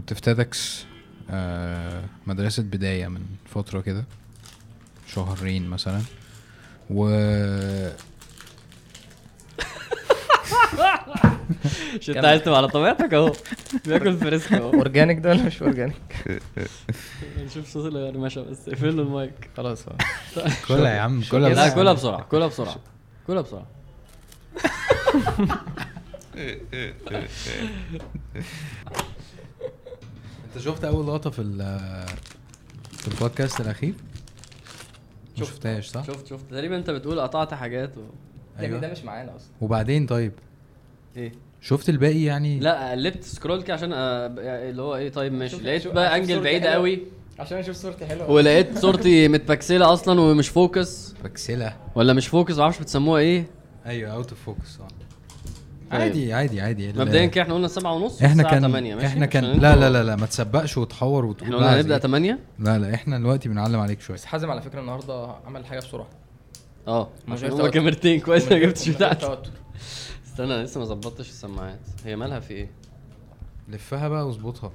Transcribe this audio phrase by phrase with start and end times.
[0.00, 0.84] كنت في TEDx
[1.30, 3.20] آه مدرسة بداية من
[3.54, 4.04] فترة كده
[5.06, 6.00] شهرين مثلا
[6.90, 7.04] و
[12.00, 13.32] مش انت عايز تبقى على طبيعتك أهو
[13.86, 15.96] بياكل fresh أهو organic ده ولا مش organic
[17.46, 19.96] نشوف صوت القرمشه بس اقفل له المايك خلاص آه.
[20.68, 21.74] كلها يا عم كلها كده؟ لا بس.
[21.74, 22.76] كلها بسرعة كلها بسرعة
[23.26, 23.66] كلها بسرعة
[30.54, 32.06] انت شفت اول لقطة في ال-
[32.92, 33.94] في البودكاست الأخير؟
[35.38, 35.48] ما شفت.
[35.54, 36.44] شفتهاش صح؟ شفت شفت.
[36.50, 38.00] تقريبا انت بتقول قطعت حاجات و...
[38.58, 39.48] يعني ده مش معانا أصلا.
[39.60, 40.32] وبعدين طيب؟
[41.16, 43.96] إيه؟ شفت الباقي يعني؟ لا قلبت scroll كده عشان أ...
[44.68, 45.56] اللي هو إيه طيب ماشي.
[45.56, 46.72] لقيت شوف- بقى angle حلوة.
[46.72, 47.00] قوي.
[47.38, 48.30] عشان أشوف صورتي حلوة.
[48.30, 53.46] ولقيت صورتي مت pixelة أصلا ومش focus pixelة ولا مش focus معرفش بتسموها إيه.
[53.86, 54.88] أيوه out of focus آه.
[55.90, 56.90] عادي عادي عادي.
[56.90, 59.90] ال- مبدئيا كده إحنا قلنا 7 ونص إحنا كان 8 ماشي إحنا كان لا لا
[59.90, 62.00] لا لا ما تسبقش وتحور وتقول إحنا قلنا هنبدأ إيه.
[62.00, 64.16] 8 لا لا إحنا دلوقتي بنعلم عليك شوية.
[64.16, 66.08] بس حازم على فكرة النهارده عمل حاجة بسرعة.
[66.88, 67.70] آه عشان توتر.
[67.70, 69.26] كاميرتين كويس ما جبتش بتاعتي.
[69.26, 69.50] توتر.
[70.26, 71.80] استنى أنا لسه ما ظبطتش السماعات.
[72.04, 72.70] هي مالها في إيه؟
[73.68, 74.72] لفها بقى واظبطها.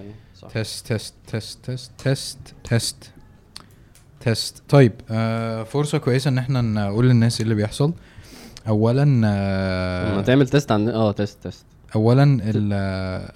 [0.00, 0.48] أيوه صح.
[0.48, 3.10] تست تست تست تست تست تست
[4.20, 4.62] تست.
[4.68, 7.92] طيب آه فرصة كويسة إن إحنا نقول للناس إيه اللي بيحصل.
[8.68, 9.22] اولا لما
[10.18, 12.72] آه تعمل test عن آه test test اولا ال-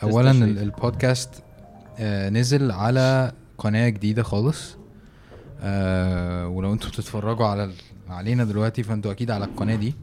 [0.02, 0.30] اولا.
[0.30, 1.30] ال- البودكاست
[1.98, 4.76] آه نزل على قناة جديدة خالص.
[5.62, 7.70] آه ولو أنتوا بتتفرجوا على
[8.08, 9.94] علينا دلوقتي فانتوا أكيد على القناة دي.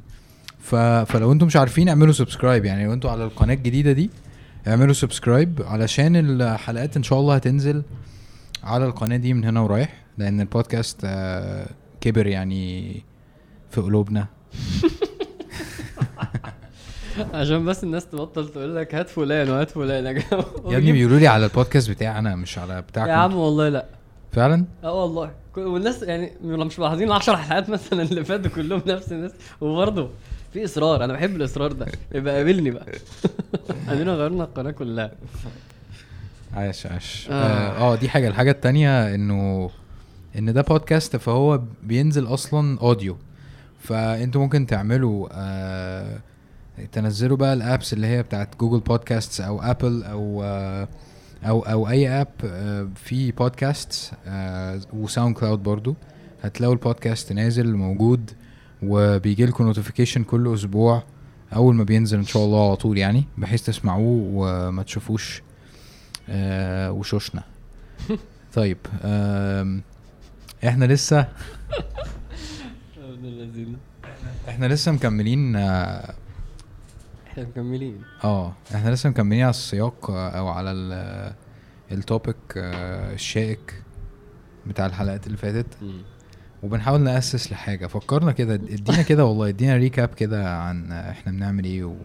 [0.60, 0.76] ف...
[0.76, 4.10] فلو أنتم مش عارفين اعملوا subscribe يعني لو أنتوا على القناة الجديدة دي
[4.68, 7.84] اعملوا subscribe علشان الحلقات إن شاء الله هتنزل
[8.64, 9.94] على القناة دي من هنا ورايح.
[10.18, 11.68] لأن البودكاست آه
[12.02, 12.94] كبر يعني
[13.72, 14.26] في قلوبنا.
[17.34, 20.06] عشان بس الناس تبطل تقول لك هات فلان وهات فلان.
[20.06, 23.10] يا جماعة يا ابني بيقولوا لي على البودكاست بتاعي أنا مش على بتاعكم.
[23.10, 23.86] يا عم والله لا.
[24.32, 25.32] فعلا؟ آه والله.
[25.58, 29.32] والناس يعني مش ملاحظين 10 حلقات مثلا اللي فاتوا كلهم نفس الناس.
[29.62, 30.10] وبرضه
[30.54, 31.86] في إصرار أنا بحب الإصرار ده.
[32.16, 32.86] يبقى قابلني بقى.
[33.88, 35.12] عندنا غيرنا القناة كلها.
[36.54, 37.28] عاش عاش.
[37.32, 37.34] آه.
[37.34, 38.28] آه, آه دي حاجة.
[38.28, 39.70] الحاجة التانية إنه
[40.38, 43.18] إن ده بودكاست فهو بينزل أصلا audio
[43.80, 46.18] فأنتوا ممكن تعملوا آه
[46.92, 50.88] تنزلوا بقى ال apps اللي هي بتاعت Google Podcast أو Apple أو آه
[51.44, 54.12] أو أو أي app آه في بودكاست
[54.94, 55.96] و SoundCloud برضو.
[56.42, 58.32] هتلاقوا البودكاست نازل موجود
[58.84, 61.04] وبيجي لكم notification كل أسبوع
[61.56, 63.24] أول ما بينزل إن شاء الله على طول يعني.
[63.38, 65.44] بحيث تسمعوه وما تشوفوش
[66.30, 67.44] آه وشوشنا.
[68.54, 68.78] طيب
[70.68, 71.28] إحنا لسه
[74.50, 75.56] إحنا لسه مكملين
[77.34, 78.02] إحنا مكملين.
[78.24, 81.34] آه، إحنا لسه مكملين على السياق آه، أو على ال-
[81.92, 83.84] topic آه، الشائك
[84.68, 85.78] بتاع الحلقات اللي فاتت.
[86.64, 87.88] وبنحاول نأسس لحاجة.
[87.88, 91.96] فكرنا كده ادينا كده والله ادينا recap كده عن إحنا بنعمل إيه و...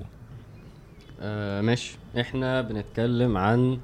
[1.21, 1.97] آه ماشي.
[2.21, 3.79] إحنا بنتكلم عن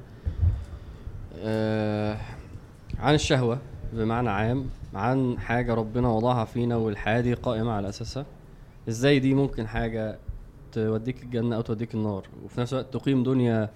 [1.39, 2.17] آه
[2.99, 3.59] عن الشهوة
[3.93, 8.27] بمعنى عام عن حاجة ربنا وضعها فينا والحياة دي قائمة على أساسها.
[8.89, 10.19] إزاي دي ممكن حاجة
[10.75, 12.27] توديك الجنة أو توديك النار.
[12.45, 13.71] وفي نفس الوقت تقيم دنيا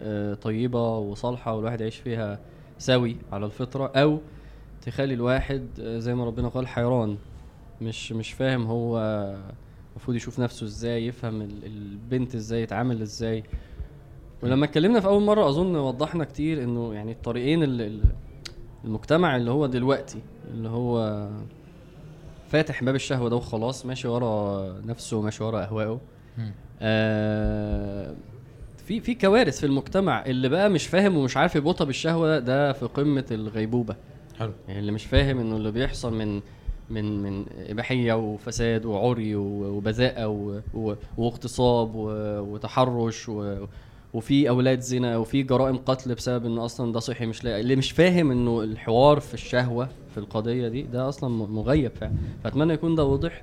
[0.00, 2.38] آه طيبة وصالحة والواحد يعيش فيها
[2.78, 4.18] سوي على الفطرة أو
[4.82, 7.16] تخلي الواحد آه، زي ما ربنا قال حيران.
[7.82, 8.98] مش مش فاهم هو
[9.92, 13.44] المفروض يشوف نفسه إزاي يفهم ال- البنت إزاي يتعامل إزاي.
[14.42, 18.00] ولما اتكلمنا في أول مرة أظن وضحنا كتير إنه يعني الطريقين اللي-
[18.84, 20.18] المجتمع اللي هو دلوقتي
[20.50, 21.28] اللي هو
[22.48, 26.00] فاتح باب الشهوة ده وخلاص ماشي ورا نفسه ماشي ورا أهوائه.
[26.80, 28.14] آه
[28.86, 32.86] في في كوارث في المجتمع اللي بقى مش فاهم ومش عارف يربطها بالشهوة ده في
[32.86, 33.96] قمة الغيبوبة.
[34.38, 34.52] حلو.
[34.68, 36.40] يعني اللي مش فاهم إنه اللي بيحصل من
[36.90, 43.66] من من إباحية وفساد وعري وبذاءة و- و- واغتصاب و- وتحرش و-
[44.14, 47.60] وفي أولاد زنا وفي جرائم قتل بسبب انه أصلا ده صحي مش لاقي.
[47.60, 52.12] اللي مش فاهم إنه الحوار في الشهوة في القضية دي ده أصلا مغيب فعلا.
[52.44, 53.42] فأتمنى يكون ده واضح.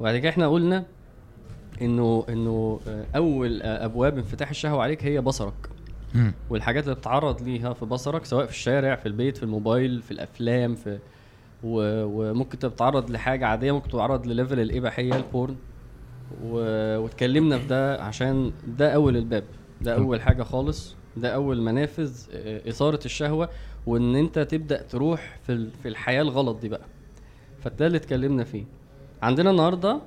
[0.00, 0.84] وبعد كده إحنا قلنا
[1.82, 2.80] إنه إنه
[3.16, 5.54] أول أبواب انفتاح الشهوة عليك هي بصرك.
[6.50, 10.74] والحاجات اللي بتتعرض ليها في بصرك سواء في الشارع في البيت في الموبايل في الأفلام
[10.74, 10.98] في
[11.64, 12.04] و...
[12.04, 15.56] وممكن تتعرض لحاجة عادية ممكن تتعرض ل level الإباحية ال porn.
[16.44, 16.56] و...
[16.98, 19.44] واتكلمنا في ده عشان ده أول الباب.
[19.80, 20.96] ده أول حاجة خالص.
[21.16, 23.48] ده أول منافذ آه، إثارة الشهوة
[23.86, 25.68] وإن أنت تبدأ تروح في.
[25.82, 26.84] في الحياة الغلط دي بقى.
[27.60, 28.64] فده اللي اتكلمنا فيه.
[29.22, 30.00] عندنا النهارده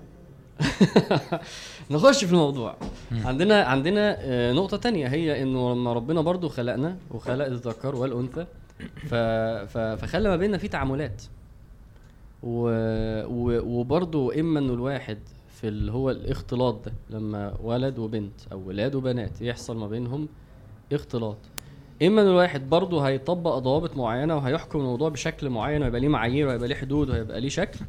[1.92, 2.76] نخش في الموضوع.
[3.12, 8.46] عندنا عندنا آه، نقطة تانية هي انه لما ربنا برضو خلقنا وخلق الذكر والأنثى
[9.10, 9.16] ف...
[9.74, 9.78] ف...
[9.78, 11.24] فخلى ما بيننا في تعاملات.
[12.44, 12.70] و...
[13.26, 13.62] و...
[13.80, 15.18] وبرضو إما إنه الواحد
[15.62, 20.28] في اللي هو الاختلاط ده لما ولد وبنت أو ولاد وبنات يحصل ما بينهم
[20.94, 21.38] اختلاط.
[22.04, 26.68] إما ان الواحد برضه هيطبق ضوابط معينة وهيحكم الموضوع بشكل معين ويبقى ليه معايير وهيبقى
[26.68, 27.80] ليه حدود وهيبقى ليه شكل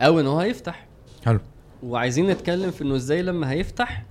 [0.00, 0.86] أو إن هو هيفتح.
[1.24, 1.40] حلو.
[1.84, 4.04] وعايزين نتكلم في إنه إزاي لما هيفتح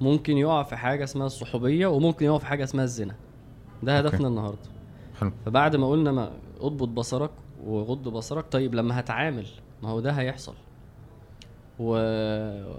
[0.00, 3.14] ممكن يقع في حاجة اسمها الصحوبية وممكن يقع في حاجة اسمها الزنا.
[3.82, 4.08] ده okay.
[4.08, 4.58] هدفنا النهارده.
[5.20, 5.32] حلو.
[5.46, 7.30] فبعد ما قلنا ما اضبط بصرك
[7.64, 9.46] وغض بصرك طيب لما هتعامل
[9.82, 10.54] ما هو ده هيحصل.
[11.78, 11.88] و...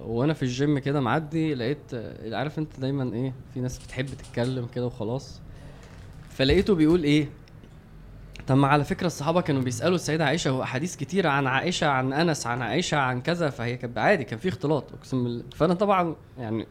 [0.07, 1.93] وأنا في الجيم كده معدي لقيت
[2.31, 5.41] عارف أنت دايما إيه في ناس بتحب تتكلم كده وخلاص.
[6.29, 7.29] فلقيته بيقول إيه؟
[8.47, 12.13] طب ما على فكرة الصحابة كانوا بيسألوا السيدة عائشة هو أحاديث كتيره عن عائشة عن
[12.13, 14.93] أنس عن عائشة عن كذا؟ فهي كانت عادي كان في اختلاط.
[14.93, 15.43] أقسم بالله.
[15.55, 16.67] فأنا طبعا يعني.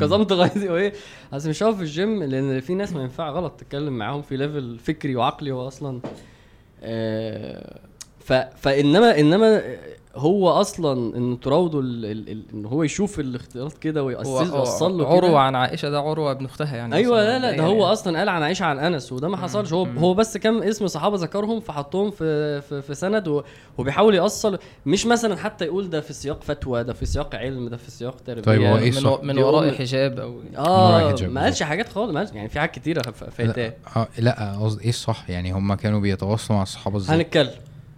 [0.00, 0.92] كظمت غيظي وإيه؟
[1.32, 4.78] بس مش هقف في الجيم لأن في ناس ما ينفع غلط تتكلم معاهم في ليفل
[4.78, 6.00] فكري وعقلي هو أصلا
[6.82, 7.80] آه
[8.20, 9.62] ف فانما إنما
[10.16, 15.08] هو أصلا إن تراوده ال- ال- ال- إن هو يشوف الاختلاط كده ويوصل يوصل له
[15.08, 16.94] عروة عن عائشة ده عروة ابن أختها يعني.
[16.96, 17.92] أيوه لا لا ده مبدئياً هو يعني.
[17.92, 19.72] أصلا قال عن عائشة عن أنس وده ما حصلش.
[19.72, 23.42] هو هو بس كم اسم صحابة ذكرهم فحطهم في في, في سند و-
[23.78, 27.76] وبيحاول يوصل مش مثلا حتى يقول ده في سياق فتوى ده في سياق علم ده
[27.76, 28.42] في سياق تربية.
[28.42, 31.88] طيب هو إيه من, الصح؟ من وراء حجاب أو آه وراء حجاب ما قالش حاجات
[31.88, 35.74] خالص ما قالش يعني في حاجات كتيرة فايتاه لا لا قصدي إيه الصح يعني هم
[35.74, 37.50] كانوا بيتواصلوا مع الصحابة إزاي؟ هنتكلم.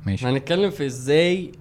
[0.06, 1.53] ماشي هنتكلم في إزاي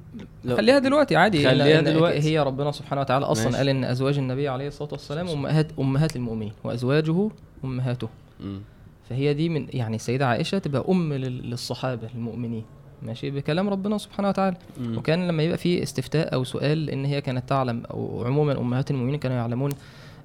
[0.44, 2.20] لو- خليها دلوقتي عادي خليها دلوقتي.
[2.20, 3.58] هي ربنا سبحانه وتعالى أصلا ماشي.
[3.58, 7.30] قال إن أزواج النبي عليه الصلاة والسلام امهات أمهات المؤمنين وأزواجه
[7.66, 8.10] أمهاته
[8.40, 8.62] مم.
[9.10, 12.64] فهي دي من يعني السيدة عائشة تبقى أم لل- للصحابة المؤمنين
[13.02, 14.98] ماشي بكلام ربنا سبحانه وتعالى مم.
[14.98, 19.20] وكان لما يبقى في استفتاء أو سؤال إن هي كانت تعلم أو عموما أمهات المؤمنين
[19.20, 19.72] كانوا يعلمون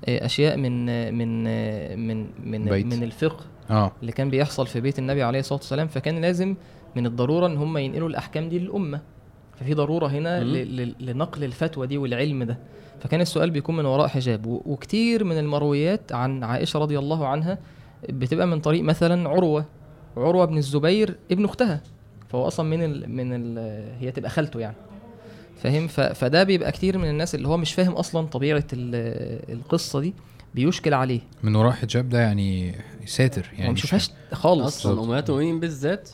[0.08, 2.86] آه، أشياء من آه، من آه، من من بيت.
[2.86, 6.54] من الفقه آه اللي كان بيحصل في بيت النبي عليه الصلاة والسلام فكان لازم
[6.98, 9.00] من الضرورة إن هم ينقلوا الأحكام دي للأمة.
[9.60, 10.46] ففي ضرورة هنا مم.
[10.46, 12.58] ل- ل- لنقل الفتوى دي والعلم ده.
[13.00, 14.46] فكان السؤال بيكون من وراء حجاب.
[14.46, 17.58] و- وكتير من المرويات عن عائشة رضي الله عنها
[18.08, 19.64] بتبقى من طريق مثلا عروة.
[20.16, 21.80] عروة بن الزبير ابن أختها.
[22.28, 23.58] فهو أصلا من ال من ال
[24.00, 24.76] هي تبقى خالته يعني.
[25.62, 30.00] فاهم؟ ف- فده بيبقى كتير من الناس اللي هو مش فاهم أصلا طبيعة ال- القصة
[30.00, 30.14] دي.
[30.54, 31.20] بيشكل عليه.
[31.42, 32.74] من وراء حجاب ده يعني
[33.06, 34.66] ساتر يعني مش مش خالص.
[34.86, 36.10] أصلا أمهات المؤمنين بالذات.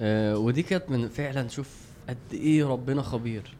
[0.00, 1.68] آه ودي كانت من فعلا شوف
[2.08, 3.54] قد إيه ربنا خبير.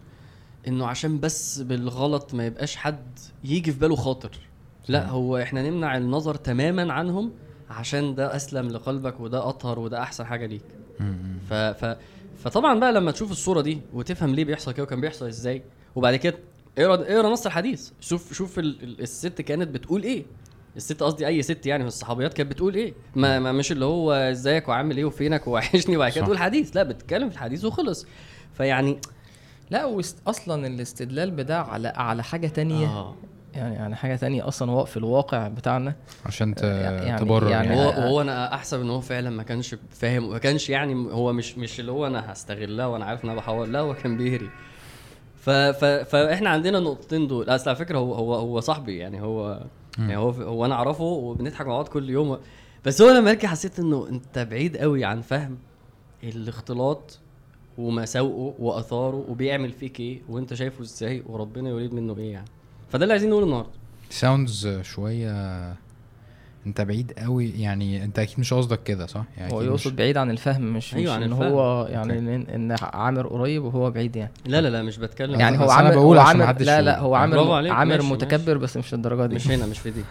[0.68, 4.30] إنه عشان بس بالغلط ما يبقاش حد يجي في باله خاطر.
[4.88, 5.08] لا.
[5.08, 7.32] هو إحنا نمنع النظر تماما عنهم
[7.70, 10.62] عشان ده أسلم لقلبك وده أطهر وده أحسن حاجة ليك.
[11.50, 11.96] ف ف
[12.44, 15.62] فطبعا بقى لما تشوف الصورة دي وتفهم ليه بيحصل كده وكان بيحصل إزاي.
[15.94, 16.38] وبعد كده
[16.78, 17.90] اقرا اقرأ نص الحديث.
[18.00, 18.82] شوف شوف ال...
[18.82, 20.24] ال- الست كانت بتقول إيه.
[20.76, 24.12] الست قصدي أي ست يعني من الصحابيات كانت بتقول إيه؟ ما, ما مش اللي هو
[24.12, 26.24] إزيك وعامل إيه وفينك ووحشني وبعد كده.
[26.24, 26.76] تقول حديث.
[26.76, 28.06] لا بتتكلم في الحديث وخلص.
[28.54, 28.98] فيعني
[29.70, 30.18] لا واست...
[30.26, 32.86] أصلا الاستدلال بده على على حاجة تانية.
[32.86, 33.14] آه.
[33.54, 35.94] يعني يعني حاجة تانية أصلا هو في الواقع بتاعنا.
[36.26, 36.62] عشان ت...
[36.62, 37.66] يعني- تبرر يعني.
[37.66, 38.08] يعني, هو آه.
[38.08, 41.80] هو أنا أحسب إن هو فعلا ما كانش فاهم ما كانش يعني هو مش مش
[41.80, 44.50] اللي هو أنا هستغلها وأنا عارف إن أنا بحاول لا هو كان بيهري.
[45.44, 47.50] ف ف فاحنا عندنا النقطتين دول.
[47.50, 49.62] أصل على فكرة هو هو هو صاحبي يعني هو
[49.98, 52.38] يعني هو هو أنا أعرفه وبنضحك مع بعض كل يوم.
[52.84, 55.58] بس هو لما أجي حسيت إنه أنت بعيد قوي عن فهم
[56.24, 57.18] الاختلاط
[57.78, 62.48] ومساوئه وآثاره وبيعمل فيك إيه وأنت شايفه إزاي وربنا يريد منه إيه يعني.
[62.88, 63.70] فده اللي عايزين نقوله النهارده.
[64.10, 65.76] ساوندز شوية
[66.66, 69.96] انت بعيد قوي يعني انت أكيد مش قصدك كده صح يعني هو يقصد مش...
[69.96, 71.52] بعيد عن الفهم مش أيوة مش عن إن الفهم.
[71.52, 72.34] هو يعني أوكي.
[72.34, 75.90] إن, إن عامر قريب وهو بعيد يعني لا لا لا مش بتكلم يعني هو عامر
[75.90, 76.98] بقول هو عشان عامر لا لا.
[76.98, 80.04] هو عامر عامر ماشي، متكبر بس مش للدرجة دي مش هنا مش في دي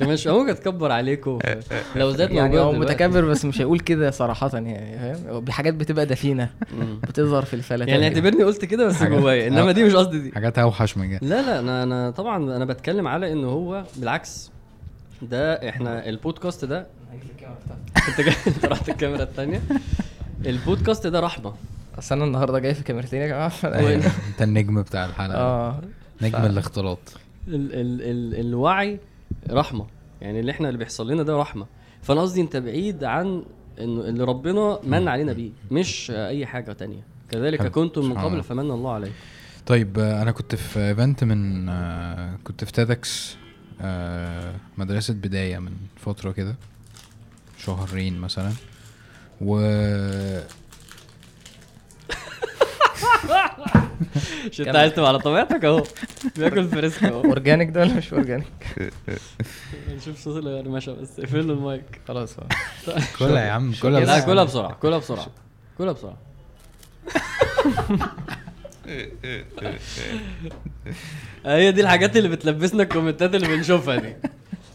[0.12, 1.38] مش ممكن تكبر عليكم
[1.96, 2.72] لو زاد يعني هو.
[2.72, 6.50] متكبر بس مش هيقول كده صراحة يعني فاهم بحاجات بتبقى دفينة.
[7.02, 8.04] بتظهر في الفلاتات يعني.
[8.08, 11.42] اعتبرني قلت كده بس جوايا إنما دي مش قصدي دي حاجات أوحش من كده لا
[11.42, 14.50] لا أنا أنا طبعا أنا بتكلم على إن هو بالعكس
[15.22, 16.86] ده إحنا البودكاست ده
[18.08, 19.62] انت جاي انت رحت الكاميرا الثانية
[20.46, 21.54] البودكاست ده رحمة.
[21.98, 23.52] اصل أنا النهارده جاي في كاميرتين يا جماعة.
[24.28, 25.38] انت النجم بتاع الحلقة.
[25.38, 25.80] آه.
[26.22, 26.98] نجم الاختلاط.
[27.48, 29.00] ال ال ال الوعي
[29.50, 29.86] رحمة.
[30.20, 31.66] يعني اللي إحنا اللي بيحصل لنا ده رحمة.
[32.02, 33.42] فأنا قصدي انت بعيد عن
[33.80, 37.02] انه اللي ربنا من علينا بيه مش أي حاجة تانية.
[37.30, 37.66] كذلك.
[37.66, 38.42] كنتم من قبل.
[38.42, 39.14] فمن الله عليكم.
[39.66, 43.36] طيب أنا كنت في event من آه، كنت في TEDx
[43.80, 45.72] آه، مدرسة بداية من
[46.04, 46.54] فترة كده
[47.58, 48.52] شهرين مثلا.
[49.40, 49.58] و
[54.50, 55.82] مش انت عايز تبقى على طبيعتك أهو.
[56.36, 57.24] بياكل فريسكا أهو.
[57.24, 58.46] organic ده ولا مش organic؟
[59.96, 61.18] نشوف صوت القرمشه بس.
[61.18, 62.36] اقفل له المايك؟ خلاص.
[63.18, 64.24] كلها يا عم كلها لا بس.
[64.24, 65.26] كلها بسرعة كلها بسرعة.
[65.78, 66.16] كلها بسرعة.
[71.46, 74.14] هي دي الحاجات اللي بتلبسنا ال comments ات اللي بنشوفها دي.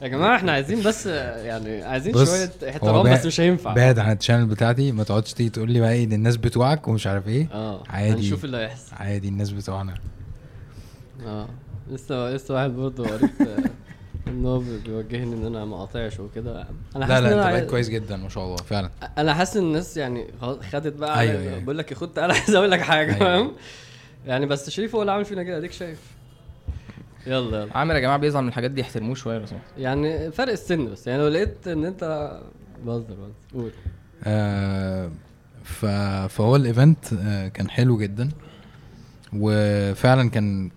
[0.02, 3.74] يا جماعة إحنا عايزين بس يعني عايزين شوية احترام بس مش هينفع.
[3.74, 7.08] بعد عن ال channel بتاعتي ما تقعدش تيجي تقول لي بقى إيه الناس بتوعك ومش
[7.08, 7.48] عارف إيه.
[7.54, 8.14] آه عادي.
[8.14, 8.96] هنشوف اللي هيحصل.
[8.96, 9.94] عادي الناس بتوعنا.
[11.26, 11.48] آه
[11.92, 13.64] لسه لسه واحد برضه قريت آه،
[14.28, 16.68] إن هو بي- بيوجهني إن أنا ما أقاطعش وكده.
[16.96, 18.90] أنا لا حاسس لا إن أنت بقيت كويس جدا ما شاء الله فعلا.
[19.18, 20.28] أنا حاسس إن الناس يعني
[20.72, 21.60] خدت بقى أيوة، أيوة.
[21.60, 23.34] بقول لك يا خد أنا عايز أقول لك حاجة.
[23.34, 23.52] أيوة.
[24.26, 26.00] يعني بس شريف هو اللي عامل فينا كده اديك شايف.
[27.28, 27.78] يلا يلا.
[27.78, 29.50] عامر يا جماعة بيزعل من الحاجات دي احترموه شوية بس.
[29.78, 32.32] يعني فرق السن بس يعني لو لقيت إن أنت
[32.86, 33.72] بهزر بهزر قول.
[34.24, 35.12] آه
[35.64, 35.86] ف...
[36.30, 38.30] فهو ال event آه كان حلو جدا
[39.34, 40.72] وفعلا كان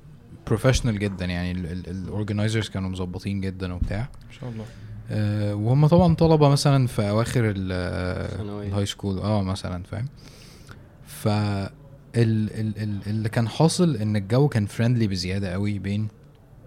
[0.46, 1.52] professional جدا يعني.
[1.90, 4.00] ال organizers كانوا مظبطين جدا وبتاع.
[4.00, 4.64] إن شاء الله.
[5.10, 7.52] آه وهم طبعا طلبة مثلا في أواخر.
[7.56, 10.06] ال high school آه مثلا فاهم؟
[11.06, 11.28] ف
[12.16, 16.08] اللي كان حاصل إن الجو كان friendly بزيادة قوي بين.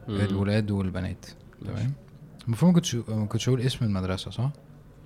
[0.09, 1.25] الولاد والبنات
[1.65, 1.93] تمام
[2.47, 4.51] المفروض ما كنتش ما كنتش أقول اسم المدرسة صح؟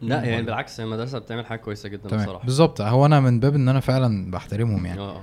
[0.01, 3.55] لا يعني بالعكس المدرسة بتعمل حاجة كويسة جدا تمام بصراحة بالظبط هو أنا من باب
[3.55, 5.21] إن أنا فعلا بحترمهم يعني آه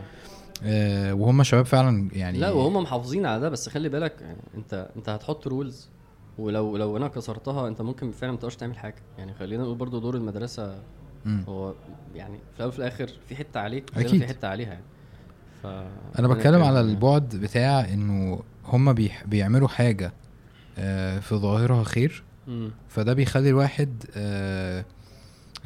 [0.64, 1.14] آه.
[1.14, 5.08] وهم شباب فعلا يعني لا وهم محافظين على ده بس خلي بالك يعني انت أنت
[5.08, 5.88] هتحط رولز
[6.38, 9.98] ولو لو أنا كسرتها أنت ممكن فعلا ما تقدرش تعمل حاجة يعني خلينا نقول برضو
[9.98, 10.82] دور المدرسة
[11.24, 11.44] مم.
[11.48, 11.74] هو
[12.14, 14.20] يعني في الأول وفي الآخر في حتة عليك أكيد.
[14.20, 14.84] في حتة عليها يعني
[15.62, 15.66] ف
[16.18, 20.12] أنا بتكلم على البعد بتاع إنه هم بيح بيعملوا حاجة
[20.78, 22.22] آه في ظاهرها خير.
[22.48, 22.70] مم.
[22.88, 24.84] فده بيخلي الواحد آه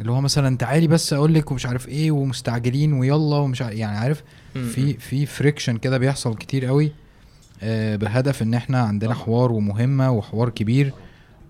[0.01, 3.99] اللي هو مثلا تعالي بس أقول لك ومش عارف إيه ومستعجلين ويلا ومش عارف يعني
[3.99, 4.23] عارف
[4.55, 6.93] في في friction كده بيحصل كتير قوي
[7.63, 10.93] آه بهدف إن إحنا عندنا حوار ومهمة وحوار كبير.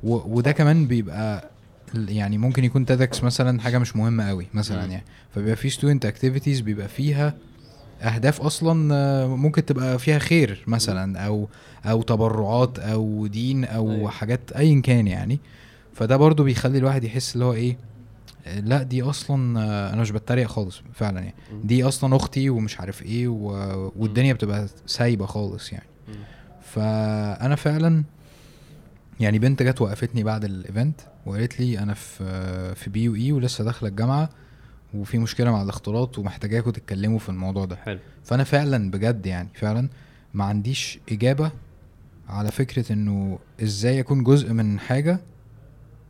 [0.04, 1.50] و- وده كمان بيبقى
[1.94, 4.90] ال- يعني ممكن يكون TEDx مثلا حاجة مش مهمة قوي مثلا مم.
[4.90, 5.04] يعني.
[5.34, 7.34] فبيبقى في student activities بيبقى فيها
[8.02, 11.48] أهداف أصلا آه، ممكن تبقى فيها خير مثلا أو
[11.86, 14.10] أو تبرعات أو دين أو أيوة.
[14.10, 15.40] حاجات ايا كان يعني
[15.94, 17.76] فده برضو بيخلي الواحد يحس اللي هو إيه
[18.46, 21.34] آه، لأ دي أصلا آه، أنا مش بتريق خالص فعلا يعني.
[21.64, 23.46] دي أصلا أختي ومش عارف إيه و...
[23.96, 25.86] والدنيا بتبقى سايبة خالص يعني.
[26.62, 28.04] فأنا فعلا
[29.20, 33.88] يعني بنت جت وقفتني بعد ال event وقالت لي أنا في في BUE ولسه داخلة
[33.88, 34.30] الجامعة
[34.94, 37.76] وفي مشكلة مع الاختلاط ومحتاجاكم تتكلموا في الموضوع ده.
[37.76, 37.98] حلو.
[38.24, 39.88] فأنا فعلا بجد يعني فعلا
[40.34, 41.50] ما عنديش إجابة
[42.28, 45.20] على فكرة إنه إزاي أكون جزء من حاجة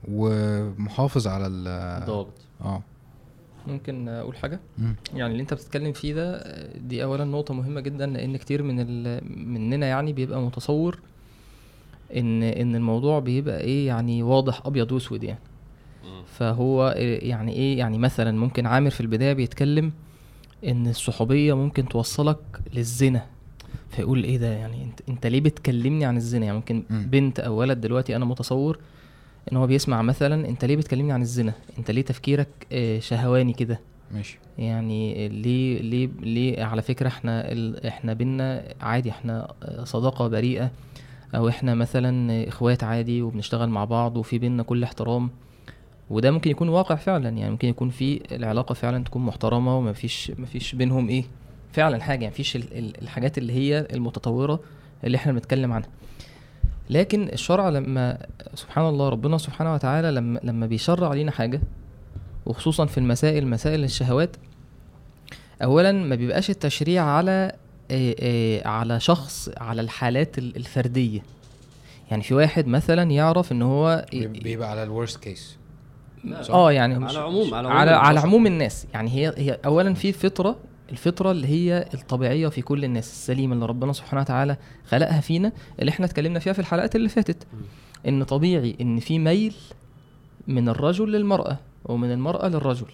[0.09, 1.65] ومحافظ على ال
[2.07, 2.83] ضابط آه.
[3.67, 4.97] ممكن أقول حاجة؟ مم.
[5.15, 6.43] يعني اللي أنت بتتكلم فيه ده
[6.79, 10.99] دي اولا نقطة مهمة جدا لأن كتير من ال- مننا يعني بيبقى متصور
[12.17, 15.39] إن إن الموضوع بيبقى إيه يعني واضح أبيض وأسود يعني.
[16.27, 19.93] فهو إيه- يعني إيه يعني مثلا ممكن عامر في البداية بيتكلم
[20.65, 22.39] إن الصحوبية ممكن توصلك
[22.75, 23.27] للزنا.
[23.91, 27.07] فيقول إيه ده؟ يعني أنت أنت ليه بتكلمني عن الزنا؟ يعني ممكن مم.
[27.11, 28.79] بنت أو ولد دلوقتي أنا متصور
[29.53, 33.81] إن هو بيسمع مثلا أنت ليه بتكلمني عن الزنا؟ أنت ليه تفكيرك آه، شهواني كده؟
[34.15, 34.39] ماشي.
[34.59, 37.87] يعني ليه ليه ليه على فكرة إحنا ال...
[37.87, 39.53] إحنا بينا عادي إحنا
[39.85, 40.71] صداقة بريئة
[41.35, 45.31] أو إحنا مثلا إخوات عادي وبنشتغل مع بعض وفي بينا كل احترام.
[46.11, 47.29] وده ممكن يكون واقع فعلا.
[47.29, 51.25] يعني ممكن يكون في العلاقة فعلا تكون محترمة ومفيش مفيش بينهم إيه
[51.73, 52.23] فعلا حاجة.
[52.25, 54.61] يعني ال- الحاجات اللي هي المتطورة
[55.05, 55.89] اللي إحنا بنتكلم عنها.
[56.91, 58.19] لكن الشرع لما
[58.55, 61.61] سبحان الله ربنا سبحانه وتعالى لما لما بيشرع علينا حاجة
[62.47, 64.37] وخصوصا في المسائل مسائل الشهوات
[65.63, 67.53] اولا ما بيبقاش التشريع على
[68.65, 71.21] على شخص على الحالات ال- الفردية.
[72.11, 75.57] يعني في واحد مثلا يعرف إن هو بيبقى على الورست كيس؟
[76.51, 78.27] آه يعني على عموم- على على عموم على البشر.
[78.27, 78.87] عموم الناس.
[78.95, 80.57] يعني هي هي اولا في فطرة
[80.93, 84.57] الفطرة اللي هي الطبيعية في كل الناس السليمة اللي ربنا سبحانه وتعالى
[84.89, 87.47] خلقها فينا اللي إحنا اتكلمنا فيها في الحلقات اللي فاتت.
[88.09, 89.55] إن طبيعي إن في ميل
[90.49, 92.87] من الرجل للمرأة ومن المرأة للرجل.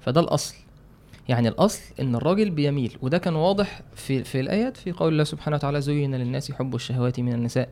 [0.00, 0.54] فده الأصل.
[1.28, 2.96] يعني الأصل إن الراجل بيميل.
[3.02, 7.20] وده كان واضح في في الآيات في قول الله سبحانه وتعالى زين للناس حب الشهوات
[7.20, 7.68] من النساء.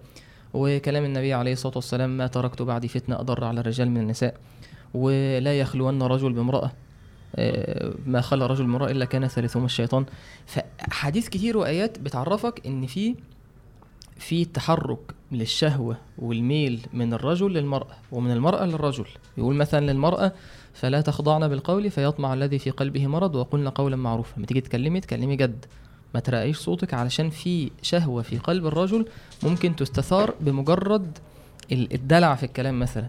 [0.54, 4.34] وكلام النبي عليه الصلاة والسلام ما تركت بعدي فتنة أضر على الرجال من النساء.
[4.94, 6.72] ولا يخلون رجل بامرأة
[7.36, 10.04] آه، ما خلى رجل بامرأة إلا كان ثالثهما الشيطان.
[10.46, 13.14] فحديث كتير وآيات بتعرفك إن في
[14.16, 14.98] في تحرك
[15.32, 19.04] للشهوة والميل من الرجل للمرأة ومن المرأة للرجل.
[19.38, 20.32] يقول مثلا للمرأة
[20.72, 24.36] فلا تخضعن بالقول فيطمع الذي في قلبه مرض وقلن قولا معروفا.
[24.36, 25.64] لما تيجي تكلمي تكلمي جد.
[26.14, 29.06] ما ترقيش صوتك علشان في شهوة في قلب الرجل
[29.42, 31.18] ممكن تستثار بمجرد
[31.72, 33.08] ال- الدلع في الكلام مثلا.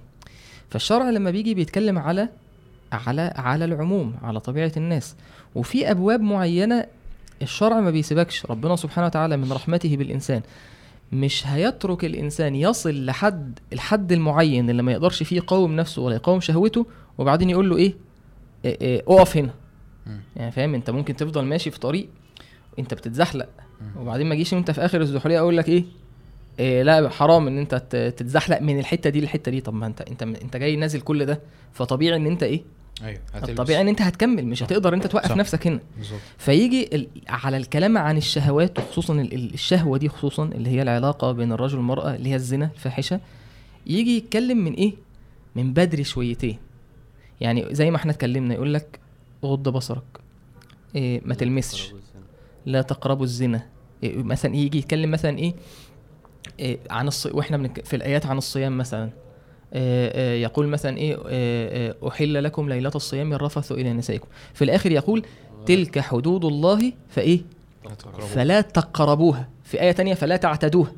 [0.72, 2.30] فالشرع لما بيجي بيتكلم على
[2.92, 5.16] على على العموم على طبيعة الناس.
[5.56, 6.86] وفي أبواب معينة
[7.42, 8.46] الشرع ما بيسيبكش.
[8.46, 10.42] ربنا سبحانه وتعالى من رحمته بالإنسان.
[11.12, 16.40] مش هيترك الإنسان يصل لحد الحد المعين اللي ما يقدرش فيه يقاوم نفسه ولا يقاوم
[16.40, 16.86] شهوته
[17.18, 17.94] وبعدين يقول له إيه,
[18.66, 19.54] إيه, إيه اقف هنا.
[20.36, 22.08] يعني فاهم؟ أنت ممكن تفضل ماشي في طريق
[22.80, 23.50] أنت بتتزحلق.
[24.00, 25.84] وبعدين ما اجيش وانت في آخر الزحليقه أقول لك إيه؟
[26.62, 27.76] إيه لا حرام إن أنت
[28.18, 29.62] تتزحلق من الحتة دي للحتة دي.
[29.62, 31.42] طب ما أنت أنت أنت جاي نازل كل ده
[31.74, 32.62] فطبيعي إن أنت إيه؟
[33.04, 33.20] أيوه.
[33.36, 34.66] الطبيعي إن أنت هتكمل مش صح.
[34.66, 35.36] هتقدر أنت توقف صح.
[35.38, 35.80] نفسك هنا.
[35.98, 36.20] بالظبط.
[36.38, 41.32] فيجي ال- على الكلام عن الشهوات وخصوصا ال- ال- الشهوة دي خصوصا اللي هي العلاقة
[41.32, 43.20] بين الرجل والمرأة اللي هي الزنا الفاحشة
[43.88, 44.94] يجي يتكلم من إيه؟
[45.56, 46.58] من بدري شويتين.
[47.42, 49.00] يعني زي ما إحنا اتكلمنا يقول لك
[49.46, 50.04] غض بصرك.
[50.96, 51.94] إيه ما تلمسش.
[52.66, 53.64] لا تقربوا الزنا.
[54.04, 55.54] إيه مثلا يجي يتكلم مثلا إيه,
[56.90, 57.26] عن الص...
[57.26, 57.86] وإحنا بنك...
[57.86, 59.10] في الآيات عن الصيام مثلا.
[59.74, 64.28] إيه إيه يقول مثلا إيه, إيه إيه أحل لكم ليلة الصيام الرفث إلى نسائكم.
[64.54, 65.26] في الآخر يقول
[65.66, 67.42] تلك حدود الله فإيه.
[68.34, 69.50] فلا تقربوها.
[69.64, 70.92] في آية تانية فلا تعتدوها.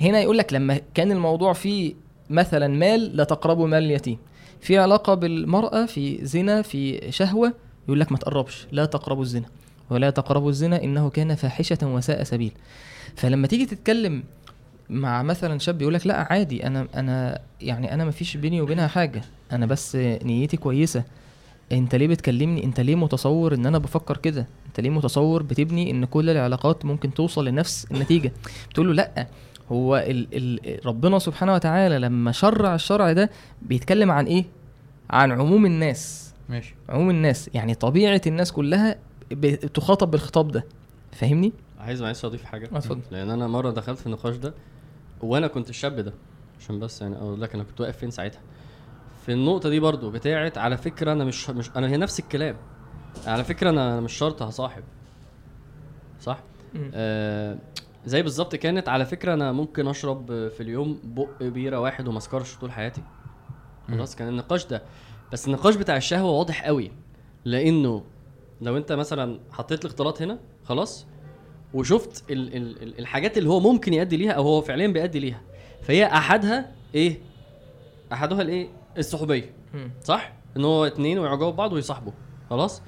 [0.00, 1.94] هنا يقول لك لما كان الموضوع فيه
[2.30, 4.18] مثلا مال لا تقربوا مال اليتيم.
[4.60, 7.52] في علاقة بالمرأة في زنا في شهوة
[7.86, 8.66] يقول لك ما تقربش.
[8.72, 9.46] لا تقربوا الزنا.
[9.90, 12.52] ولا تقربوا الزنا إنه كان فاحشة وساء سبيل.
[13.16, 14.22] فلما تيجي تتكلم
[14.90, 18.86] مع مثلا شاب يقول لك لا عادي أنا أنا يعني أنا ما فيش بيني وبينها
[18.86, 19.22] حاجة
[19.52, 21.04] أنا بس نيتي كويسة.
[21.72, 26.04] أنت ليه بتكلمني؟ أنت ليه متصور إن أنا بفكر كده؟ أنت ليه متصور بتبني إن
[26.04, 28.32] كل العلاقات ممكن توصل لنفس النتيجة؟
[28.70, 29.26] بتقول له لا
[29.72, 33.30] هو ال ال ربنا سبحانه وتعالى لما شرع الشرع ده
[33.62, 34.44] بيتكلم عن إيه؟
[35.10, 36.32] عن عموم الناس.
[36.48, 36.74] ماشي.
[36.88, 38.96] عموم الناس يعني طبيعة الناس كلها
[39.30, 40.64] بتخاطب بالخطاب ده.
[41.12, 43.00] فاهمني؟ عايز معلش اضيف حاجة؟ اتفضل.
[43.10, 44.54] لأن أنا مرة دخلت في النقاش ده
[45.24, 46.12] وأنا كنت الشاب ده
[46.60, 48.40] عشان بس يعني أقول لك أنا كنت واقف فين ساعتها.
[49.26, 52.56] في النقطة دي برضو بتاعت على فكرة أنا مش مش أنا هي نفس الكلام.
[53.26, 54.82] على فكرة أنا مش شرط هصاحب.
[56.20, 56.38] صح.
[56.94, 57.58] آه
[58.06, 62.56] زي بالظبط كانت على فكرة أنا ممكن أشرب في اليوم بق بيرة واحد وما أسكرش
[62.56, 63.02] طول حياتي.
[63.88, 64.82] خلاص كان النقاش ده.
[65.32, 66.90] بس النقاش بتاع الشهوة واضح قوي.
[67.44, 68.04] لأنه
[68.60, 71.06] لو أنت مثلا حطيت الاختلاط هنا خلاص
[71.74, 75.40] وشفت ال ال ال الحاجات اللي هو ممكن يؤدي ليها أو هو فعليا بيؤدي ليها.
[75.82, 77.18] فهي أحدها إيه؟
[78.12, 79.50] أحدها الإيه؟ الصحوبية.
[80.04, 82.12] صح؟ إن هو اتنين ويعجبوا ببعض ويصاحبوا.
[82.50, 82.82] خلاص؟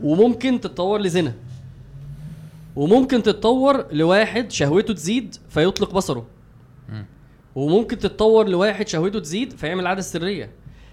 [0.00, 1.34] وممكن تتطور لزنا.
[2.76, 6.26] وممكن تتطور لواحد شهوته تزيد فيطلق بصره.
[6.88, 7.06] مم.
[7.54, 10.50] وممكن تتطور لواحد شهوته تزيد فيعمل عادة سرية.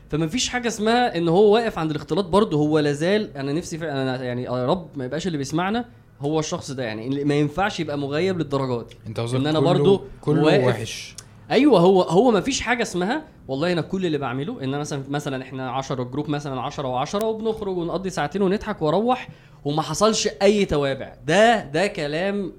[0.10, 2.58] فما فيش حاجة اسمها إن هو واقف عند الاختلاط برضه.
[2.58, 5.86] هو لازال أنا نفسي فعلا أنا يعني يا رب ما يبقاش اللي بيسمعنا
[6.21, 8.88] هو الشخص ده يعني ما ينفعش يبقى مغيب للدرجات.
[8.89, 11.15] دي انت إن أنا كله- برضو كله واقف- وحش.
[11.51, 15.03] أيوه هو هو ما فيش حاجة اسمها والله أنا كل اللي بعمله إن أنا مثلا
[15.10, 19.29] مثلا إحنا 10 جروب مثلا 10 و10 وبنخرج ونقضي ساعتين ونضحك وأروح
[19.65, 21.13] وما حصلش أي توابع.
[21.27, 22.51] ده ده كلام.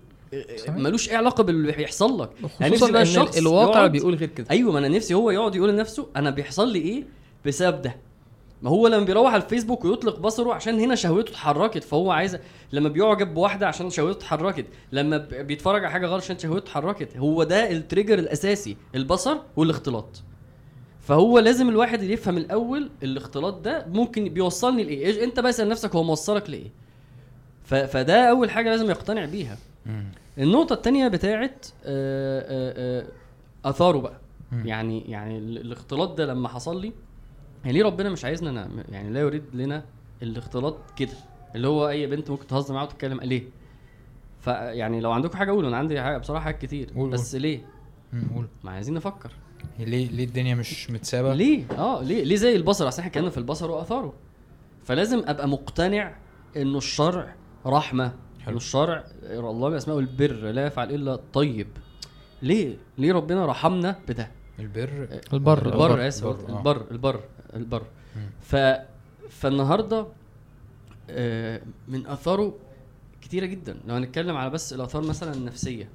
[0.69, 2.31] ملوش أي علاقة باللي بيحصل لك.
[2.61, 4.47] يعني خصوصا نفسي بقى إن الشخص الواقع بيقول غير كده.
[4.51, 7.05] أيوه ما أنا نفسي هو يقعد يقول لنفسه أنا بيحصل لي إيه؟
[7.47, 7.97] بسبب ده.
[8.63, 12.39] ما هو لما بيروح على الفيسبوك ويطلق بصره عشان هنا شهوته اتحركت فهو عايز
[12.73, 17.43] لما بيعجب بواحده عشان شهوته اتحركت لما بيتفرج على حاجة غلط عشان شهوته اتحركت هو
[17.45, 20.23] ده التريجر الأساسي البصر والاختلاط.
[21.01, 25.95] فهو لازم الواحد اللي يفهم الأول الاختلاط ده ممكن بيوصلني لإيه؟ أنت بقى اسأل نفسك
[25.95, 26.71] هو موصلك لإيه؟
[27.65, 29.57] فده أول حاجة لازم يقتنع بيها.
[29.87, 30.05] مم.
[30.39, 33.03] النقطة التانية بتاعت آه، آه،
[33.65, 34.21] آه، آثاره بقى.
[34.65, 36.93] يعني يعني ال- الاختلاط ده لما حصل لي
[37.65, 39.85] يعني ليه ربنا مش عايزنا نعمل يعني لا يريد لنا
[40.23, 41.13] الاختلاط كده؟
[41.55, 43.43] اللي هو أي بنت ممكن تهزر معاها وتتكلم ليه؟
[44.41, 47.61] فيعني لو عندكم حاجة قولوا أنا عندي حاجة بصراحة حاجات كتير قول، بس ليه؟
[48.13, 48.31] مم.
[48.35, 48.47] قول.
[48.65, 49.33] ما عايزين نفكر.
[49.79, 53.39] ليه ليه الدنيا مش متسابة؟ ليه؟ آه ليه؟ ليه زي البصر أصل إحنا اتكلمنا في
[53.39, 54.13] البصر وآثاره.
[54.85, 56.15] فلازم أبقى مقتنع
[56.57, 57.35] إنه الشرع
[57.67, 58.07] رحمة
[58.41, 58.49] حلو.
[58.49, 61.69] إنه الشرع الله بأسمائه البر لا يفعل إلا الطيب.
[62.43, 65.67] ليه؟ ليه ربنا رحمنا بده؟ البر؟ البر.
[65.67, 66.59] البر آسف البر، آه.
[66.59, 67.21] البر البر البر.
[67.55, 68.31] مم.
[68.41, 68.57] ف
[69.31, 70.07] فالنهاردة
[71.11, 72.55] آه، من أثاره
[73.23, 73.77] كتيرة جدا.
[73.87, 75.89] لو هنتكلم على بس الآثار مثلا النفسية.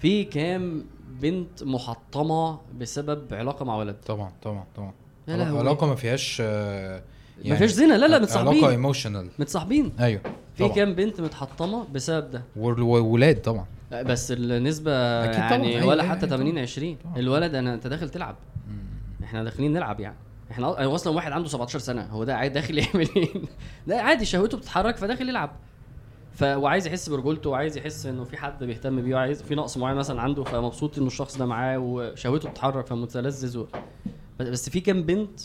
[0.00, 0.84] في كام
[1.20, 4.92] بنت محطمة بسبب علاقة مع ولد؟ طبعا طبعا طبعا.
[5.28, 7.02] علاقة ما فيهاش آه،
[7.44, 7.86] ما فيهاش زنا.
[7.94, 8.64] لا لا علاقه متصاحبين.
[8.64, 9.92] ايموشنال متصاحبين.
[10.00, 10.20] أيوه
[10.54, 10.68] في.
[10.68, 13.66] كام بنت متحطمة بسبب ده؟ وولاد طبعا.
[13.90, 14.92] لا، بس النسبة
[15.24, 17.18] أكيد طبعاً، يعني أيوة، ولا أيوة، حتى أيوة، 80 20 طبعاً.
[17.18, 18.36] الولد أنا أنت داخل تلعب.
[18.68, 19.24] مم.
[19.24, 20.16] إحنا داخلين نلعب يعني.
[20.50, 23.28] إحنا هو أصلا واحد عنده 17 سنة هو ده عادي داخل يعمل إيه؟
[23.86, 25.50] ده عادي شهوته بتتحرك فداخل يلعب.
[26.32, 29.96] ف وعايز يحس برجولته وعايز يحس إنه في حد بيهتم بيه وعايز في نقص معين
[29.96, 33.66] مثلا عنده فمبسوط إنه الشخص ده معاه وشهوته بتتحرك فمتلذذ و...
[34.40, 35.40] بس- في كام بنت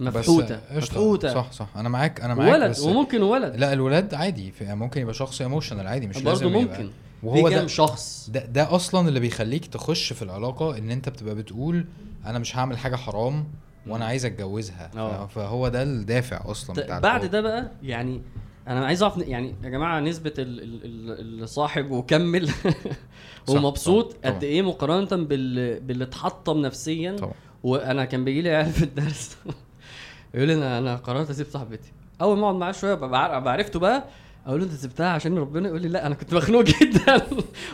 [0.00, 0.60] مفحوتة.
[0.72, 1.34] مفحوتة.
[1.34, 1.68] صح صح.
[1.76, 3.56] أنا معاك أنا معاك ولد بس وممكن ولد.
[3.56, 6.90] لا الولاد عادي ممكن يبقى شخص ايموشنال عادي مش لازم يبقى ممكن.
[7.22, 11.08] وهو في كام ده شخص؟ ده ده أصلا اللي بيخليك تخش في العلاقة إن أنت
[11.08, 11.86] بتبقى بتقول
[12.26, 13.44] أنا مش هعمل حاجة حرام
[13.88, 14.88] وأنا عايز اتجوزها.
[14.88, 17.30] ف- فهو ده الدافع أصلا بتاع بعد.
[17.30, 18.22] ده بقى يعني
[18.68, 21.46] أنا عايز اعرف يعني يا جماعة نسبة ال- ال- ال- اللي
[21.90, 22.50] وكمل
[23.48, 24.16] ومبسوط.
[24.24, 27.16] قد إيه مقارنة بال باللي اتحطم نفسيا.
[27.16, 27.32] طبعا.
[27.62, 29.36] وأنا كان بيجي لي عيال في الدرس
[30.34, 31.92] يقول لي أنا أنا قررت اسيب صاحبتي.
[32.20, 34.04] اول ما اقعد معاه شوية ببقى عار- أبقى عرفته بقى
[34.46, 37.22] أقول له انت سبتها عشان ربنا؟ يقول لي لا أنا كنت مخنوق جدا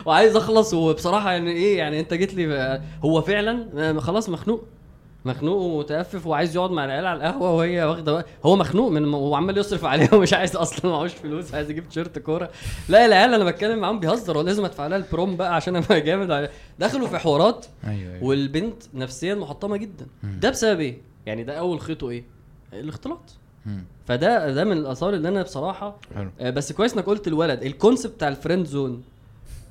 [0.05, 0.73] وعايز اخلص.
[0.73, 4.65] وبصراحة يعني إيه يعني انت جيت لي هو فعلا خلاص مخنوق؟
[5.25, 9.85] مخنوق ومتأفف وعايز يقعد مع العيال على القهوة وهي واخدة هو مخنوق من وعمال يصرف
[9.85, 12.49] عليها ومش عايز أصلا معهوش فلوس عايز يجيب تيشيرت كورة.
[12.89, 17.07] لا العيال أنا بتكلم معاهم بيهزر ولازم أدفع لها البروم بقى عشان أبقى جامد دخلوا
[17.07, 18.23] في حوارات أيوه أيوه.
[18.23, 20.05] والبنت نفسيا محطمة جدا.
[20.23, 20.39] مم.
[20.39, 22.23] ده بسبب إيه؟ يعني ده أول خيطه إيه؟
[22.73, 23.19] الاختلاط.
[24.07, 26.29] فده ده من الآثار اللي أنا بصراحة حلو.
[26.39, 27.63] آه، بس كويس إنك قلت الولد.
[27.63, 29.03] ال concept بتاع ال friend zone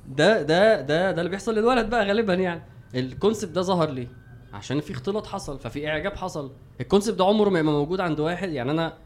[0.07, 2.61] ده ده ده ده اللي بيحصل للولد بقى غالبا يعني.
[2.95, 4.07] ال concept ده ظهر ليه؟
[4.53, 6.51] عشان في اختلاط حصل ففي إعجاب حصل.
[6.81, 8.49] ال concept ده عمره ما موجود عند واحد.
[8.49, 8.97] يعني أنا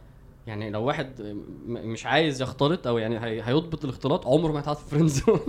[0.48, 1.10] يعني لو واحد
[1.68, 5.40] مش عايز يختلط أو يعني هي- هيضبط الاختلاط عمره ما هيتحط في friend zone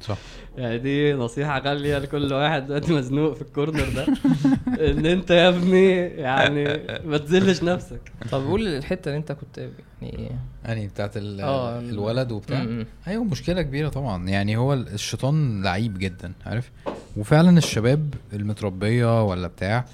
[0.00, 0.18] صح.
[0.58, 4.06] يعني دي نصيحة غالية لكل واحد دلوقتي مزنوق في الكورنر ده.
[4.90, 6.64] إن أنت يا ابني يعني
[7.04, 8.00] ما تذلش نفسك.
[8.32, 9.68] طب قول الحتة اللي أنت كنت
[10.02, 10.30] يعني
[10.68, 12.66] أنهي بتاعت ال- ال- الولد وبتاع.
[13.08, 14.28] أيوه مشكلة كبيرة طبعا.
[14.28, 16.70] يعني هو الشيطان لعيب جدا عارف؟
[17.16, 19.84] وفعلا الشباب المتربية ولا بتاع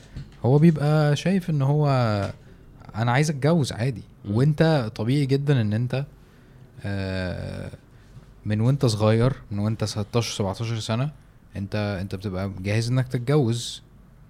[0.44, 1.88] هو بيبقى شايف إن هو
[2.96, 4.02] أنا عايز أتجوز عادي.
[4.30, 6.06] وانت طبيعي جدا ان انت
[6.84, 7.70] آه،
[8.44, 11.10] من وانت صغير من وانت 16 17 سنة
[11.56, 13.82] انت انت بتبقى جاهز انك تتجوز.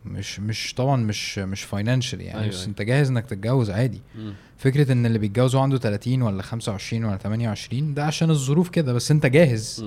[0.06, 2.68] مش مش طبعا مش مش financial يعني أيوة، بس أيوة.
[2.68, 4.02] انت جاهز انك تتجوز عادي.
[4.56, 8.92] فكرة ان اللي بيتجوز وهو عنده 30 ولا 25 ولا 28 ده عشان الظروف كده
[8.92, 9.84] بس انت جاهز.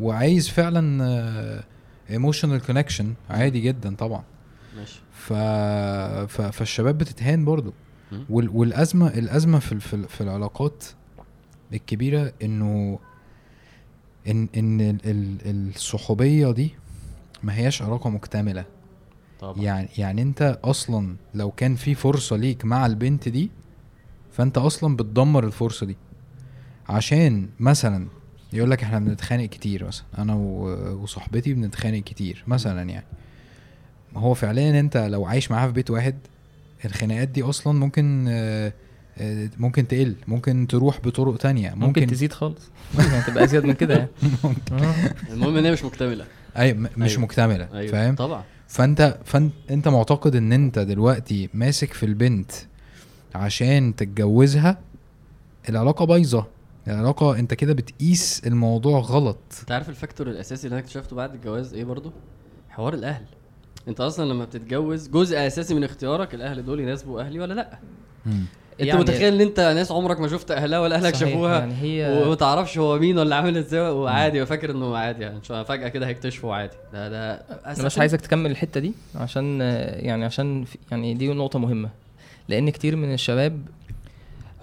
[0.00, 1.62] وعايز فعلا
[2.10, 4.22] emotional connection عادي جدا طبعا.
[4.76, 5.00] ماشي.
[5.12, 5.32] ف...
[6.32, 6.40] ف...
[6.42, 7.72] فالشباب بتتهان برضو.
[8.30, 10.84] والأزمة الأزمة في في, ال- في العلاقات
[11.72, 12.98] الكبيرة إنه
[14.28, 14.96] ان إن ال...
[15.04, 15.68] ال...
[15.74, 16.74] الصحوبية دي
[17.42, 18.64] ما هياش علاقة مكتملة.
[19.40, 19.62] طبعا.
[19.62, 23.50] يعني يعني أنت أصلا لو كان في فرصة ليك مع البنت دي
[24.32, 25.96] فأنت أصلا بتدمر الفرصة دي.
[26.88, 28.08] عشان مثلا
[28.52, 33.06] يقول لك إحنا بنتخانق كتير مثلا أنا و- وصاحبتي بنتخانق كتير مثلا يعني.
[34.16, 36.14] هو فعليا أنت لو عايش معاها في بيت واحد
[36.86, 38.72] الخناقات دي أصلا ممكن آه،
[39.18, 41.70] آه، ممكن تقل ممكن تروح بطرق تانية.
[41.70, 42.70] ممكن, ممكن تزيد خالص.
[43.26, 44.08] تبقى أزيد من كده يعني.
[44.72, 44.94] آه.
[45.32, 46.24] المهم إن هي مش مكتملة.
[46.58, 47.22] أي مش أيوة.
[47.22, 47.92] مكتملة أيوه.
[47.92, 48.44] فاهم؟ طبعا.
[48.68, 52.52] فأنت فأنت أنت معتقد إن أنت دلوقتي ماسك في البنت
[53.34, 54.78] عشان تتجوزها؟
[55.68, 56.46] العلاقة بايظة.
[56.88, 59.38] العلاقة أنت كده بتقيس الموضوع غلط.
[59.60, 62.12] أنت عارف الفاكتور الأساسي اللي أنا اكتشفته بعد الجواز إيه برضو
[62.70, 63.24] حوار الأهل.
[63.88, 67.78] انت أصلا لما بتتجوز جزء اساسي من اختيارك الاهل دول يناسبوا أهلي ولا لا؟
[68.26, 71.74] انت يعني- متخيل ان انت ناس عمرك ما شفت اهلها ولا اهلك صحيح، شافوها يعني
[71.82, 75.38] هي وما تعرفش هو مين ولا عامل إزاي وعادي وفاكر انه عادي يعني.
[75.42, 76.72] شو- فجأة كده هيكتشفوا عادي.
[76.92, 77.32] ده ده
[77.66, 79.60] أنا مش عايزك تكمل الحتة دي عشان
[80.00, 81.88] يعني عشان يعني دي نقطة مهمة.
[82.48, 83.60] لأن كتير من الشباب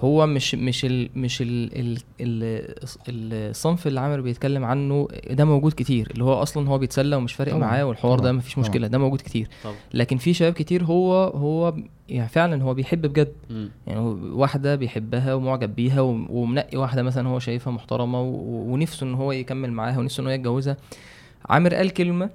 [0.02, 5.74] هو مش مش ال مش ال ال ال الصنف اللي عامر بيتكلم عنه ده موجود
[5.78, 8.68] كتير اللي هو أصلا هو بيتسلى ومش فارق طبعاً، معاه والحوار ده طبعاً، مفيش طبعاً.
[8.68, 11.74] مشكله ده موجود كتير طبعا لكن في شباب كتير هو هو
[12.10, 13.70] يعني فعلا هو بيحب بجد مم.
[13.88, 19.04] يعني هو واحدة بيحبها ومعجب بيها وم- ومنقي واحدة مثلا هو شايفها محترمة و- ونفسه
[19.06, 20.78] إن هو يكمل معاها ونفسه إن هو يتجوزها
[21.50, 22.30] عامر قال كلمة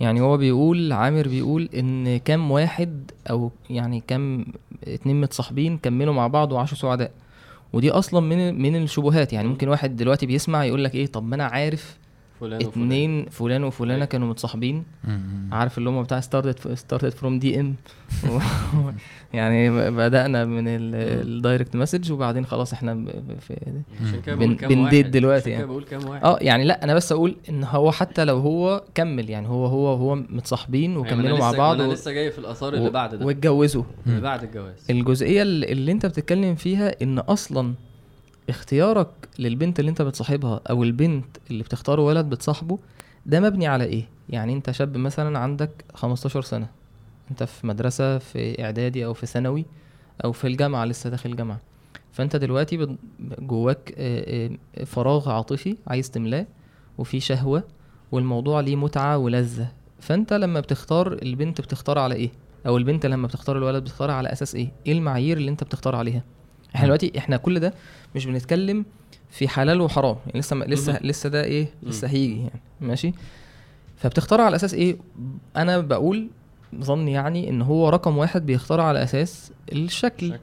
[0.00, 4.46] يعني هو بيقول عامر بيقول إن كام واحد أو يعني كام
[4.88, 7.10] اتنين متصاحبين كملوا مع بعض وعاشوا سعداء.
[7.72, 9.32] ودي أصلا من من الشبهات.
[9.32, 11.98] يعني ممكن واحد دلوقتي بيسمع يقول لك إيه طب ما أنا عارف
[12.40, 14.04] فلان وفلان اتنين فلان وفلانة أيوة.
[14.06, 14.84] كانوا متصاحبين.
[15.52, 17.74] عارف اللي هم بتاع started started from DM
[19.34, 23.04] يعني بدأنا من ال direct message وبعدين خلاص إحنا
[23.40, 23.56] في
[24.06, 25.10] عشان كده بن- بنديت واحد.
[25.10, 25.66] دلوقتي عشان كده يعني.
[25.66, 29.30] بقول كام واحد آه يعني لا أنا بس أقول ان هو حتى لو هو كمل
[29.30, 32.90] يعني هو هو هو متصاحبين أيوة، وكملوا مع بعض أنا لسه جاي في الآثار اللي
[32.90, 37.74] بعد ده واتجوزوا اللي بعد الجواز الجزئية اللي انت بتتكلم فيها ان أصلا
[38.48, 42.78] اختيارك للبنت اللي انت بتصاحبها أو البنت اللي بتختار ولد بتصاحبه
[43.26, 46.66] ده مبني على إيه؟ يعني انت شاب مثلا عندك 15 سنة
[47.30, 49.64] انت في مدرسة في اعدادي أو في ثانوي
[50.24, 51.60] أو في الجامعة لسه داخل الجامعة.
[52.12, 52.96] فانت دلوقتي
[53.38, 56.46] جواك آه، آه، فراغ عاطفي عايز تملاه
[56.98, 57.64] وفي شهوة
[58.12, 59.68] والموضوع ليه متعة ولذة.
[60.00, 62.30] فانت لما بتختار البنت بتختار على إيه؟
[62.66, 66.22] أو البنت لما بتختار الولد بتختار على أساس إيه؟ إيه المعايير اللي انت بتختار عليها؟
[66.74, 66.86] إحنا.
[66.86, 67.74] دلوقتي إحنا كل ده
[68.14, 68.84] مش بنتكلم
[69.30, 70.98] في حلال وحرام يعني لسه لسه مم.
[71.02, 71.88] لسه ده إيه مم.
[71.88, 73.12] لسه هيجي يعني ماشي
[73.96, 74.96] فبتختار على أساس إيه
[75.56, 76.28] أنا بقول
[76.80, 80.38] ظني يعني إن هو رقم واحد بيختار على أساس الشكل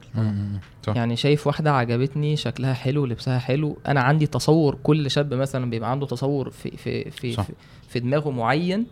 [0.86, 5.70] صح يعني شايف واحدة عجبتني شكلها حلو لبسها حلو أنا عندي تصور كل شاب مثلا
[5.70, 7.42] بيبقى عنده تصور في في في صح.
[7.44, 7.52] في,
[7.88, 8.86] في دماغه معين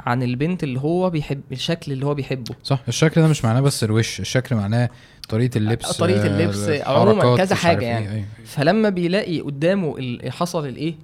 [0.00, 2.54] عن البنت اللي هو بيحب الشكل اللي هو بيحبه.
[2.62, 4.90] صح الشكل ده مش معناه بس الوش الشكل معناه
[5.28, 8.10] طريقة اللبس طريقة آه، اللبس، عموماً كذا عارف إيه، يعني.
[8.10, 8.24] أيوة.
[8.44, 10.94] فلما بيلاقي قدامه ال- حصل الإيه؟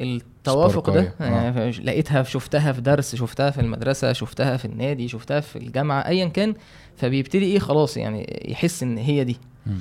[0.00, 1.00] التوافق ده.
[1.02, 1.42] سباركاية، آه.
[1.42, 6.28] يعني لقيتها شفتها في درس شفتها في المدرسة شفتها في النادي شفتها في الجامعة ايا
[6.28, 6.54] كان
[6.96, 9.36] فبيبتدي إيه خلاص يعني يحس إن هي دي.
[9.66, 9.78] مم.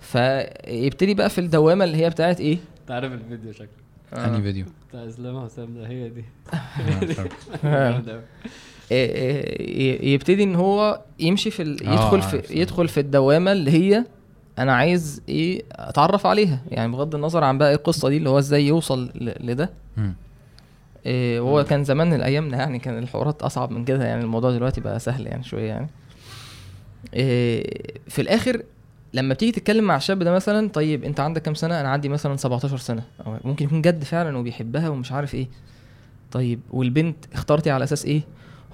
[0.00, 3.68] فيبتدي بقى في الدوامة اللي هي بتاعت إيه؟ انت عارف الفيديو شكله.
[4.26, 6.24] أنهي فيديو؟ بتاع إسلام حسام ده هي دي
[7.64, 8.02] آه،.
[8.90, 11.62] إيه إيه يبتدي إن هو يمشي في.
[11.62, 12.22] آه، يدخل.
[12.22, 14.04] في يدخل في الدوامة اللي هي
[14.58, 18.38] أنا عايز إيه أتعرف عليها يعني بغض النظر عن بقى إيه القصة دي اللي هو
[18.38, 19.50] إزاي يوصل ل...
[19.50, 19.70] لده.
[21.06, 24.80] إيه هو كان زمان من ايامنا يعني كان الحوارات أصعب من كده يعني الموضوع دلوقتي
[24.80, 25.88] بقى سهل يعني شوية يعني
[27.14, 28.62] إيه في الآخر
[29.14, 32.36] لما بتيجي تتكلم مع الشاب ده مثلا طيب أنت عندك كام سنة؟ أنا عندي مثلا
[32.36, 33.02] 17 سنة.
[33.26, 35.48] أو ممكن يكون جد فعلا وبيحبها ومش عارف إيه.
[36.32, 38.22] طيب والبنت اخترتي على أساس إيه؟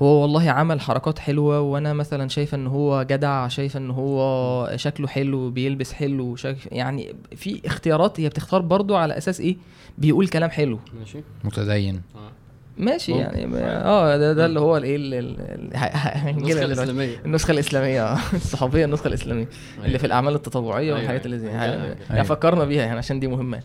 [0.02, 5.08] هو والله عمل حركات حلوة وأنا مثلا شايفه إن هو جدع شايفه إن هو شكله
[5.08, 9.56] حلو بيلبس حلو شايف يعني في اختيارات هي بتختار برضو على أساس إيه؟
[9.98, 10.78] بيقول كلام حلو.
[10.98, 11.18] ماشي.
[11.44, 12.02] متدين.
[12.14, 12.39] آه.
[12.80, 13.38] ماشي ممكن.
[13.38, 13.56] يعني.
[13.66, 16.64] آه ده ده اللي هو الإيه النسخة.
[16.64, 17.16] الإسلامية.
[17.24, 19.48] النسخة الإسلامية آه الصحابيه النسخة الإسلامية
[19.84, 21.60] اللي في الأعمال التطوعية أيوة، والحاجات اللي زي أيوة.
[21.62, 21.96] يعني أيوة.
[22.10, 23.60] يعني فكرنا بيها يعني عشان دي مهمة.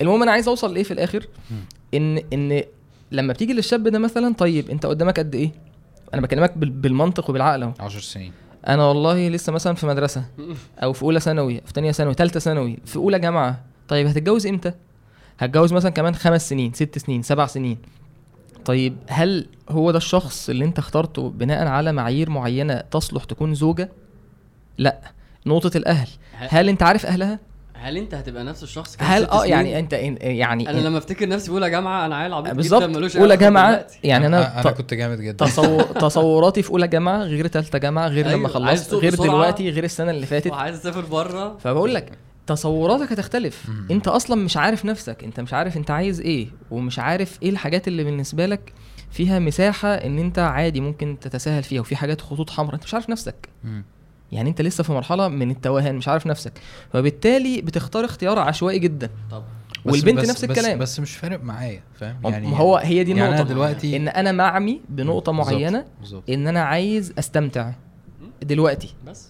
[0.00, 1.26] المهم أنا عايز أوصل لإيه في الآخر.
[1.94, 2.62] ان إن
[3.12, 5.50] لما بتيجي للشاب ده مثلا طيب أنت قدامك قد إيه؟
[6.14, 7.72] أنا بكلمك بال- بالمنطق وبالعقل أهو.
[7.80, 8.32] 10 سنين.
[8.68, 10.24] أنا والله لسه مثلا في مدرسة
[10.82, 13.60] أو في أولى ثانوي في ثانية ثانوي ثالثه ثانوي في أولى جامعة.
[13.88, 14.72] طيب هتتجوز إمتى؟
[15.38, 17.78] هتجوز مثلا كمان خمس سنين ست سنين سبع سنين.
[18.66, 23.90] طيب هل هو ده الشخص اللي انت اخترته بناء على معايير معينة تصلح تكون زوجة؟
[24.78, 25.00] لا.
[25.46, 26.08] نقطة الأهل.
[26.38, 27.38] هل انت عارف أهلها؟
[27.74, 31.46] هل انت هتبقى نفس الشخص هل آه؟ يعني انت إن- يعني أنا لما أفتكر نفسي
[31.46, 32.82] في اولى جامعه أنا عيل عبيط جدا بالظبط.
[32.82, 33.98] ملوش اولى جامعه دلوقتي.
[34.04, 35.46] يعني أنا أنا ت- كنت جامد جدا.
[35.46, 39.14] تصور تصوراتي في أولى جامعة غير ثالثه جامعة غير أيوة، لما خلصت غير.
[39.14, 40.50] دلوقتي غير السنة اللي فاتت.
[40.50, 41.56] وعايز اسافر بره.
[41.58, 42.12] فبقول لك
[42.46, 43.68] تصوراتك هتختلف.
[43.68, 43.86] مم.
[43.90, 45.24] انت أصلا مش عارف نفسك.
[45.24, 48.72] انت مش عارف انت عايز إيه ومش عارف إيه الحاجات اللي بالنسبة لك
[49.10, 52.74] فيها مساحة ان انت عادي ممكن تتساهل فيها وفي حاجات خطوط حمراء.
[52.74, 53.48] انت مش عارف نفسك.
[53.64, 53.84] مم.
[54.32, 56.52] يعني انت لسه في مرحلة من التوهان مش عارف نفسك.
[56.92, 59.10] فبالتالي بتختار اختيار عشوائي جدا.
[59.30, 59.44] طب.
[59.86, 60.78] بس- والبنت بس- نفس بس- الكلام.
[60.78, 63.40] بس مش فارق معايا فاهم؟ يعني ما هو هي دي يعني النقطة.
[63.40, 66.30] أنا دلوقتي إن أنا معمي بنقطة بالظبط، معينة بالظبط.
[66.30, 67.72] إن أنا عايز أستمتع.
[68.42, 68.94] دلوقتي.
[69.06, 69.28] بس.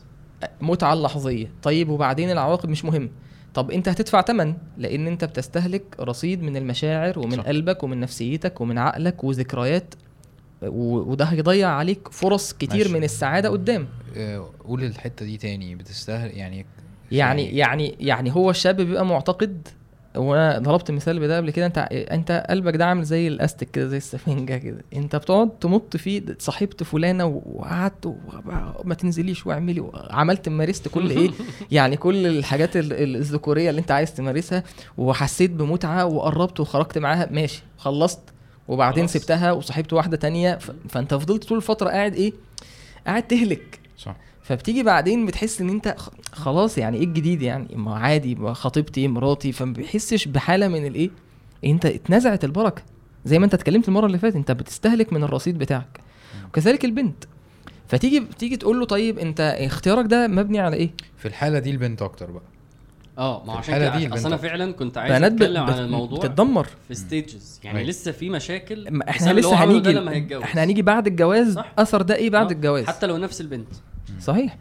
[0.61, 3.11] متعة لحظيه طيب وبعدين العواقب مش مهم
[3.55, 7.43] طب أنت هتدفع تمن لأن أنت بتستهلك رصيد من المشاعر ومن صح.
[7.47, 9.95] قلبك ومن نفسيتك ومن عقلك وذكريات
[10.63, 12.93] وده هيضيع عليك فرص كتير ماشي.
[12.95, 16.67] من السعادة قدام آه، قول الحتة دي تاني بتستاهل يعني
[17.13, 19.69] يعني يعني يعني هو الشاب بيبقى معتقد
[20.17, 23.97] وأنا ضربت مثال بده قبل كده انت انت قلبك ده عامل زي الاستك كده زي
[23.97, 24.83] السفنجة كده.
[24.97, 28.07] انت بتقعد تمط فيه صاحبت فلانة وقعدت
[28.85, 31.31] وما تنزليش واعملي عملت مارست كل إيه
[31.71, 34.63] يعني كل الحاجات ال- ال- الذكورية اللي انت عايز تمارسها
[34.99, 38.21] وحسيت بمتعة وقربت وخرجت معاها ماشي خلصت.
[38.69, 39.13] وبعدين خلاص.
[39.23, 42.33] سبتها وصاحبت واحدة تانية فانت فضلت طول الفترة قاعد إيه
[43.07, 43.76] قاعد تهلك.
[44.49, 49.09] فبتيجي بعدين بتحس إن أنت خ- خلاص يعني إيه الجديد يعني؟ ما عادي ما خطيبتي
[49.09, 51.11] مراتي فما بتحسش بحالة من الإيه؟
[51.65, 52.83] أنت اتنزعت البركة.
[53.25, 56.01] زي ما أنت اتكلمت المرة اللي فاتت أنت بتستهلك من الرصيد بتاعك.
[56.49, 57.25] وكذلك البنت.
[57.89, 62.03] فتيجي تيجي تقول له طيب أنت اختيارك ده مبني على إيه؟ في الحالة دي البنت
[62.03, 62.43] أكتر بقى.
[63.19, 66.67] آه ما عشان كده اصل أنا فعلا كنت عايز أتكلم عن الموضوع بتتدمر.
[66.89, 67.91] في ستيجز يعني أيوة.
[67.91, 69.01] لسه في مشاكل.
[69.09, 69.99] إحنا لسه هنيجي
[70.43, 71.73] إحنا هنيجي بعد الجواز صح.
[71.79, 73.69] أثر ده إيه بعد آه، الجواز؟ حتى لو نفس البنت.
[74.21, 74.57] صحيح.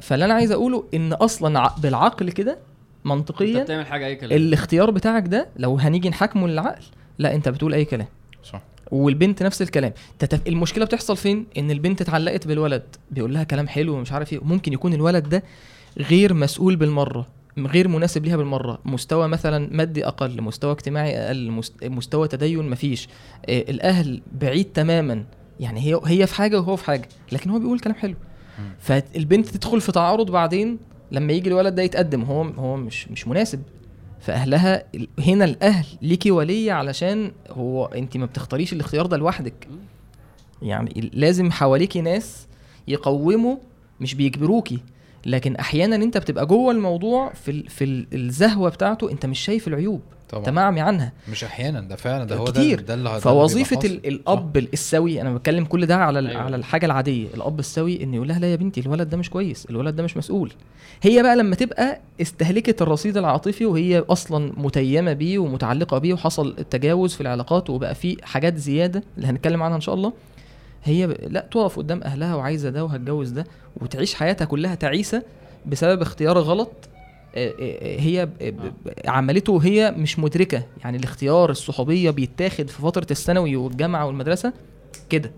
[0.00, 2.58] فاللي أنا عايز أقوله إن أصلا بالعقل كده أنت
[3.04, 4.32] منطقيا بتعمل حاجة أي كلام.
[4.32, 6.82] الاختيار بتاعك ده لو هنيجي نحاكمه للعقل
[7.18, 8.06] لا أنت بتقول أي كلام.
[8.44, 8.62] صح.
[8.90, 9.92] والبنت نفس الكلام.
[10.18, 10.40] تتف...
[10.48, 14.38] المشكلة بتحصل فين؟ إن البنت اتعلقت بالولد بيقول لها كلام حلو ومش عارف إيه.
[14.38, 15.42] وممكن يكون الولد ده
[15.98, 17.26] غير مسؤول بالمرة
[17.58, 18.78] غير مناسب ليها بالمرة.
[18.84, 21.84] مستوى مثلا مادي أقل مستوى اجتماعي أقل مست...
[21.84, 23.08] مستوى تدين مفيش.
[23.46, 25.24] آه الأهل بعيد تماما.
[25.60, 28.14] يعني هي هي في حاجة وهو في حاجة لكن هو بيقول كلام حلو.
[28.78, 30.78] فالبنت تدخل في تعارض بعدين
[31.12, 32.22] لما يجي الولد ده يتقدم.
[32.22, 33.62] هو هو مش مش مناسب.
[34.20, 34.84] فأهلها
[35.18, 39.68] هنا الأهل ليكي ولي علشان هو أنت ما بتختاريش الاختيار ده لوحدك.
[40.62, 42.46] يعني لازم حواليكي ناس
[42.88, 43.56] يقوموا
[44.00, 44.78] مش بيجبروكي
[45.26, 50.00] لكن أحيانا أنت بتبقى جوه الموضوع في في ال- الزهوة بتاعته أنت مش شايف العيوب.
[50.30, 52.80] طبعا تمعمي عنها مش أحيانا ده فعلا ده هو كتير.
[52.80, 54.06] ده, ده اللي فوظيفة ال-.
[54.06, 56.40] الأب السوي أنا بتكلم كل ده على أيوة.
[56.42, 59.66] على الحاجة العادية الأب السوي إن يقول لها لا يا بنتي الولد ده مش كويس
[59.70, 60.52] الولد ده مش مسؤول
[61.02, 67.14] هي بقى لما تبقى استهلكت الرصيد العاطفي وهي أصلا متيمة بيه ومتعلقة بيه وحصل تجاوز
[67.14, 70.12] في العلاقات وبقى في حاجات زيادة اللي هنتكلم عنها إن شاء الله
[70.84, 71.16] هي ب...
[71.28, 75.22] لا تقف قدام أهلها وعايزة ده وهتجوز ده وتعيش حياتها كلها تعيسة
[75.66, 76.72] بسبب اختيار غلط
[77.98, 80.62] هي ب- ب- ب- عملته وهي مش مدركة.
[80.84, 84.52] يعني الاختيار الصحوبية بيتاخد في فترة الثانوي والجامعة والمدرسة
[85.10, 85.32] كده.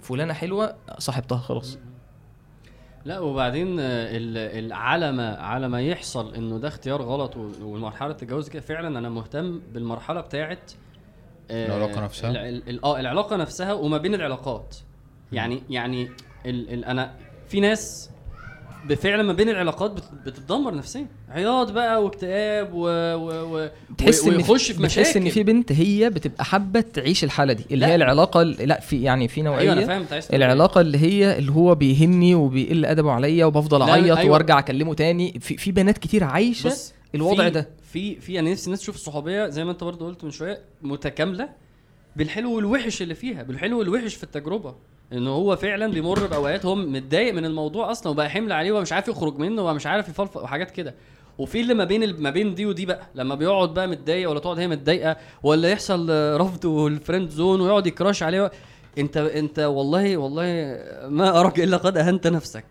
[0.00, 1.78] فلانة حلوة صاحبتها خلاص.
[3.04, 8.62] لا وبعدين آه، على ما على ما يحصل إنه ده اختيار غلط والمرحله التجاوز كده
[8.62, 10.72] فعلا أنا مهتم بالمرحلة بتاعت
[11.50, 14.76] آه، العلاقة نفسها؟ آه العلاقة نفسها وما بين العلاقات.
[15.32, 16.08] يعني يعني
[16.46, 17.14] ال ال أنا
[17.48, 18.10] في ناس
[19.02, 24.36] فعلا ما بين العلاقات بت- بتتدمر نفسيا عياط بقى واكتئاب و, و, و تحس إن
[24.36, 27.92] ويخش في مشاكل بتحس إن في بنت هي بتبقى حابة تعيش الحالة دي اللي لا.
[27.92, 30.36] هي العلاقة ال- لا في يعني في نوعيه أيوه أنا فاهم تقول إيه.
[30.36, 34.32] العلاقه اللي هي اللي هو بيهني وبيقل أدبه عليا وبفضل أعيط أيوة.
[34.32, 38.52] وأرجع أكلمه تاني في في بنات كتير عايشة بص الوضع في ده في في يعني
[38.52, 41.48] نفسي الناس تشوف الصحوبية زي ما أنت برضه قلت من شوية متكاملة
[42.16, 44.74] بالحلو والوحش اللي فيها بالحلو والوحش في التجربة
[45.12, 49.08] إن هو فعلا بيمر بأوقات هو متضايق من الموضوع أصلا وبقى حمل عليه ومش عارف
[49.08, 50.94] يخرج منه ومش عارف يفلفل وحاجات كده.
[51.38, 54.58] وفي اللي ما بين ما بين دي ودي بقى لما بيقعد بقى متضايق ولا تقعد
[54.58, 58.50] هي متضايقة ولا يحصل رفض وال friend zone ويقعد ي crush عليه
[58.98, 60.44] انت أنت والله والله
[61.08, 62.64] ما أراك إلا قد أهنت نفسك.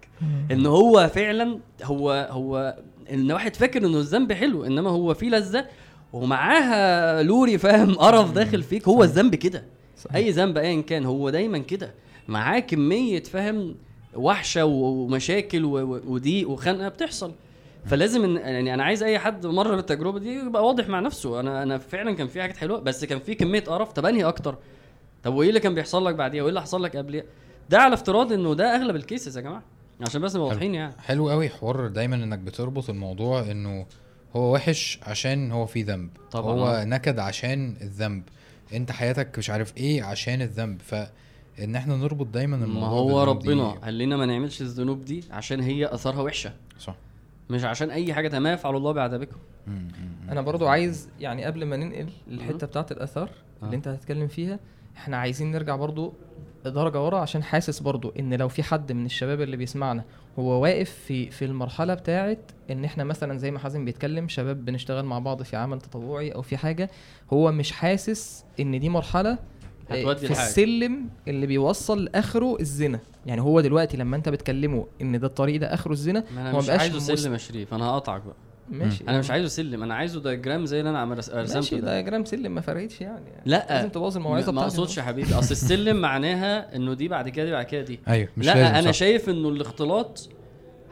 [0.51, 2.75] إن هو فعلا هو هو
[3.13, 5.65] إن واحد فاكر إنه الذنب حلو إنما هو فيه لذة
[6.13, 9.63] ومعاها لوري فاهم؟ قرف داخل فيك هو الذنب كده.
[10.15, 11.93] أي ذنب ايا كان هو دايما كده.
[12.29, 13.75] معاه كمية فاهم
[14.15, 17.33] وحشة ومشاكل وضيق وخنقة بتحصل.
[17.85, 21.39] فلازم ان يعني أنا عايز أي حد مر بالتجربة دي يبقى واضح مع نفسه.
[21.39, 23.91] أنا أنا فعلا كان في حاجات حلوة بس كان في كمية قرف.
[23.91, 24.57] طب أنهي أكتر؟
[25.23, 27.23] طب وإيه اللي كان بيحصل لك بعديها؟ وإيه اللي حصل لك قبليها؟
[27.69, 29.63] ده على افتراض إنه ده أغلب الكيسز يا جماعة.
[30.01, 30.93] عشان بس نبقى واضحين يعني.
[31.01, 33.85] حلو قوي حوار دايما إنك بتربط الموضوع إنه
[34.35, 36.09] هو وحش عشان هو فيه ذنب.
[36.31, 36.83] طبعاً، هو.
[36.85, 38.23] نكد عشان الذنب.
[38.73, 40.81] أنت حياتك مش عارف إيه عشان الذنب.
[41.59, 45.05] فان إحنا نربط دايما ما الموضوع هو بالذنوب دي- ربنا قال لنا ما نعملش الذنوب
[45.05, 46.53] دي عشان هي أثارها وحشة.
[46.79, 46.95] صح.
[47.49, 49.37] مش عشان أي حاجة ما يفعل الله بعذابكم.
[50.29, 53.29] أنا برضو عايز يعني قبل ما ننقل للحته بتاعت الآثار
[53.63, 53.65] آه.
[53.65, 54.59] اللي أنت هتتكلم فيها
[54.97, 56.13] إحنا عايزين نرجع برضو
[56.65, 60.03] درجة ورا عشان حاسس برضو إن لو في حد من الشباب اللي بيسمعنا
[60.39, 62.39] هو واقف في في المرحلة بتاعت
[62.71, 66.41] إن إحنا مثلا زي ما حازم بيتكلم شباب بنشتغل مع بعض في عمل تطوعي أو
[66.41, 66.89] في حاجة
[67.33, 69.37] هو مش حاسس إن دي مرحلة آه،
[69.89, 70.47] هتودي في لحاجة.
[70.47, 72.99] السلم اللي بيوصل لآخره الزنا.
[73.25, 76.57] يعني هو دلوقتي لما أنت بتكلمه إن ده الطريق ده آخره الزنا ما أنا هو
[76.57, 78.35] مش مبقاش عايزه مس- سلم يا شريف أنا هقطعك بقى.
[78.69, 79.03] ماشي.
[79.07, 81.85] أنا مش عايزه سلم أنا عايزه دايجرام زي اللي أنا ماشي رسمته ده.
[81.85, 83.25] دايجرام سلم ما فرقتش يعني.
[83.45, 87.45] لا لازم تبوظ الموعظة ما أقصدش يا حبيبي أصل السلم معناها إنه دي بعد كده
[87.45, 87.99] دي بعد كده دي.
[88.07, 88.97] أيوه مش لا لازم أنا صح.
[88.99, 90.29] شايف إنه الاختلاط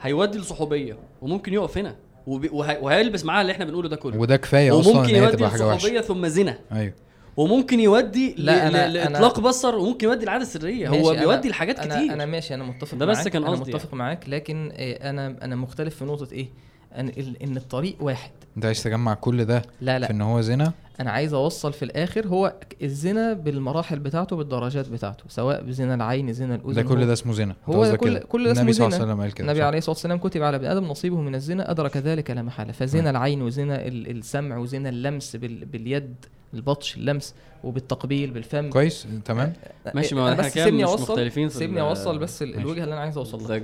[0.00, 4.18] هيودي لصحوبية وممكن يقف هنا وهيلبس معاها اللي إحنا بنقوله ده كله.
[4.18, 6.58] وده كفاية أصلا وممكن يودي لصحوبية ثم زنا.
[6.72, 6.92] أيوه.
[7.38, 10.88] وممكن يودي لا، ل- أنا- لاطلاق بصر وممكن يودي العادة السرية.
[10.88, 12.12] هو بيودي لحاجات أنا كتير.
[12.12, 15.36] أنا ماشي أنا متفق ده بس معاك كان أنا قصدي متفق معاك لكن آه، أنا
[15.42, 16.48] أنا مختلف في نقطة إيه؟
[16.96, 18.30] أن ال- إن الطريق واحد.
[18.56, 21.84] أنت عايز تجمع كل ده لا في لا إن هو زنا؟ أنا عايز أوصل في
[21.84, 26.72] الآخر هو الزنا بالمراحل بتاعته بالدرجات بتاعته سواء بزنا العين زنا الأذن.
[26.74, 27.54] ده كل ده اسمه زنا.
[27.66, 28.18] هو قصدك كل.
[28.18, 29.04] كل ده اسمه النبي صلى الله زنا.
[29.04, 29.62] عليه وسلم قال كده النبي.
[29.62, 33.10] عليه الصلاة والسلام كتب على ابن آدم نصيبه من الزنا أدرك ذلك لا محاله فزنا.
[33.10, 36.14] العين وزنا ال- السمع وزنا اللمس بال- باليد.
[36.54, 37.34] البطش اللمس
[37.64, 38.70] وبالتقبيل بالفم.
[38.70, 39.52] كويس تمام.
[39.94, 42.58] ماشي ما إحنا بس كده سيبني أوصل مختلفين في سيبني أوصل بس ماشي.
[42.58, 43.56] الوجهة اللي أنا عايز اوصل لها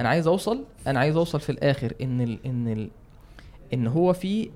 [0.00, 2.90] أنا عايز أوصل أنا عايز أوصل في الآخر إن ال إن ال
[3.74, 4.50] إن هو في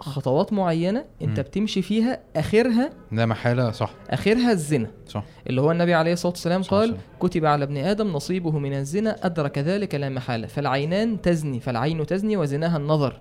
[0.00, 1.44] خطوات معينة أنت مم.
[1.44, 3.94] بتمشي فيها آخرها ده محالة صح.
[4.10, 4.90] آخرها الزنا.
[5.08, 5.24] صح.
[5.46, 9.26] اللي هو النبي عليه الصلاة والسلام قال عليه كتب على ابن آدم نصيبه من الزنا
[9.26, 10.46] أدرك ذلك لا محالة.
[10.46, 13.20] فالعينان تزني فالعين تزني وزناها النظر.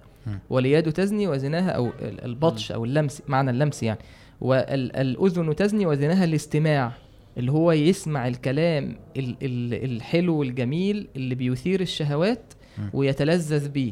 [0.49, 3.99] واليد تزني وزناها أو ال- البطش أو اللمس معنى اللمس يعني.
[4.41, 6.91] والاذن تزني وزناها الاستماع
[7.38, 12.53] اللي هو يسمع الكلام ال- ال- الحلو الجميل اللي بيثير الشهوات.
[12.93, 13.91] ويتلذذ بيه.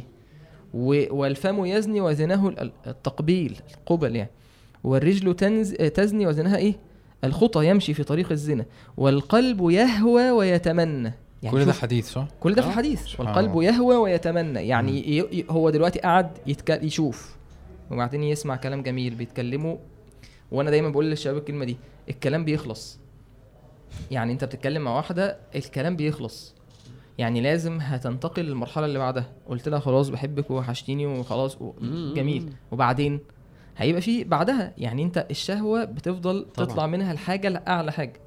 [0.74, 4.30] والفم يزني وزناه ال- التقبيل القبل يعني.
[4.84, 6.74] والرجل تنز تزني وزنها إيه؟
[7.24, 8.66] الخطى يمشي في طريق الزنا.
[8.98, 11.14] والقلب يهوى ويتمنى.
[11.44, 12.72] يعني كل ده حديث صح؟ كل ده في آه.
[12.72, 13.20] الحديث.
[13.20, 13.64] والقلب الله.
[13.64, 14.68] يهوى ويتمنى.
[14.68, 15.46] يعني ي...
[15.50, 16.84] هو دلوقتي قاعد يتك...
[16.84, 17.36] يشوف.
[17.92, 19.78] وبعدين يسمع كلام جميل بيتكلموا.
[20.52, 21.78] وأنا دايما بقول للشباب الكلمة دي
[22.10, 23.00] الكلام بيخلص.
[24.12, 26.56] يعني أنت بتتكلم مع واحدة الكلام بيخلص.
[27.18, 29.32] يعني لازم هتنتقل للمرحلة اللي بعدها.
[29.48, 31.74] قلت لها خلاص بحبك ووحشتيني وخلاص و...
[32.16, 32.54] جميل.
[32.72, 33.20] وبعدين؟
[33.78, 34.74] هيبقى في بعدها.
[34.78, 36.68] يعني أنت الشهوة بتفضل طبعا.
[36.68, 38.20] تطلع منها الحاجة لأعلى حاجة.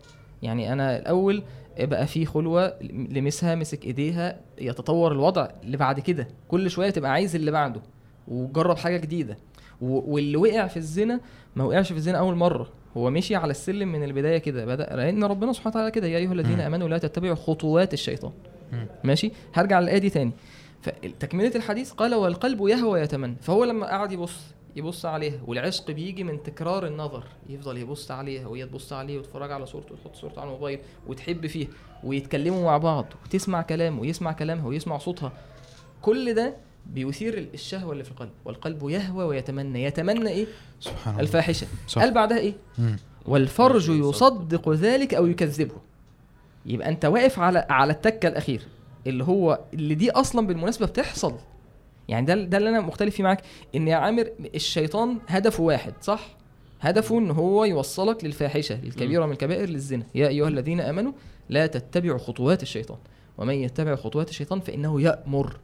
[0.42, 1.42] يعني أنا الأول
[1.78, 6.28] بقى في خلوة لمسها مسك ايديها يتطور الوضع اللي بعد كده.
[6.48, 7.80] كل شوية تبقى عايز اللي بعده
[8.28, 9.38] وجرب حاجة جديدة.
[9.80, 11.20] واللي وقع في الزنا
[11.56, 12.68] ما وقعش في الزنا أول مرة.
[12.96, 16.32] هو مشي على السلم من البداية كده بدأ لأن ربنا سبحانه وتعالى كده يا أيها
[16.32, 16.60] الذين.
[16.60, 18.32] آمنوا لا تتبعوا خطوات الشيطان.
[19.04, 20.32] ماشي؟ هرجع للآية دي تاني.
[20.82, 23.36] فتكمله الحديث قال والقلب يهوى يتمنى.
[23.40, 24.40] فهو لما قعد يبص
[24.76, 27.24] يبص عليها والعشق بيجي من تكرار النظر.
[27.48, 31.66] يفضل يبص عليها وهي تبص عليه ويتفرج على صورته وتحط صورته على الموبايل وتحب فيه
[32.04, 35.32] ويتكلموا مع بعض وتسمع كلامه ويسمع كلامها ويسمع صوتها.
[36.02, 36.56] كل ده
[36.86, 39.84] بيثير الشهوة اللي في القلب والقلب يهوى ويتمنى.
[39.84, 40.46] يتمنى إيه؟
[40.80, 41.22] سبحان الله.
[41.22, 41.66] الفاحشة.
[41.88, 42.02] صح.
[42.02, 42.96] قال بعدها إيه؟ مم.
[43.26, 44.08] والفرج يصدق.
[44.08, 45.76] يصدق ذلك أو يكذبه.
[46.66, 48.62] يبقى أنت واقف على على التكة الأخير
[49.06, 51.34] اللي هو اللي دي أصلا بالمناسبة بتحصل.
[52.09, 53.42] يعني ده ده اللي أنا مختلف فيه معاك
[53.74, 56.26] إن يا عامر الشيطان هدفه واحد صح؟
[56.80, 60.05] هدفه إن هو يوصلك للفاحشة للكبيرة من الكبائر للزنا.
[60.14, 61.12] يا أيها الذين آمنوا
[61.48, 62.98] لا تتبعوا خطوات الشيطان.
[63.38, 65.57] ومن يتبع خطوات الشيطان فإنه يأمر.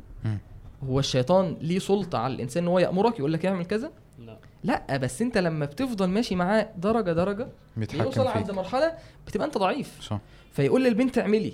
[0.89, 4.39] هو الشيطان ليه سلطة على الإنسان إن هو يأمرك؟ يقول لك اعمل كذا؟ لا.
[4.65, 8.55] لا بس أنت لما بتفضل ماشي معاه درجة درجة بيوصل بيتحكم عند فيك.
[8.55, 8.93] مرحلة
[9.27, 10.01] بتبقى أنت ضعيف.
[10.01, 10.21] صح.
[10.53, 11.53] فيقول للبنت اعملي.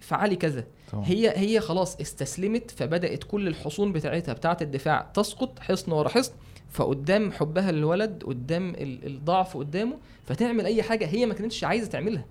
[0.00, 0.64] فعلي كذا.
[0.92, 1.04] طبعا.
[1.06, 6.32] هي هي خلاص استسلمت فبدأت كل الحصون بتاعتها بتاعه الدفاع تسقط حصن ورا حصن
[6.70, 12.24] فقدام حبها للولد قدام ال- الضعف قدامه فتعمل أي حاجة هي ما كانتش عايزة تعملها.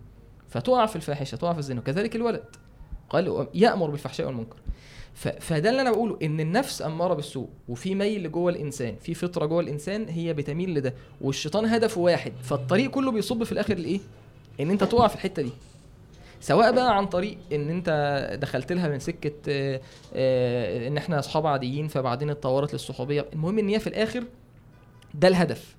[0.49, 1.79] فتقع في الفاحشة تقع في الزنا.
[1.79, 2.43] وكذلك الولد.
[3.09, 4.55] قال يأمر بالفحشاء والمنكر.
[5.39, 9.59] فده اللي أنا بقوله إن النفس أمارة بالسوء وفي ميل جوه الإنسان في فطرة جوه
[9.59, 13.99] الإنسان هي بتميل لده والشيطان هدفه واحد فالطريق كله بيصب في الآخر لإيه؟
[14.59, 15.49] إن أنت تقع في الحتة دي.
[16.41, 19.81] سواء بقى عن طريق إن أنت دخلت لها من سكة آه،
[20.15, 23.25] آه، إن إحنا أصحاب عاديين فبعدين اتطورت للصحوبية.
[23.33, 24.23] المهم إن هي في الآخر
[25.13, 25.75] ده الهدف.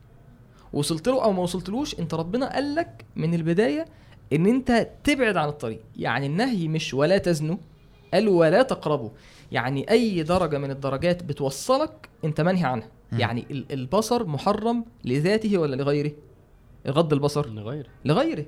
[0.72, 3.84] وصلت له أو ما وصلتلوش أنت ربنا قال لك من البداية
[4.32, 5.80] إن أنت تبعد عن الطريق.
[5.96, 7.56] يعني النهي مش ولا تزنوا
[8.14, 9.10] قال ولا تقربوا.
[9.52, 12.88] يعني أي درجة من الدرجات بتوصلك أنت منهي عنها.
[13.12, 16.12] يعني ال- البصر محرم لذاته ولا لغيره؟
[16.88, 18.46] غض البصر؟ لغير لغيره.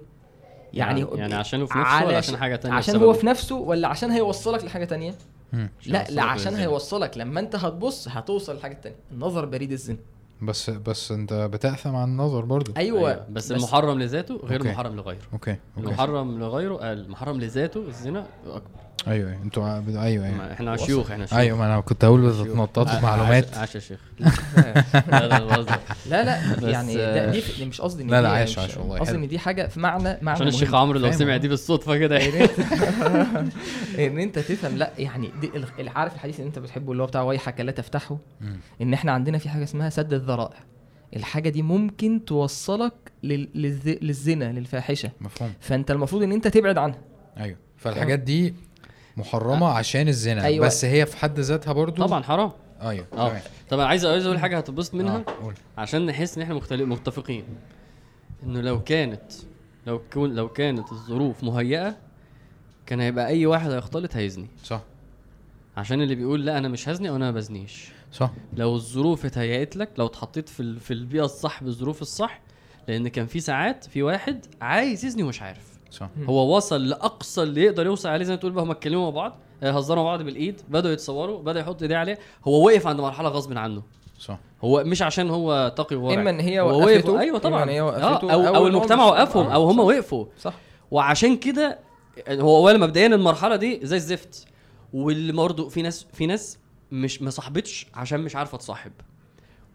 [0.74, 3.88] يعني يعني, يعني عشانه في نفسه ولا عشان حاجة تانية عشان؟ هو في نفسه ولا
[3.88, 5.14] عشان هيوصلك لحاجة تانية.
[5.52, 6.54] عشان لا لا عشان.
[6.54, 9.96] هيوصلك لما انت هتبص هتوصل لحاجة تانية النظر بريد الزنا
[10.42, 13.26] بس بس انت بتأثم عن النظر برضو أيوه, أيوة.
[13.30, 14.70] بس, المحرم لذاته غير أوكي.
[14.70, 20.52] المحرم لغيره أوكي أوكي المحرم لغيره المحرم لذاته الزنا أكبر أيوه أيوه أنتوا أيوه أيوه
[20.52, 20.76] إحنا.
[20.76, 22.46] شيوخ إحنا شيوخ أيوه ما أنا كنت هقول شيوخ.
[22.46, 24.00] بتتنططوا ع- معلومات عاش عاش يا شيخ
[25.10, 25.38] لا لا
[26.06, 28.98] لا لا بس، يعني ده آه، دي دي مش قصدي لا، لا، مش- عايش والله،
[28.98, 29.16] قصدي.
[29.16, 30.74] إن دي حاجة في معنى معنى عشان الشيخ.
[30.74, 31.36] عمرو لو سمع.
[31.36, 32.50] دي بالصدفة كده إن أنت
[33.98, 35.50] إن أنت تفهم لا يعني دي
[35.96, 38.18] عارف الحديث اللي أنت بتحبه اللي هو بتاع ويحك لا تفتحه.
[38.82, 40.56] إن إحنا عندنا في حاجة اسمها سد الذرائع
[41.16, 42.92] الحاجة دي ممكن توصلك
[43.22, 46.98] لل- للز- للزنا للفاحشة مفهوم فأنت المفروض إن أنت تبعد عنها
[47.38, 48.54] أيوه فالحاجات دي
[49.16, 50.66] محرمة عشان الزنا أيوة.
[50.66, 52.52] بس هي في حد ذاتها برضو؟ طبعا حرام.
[52.82, 53.28] أيوه آه.
[53.28, 53.42] تمام.
[53.70, 55.54] طب عايز عايز أقول حاجة هتتبسط منها آه،.
[55.78, 57.44] عشان نحس إن إحنا مختلف متفقين.
[58.42, 59.32] إنه لو كانت
[59.86, 61.96] لو كون لو كانت الظروف مهيئة
[62.86, 64.46] كان هيبقى أي واحد هيختلط هيزني.
[64.64, 64.80] صح.
[65.76, 67.88] عشان اللي بيقول لا أنا مش هزني أو أنا ما بزنيش.
[68.12, 68.30] صح.
[68.56, 72.40] لو الظروف اتهيأت لك لو اتحطيت في في البيئة الصح بالظروف الصح
[72.88, 75.69] لأن كان في ساعات في واحد عايز يزني ومش عارف.
[75.90, 76.08] صح.
[76.28, 79.36] هو وصل لأقصى اللي يقدر يوصل عليه زي ما تقول بقى هم اتكلموا مع بعض.
[79.62, 82.18] آه، هزروا مع بعض بالإيد بدأوا يتصوروا بدا يحط إيديه عليه.
[82.44, 83.82] هو وقف عند مرحلة غصب عنه.
[84.18, 84.38] صح.
[84.64, 87.62] هو مش عشان هو تقي وورع إما إن هي هو وقفته وقف أيوه طبعا.
[87.62, 89.84] إما هي آه، وقفته أو أو إن هو المجتمع مش- وقفهم آه، أو هم صح.
[89.84, 90.24] وقفوا.
[90.38, 90.54] صح.
[90.90, 91.78] وعشان كده
[92.28, 94.46] هو اولا مبدئيا المرحلة دي زي الزفت.
[94.92, 96.58] واللي برضه في ناس في ناس
[96.92, 98.92] مش ما صاحبتش عشان مش عارفة تصاحب.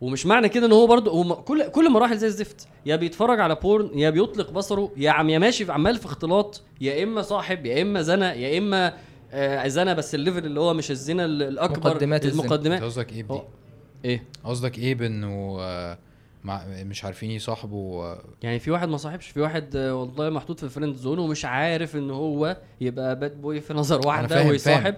[0.02, 2.68] ومش معنى كده ان هو برضه هو كل كل مراحل زي الزفت.
[2.86, 6.62] يا بيتفرج على porn يا بيطلق بصره يا عم يا ماشي في- عمال في اختلاط
[6.82, 8.94] يا إما صاحب يا إما زنا يا إما
[9.32, 12.84] آه زنا بس ال level اللي هو مش الزنا ال- الأكبر مقدمات المقدمات.
[12.84, 13.40] قصدك إيه بدي؟
[14.06, 15.98] إيه؟ قصدك إيه بإنه آه،
[16.44, 20.58] مع مش عارفين يصاحبوا آه، يعني في واحد ما صاحبش في واحد آه، والله محطوط
[20.58, 24.96] في ال friend zone ومش عارف إن هو يبقى bad boy في نظر واحدة ويصاحب.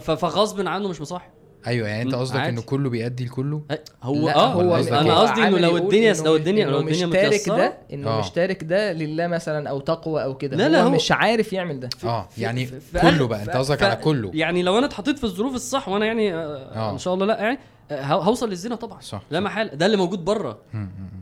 [0.00, 1.30] فغصب عنه مش مصاحب.
[1.66, 2.40] أيوه يعني أنت قصدك.
[2.40, 3.62] إنه كله بيأدي لكله
[4.02, 7.48] هو آه هو قصدك إيه؟ أنا قصدي إنه لو الدنيا لو الدنيا لو الدنيا مشترك
[7.48, 8.18] ده إنه آه.
[8.20, 11.80] مشترك ده لله مثلا أو تقوى أو كده لا، لا، هو هو- مش عارف يعمل
[11.80, 15.24] ده آه يعني في- كله بقى أنت قصدك على كله يعني لو أنا اتحطيت في
[15.24, 16.38] الظروف الصح وأنا يعني آه
[16.74, 16.92] آه.
[16.92, 17.58] إن شاء الله لا يعني آه،
[17.92, 20.58] هوصل للزنا طبعا صح لا محال ده اللي موجود بره.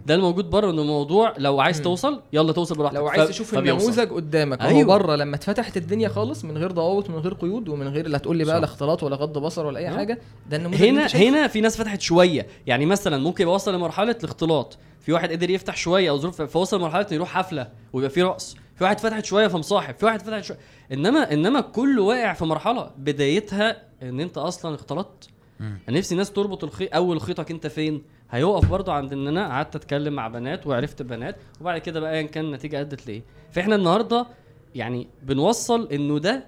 [0.06, 1.82] ده اللي موجود بره إنه موضوع لو عايز.
[1.82, 3.58] توصل يلا توصل براحتك لو عايز تشوف.
[3.58, 4.80] النموذج قدامك أيوة.
[4.94, 8.18] هو بره لما اتفتحت الدنيا خالص من غير ضوابط من غير قيود ومن غير لا
[8.18, 8.58] تقول لي بقى.
[8.60, 9.96] لا اختلاط ولا غض بصر ولا أي آه.
[9.96, 10.18] حاجة
[10.50, 11.06] ده النموذج اللي هنا.
[11.14, 15.50] هنا في ناس فتحت شوية يعني مثلا ممكن يبقى وصل لمرحلة الاختلاط في واحد قدر
[15.50, 19.46] يفتح شوية أو ظروف فوصل لمرحلة يروح حفلة ويبقى في رقص في واحد فتحت شوية
[19.48, 20.58] فمصاحب في واحد فتحت شوية
[20.92, 25.28] انما إنما كله واقع في مرحلة بدايتها إن أنت أصلا اختلطت.
[25.60, 29.76] أنا نفسي ناس تربط الخيط أول خيطك أنت فين هيقف برضه عند إن أنا قعدت
[29.76, 34.26] أتكلم مع بنات وعرفت بنات وبعد كده بقى ايا كان النتيجة أدت لإيه فإحنا النهارده
[34.74, 36.44] يعني بنوصل إنه ده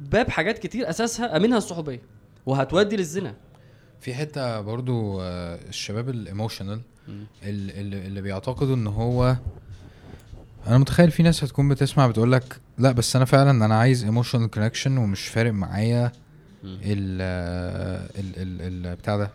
[0.00, 2.00] باب حاجات كتير أساسها منها الصحوبية
[2.46, 3.34] وهتودي للزنا
[4.00, 6.80] في حتة برضو آه، الشباب الايموشنال.
[7.42, 9.36] اللي, اللي بيعتقدوا إن هو
[10.66, 14.50] أنا متخيل في ناس هتكون بتسمع بتقول لك لا بس أنا فعلا أنا عايز emotional
[14.50, 16.12] connection ومش فارق معايا.
[16.64, 17.20] ال
[18.18, 19.30] ال ال ال بتاع ده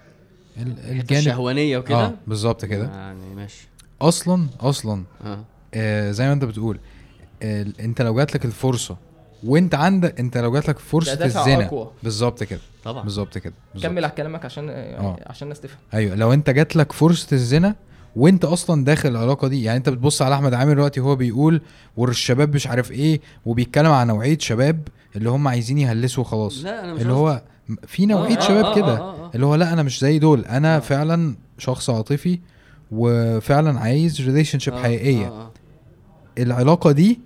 [0.57, 1.11] ال- الجانب.
[1.11, 2.83] الشهوانية وكده؟ آه بالظبط كده.
[2.85, 3.67] يعني ماشي.
[4.01, 5.43] أصلا أصلا آه.
[5.73, 6.79] آه زي ما أنت بتقول
[7.43, 8.97] آه أنت لو جات لك الفرصة
[9.43, 11.89] وأنت عندك أنت لو جات لك فرصة الزنا.
[12.03, 12.59] بالظبط كده.
[12.83, 13.03] طبعا.
[13.03, 13.53] بالظبط كده.
[13.83, 15.17] كمل على كلامك عشان يعني آه.
[15.25, 15.77] عشان الناس تفهم.
[15.93, 17.75] أيوه لو أنت جات لك فرصة الزنا
[18.15, 19.63] وانت أصلا داخل العلاقة دي.
[19.63, 21.61] يعني انت بتبص على أحمد عامر دلوقتي وهو بيقول
[21.97, 26.63] والشباب مش عارف إيه وبيتكلم عن نوعية شباب اللي هم عايزين يهلسوا وخلاص.
[26.63, 27.41] لا أنا مش اللي هو
[27.87, 28.97] في نوعية آه، شباب آه، كده.
[28.97, 29.31] آه، آه، آه.
[29.35, 30.45] اللي هو لا أنا مش زي دول.
[30.45, 30.79] أنا آه.
[30.79, 32.39] فعلا شخص عاطفي
[32.91, 35.27] وفعلا عايز relationship آه، حقيقية.
[35.27, 35.51] آه.
[36.37, 37.19] العلاقة دي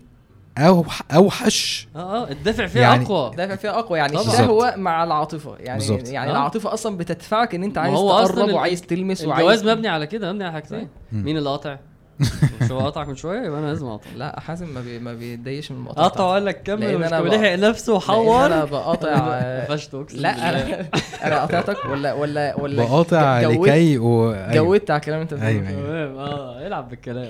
[0.68, 4.16] أوح أوحش آه, آه الدافع فيها يعني- أقوى دافع فيها أقوى يعني.
[4.22, 6.08] الشهوه مع العاطفة يعني بالظبط.
[6.08, 6.34] يعني آه.
[6.34, 10.32] العاطفة أصلا بتدفعك إن أنت عايز هو تقرب وعايز تلمس الجواز وعايز مبني على كده
[10.32, 10.88] مبني على حاجتين.
[11.12, 11.78] مين اللي قاطع
[12.62, 15.00] مش هو قطعك من شوية يبقى أنا لازم أقطع لا حازم ما, بي...
[15.00, 17.94] ما بيتضايقش من المقاطعة قطع وقال لك كمل لأن ومش أنا كمل بق- لحق نفسه
[17.94, 19.10] وحور أنا بقاطع
[19.70, 20.50] اقسم لا.
[20.50, 20.86] أنا
[21.26, 24.32] أنا قاطعتك ولا ولا ولا بقاطع لكي و...
[24.34, 24.54] أيوة.
[24.54, 26.08] جودت على الكلام اللي أنت أيوة، بتقوله أيوة.
[26.14, 27.30] تمام آه العب بالكلام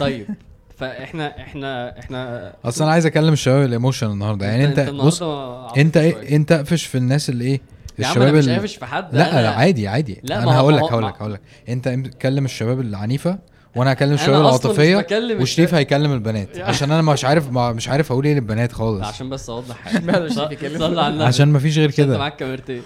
[0.00, 0.26] طيب
[0.78, 4.46] فاحنا إحنا إحنا أصلا أنا عايز اكلم الشباب الايموشن النهارده.
[4.46, 5.96] يعني انت بص النهاردة عاطفي انت.
[5.96, 7.60] إيه انت قفش في الناس اللي إيه
[7.98, 9.14] يا عم أنا الشباب مش قافش في حد.
[9.14, 10.20] لا لا عادي عادي.
[10.22, 11.88] لا، أنا هقول لك هقول لك هقول لك انت
[12.22, 13.38] كلم الشباب العنيفة
[13.76, 15.06] وأنا هكلم الشباب العاطفية
[15.40, 15.74] وشريف.
[15.74, 16.58] هيكلم البنات.
[16.58, 19.06] عشان أنا مش عارف ما مش عارف أقول إيه للبنات خالص.
[19.06, 19.76] عشان بس أوضح.
[19.76, 20.10] حاجة
[21.00, 21.24] على النبي.
[21.24, 22.18] عشان ما فيش غير عشان انت كده.
[22.18, 22.82] معاك كاميرتين.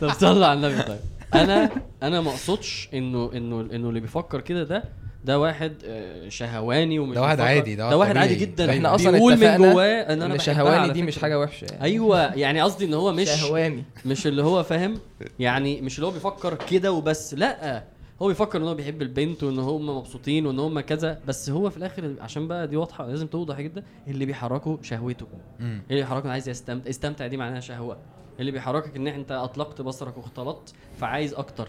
[0.00, 0.98] طب صلي على النبي طيب.
[1.34, 1.70] أنا
[2.02, 4.84] أنا ما أقصدش انه انه إنه اللي بيفكر كده ده
[5.24, 8.28] ده واحد آه، شهواني ومش ده واحد عادي، ده ده واحد طبيعي.
[8.28, 8.70] عادي جدا.
[8.70, 11.18] إحنا أصلا بيقول من جواه إن أنا شهواني دي مش.
[11.18, 11.64] حاجة وحشة.
[11.64, 13.84] يعني أيوه يعني قصدي إن هو مش شهواني.
[14.06, 14.98] مش اللي هو فاهم
[15.38, 17.84] يعني مش اللي هو بيفكر كده وبس لأ.
[18.22, 21.76] هو بيفكر إن هو بيحب البنت وإن هم مبسوطين وإن هم كذا بس هو في
[21.76, 25.26] الآخر عشان بقى دي واضحة لازم توضح جدا اللي بيحركه شهوته.
[25.60, 25.82] مم.
[25.90, 27.98] اللي بيحركك إنه عايز يستمتع استمتع دي معناها شهوة.
[28.40, 31.68] اللي بيحركك إن أنت أطلقت بصرك واختلطت فعايز أكتر.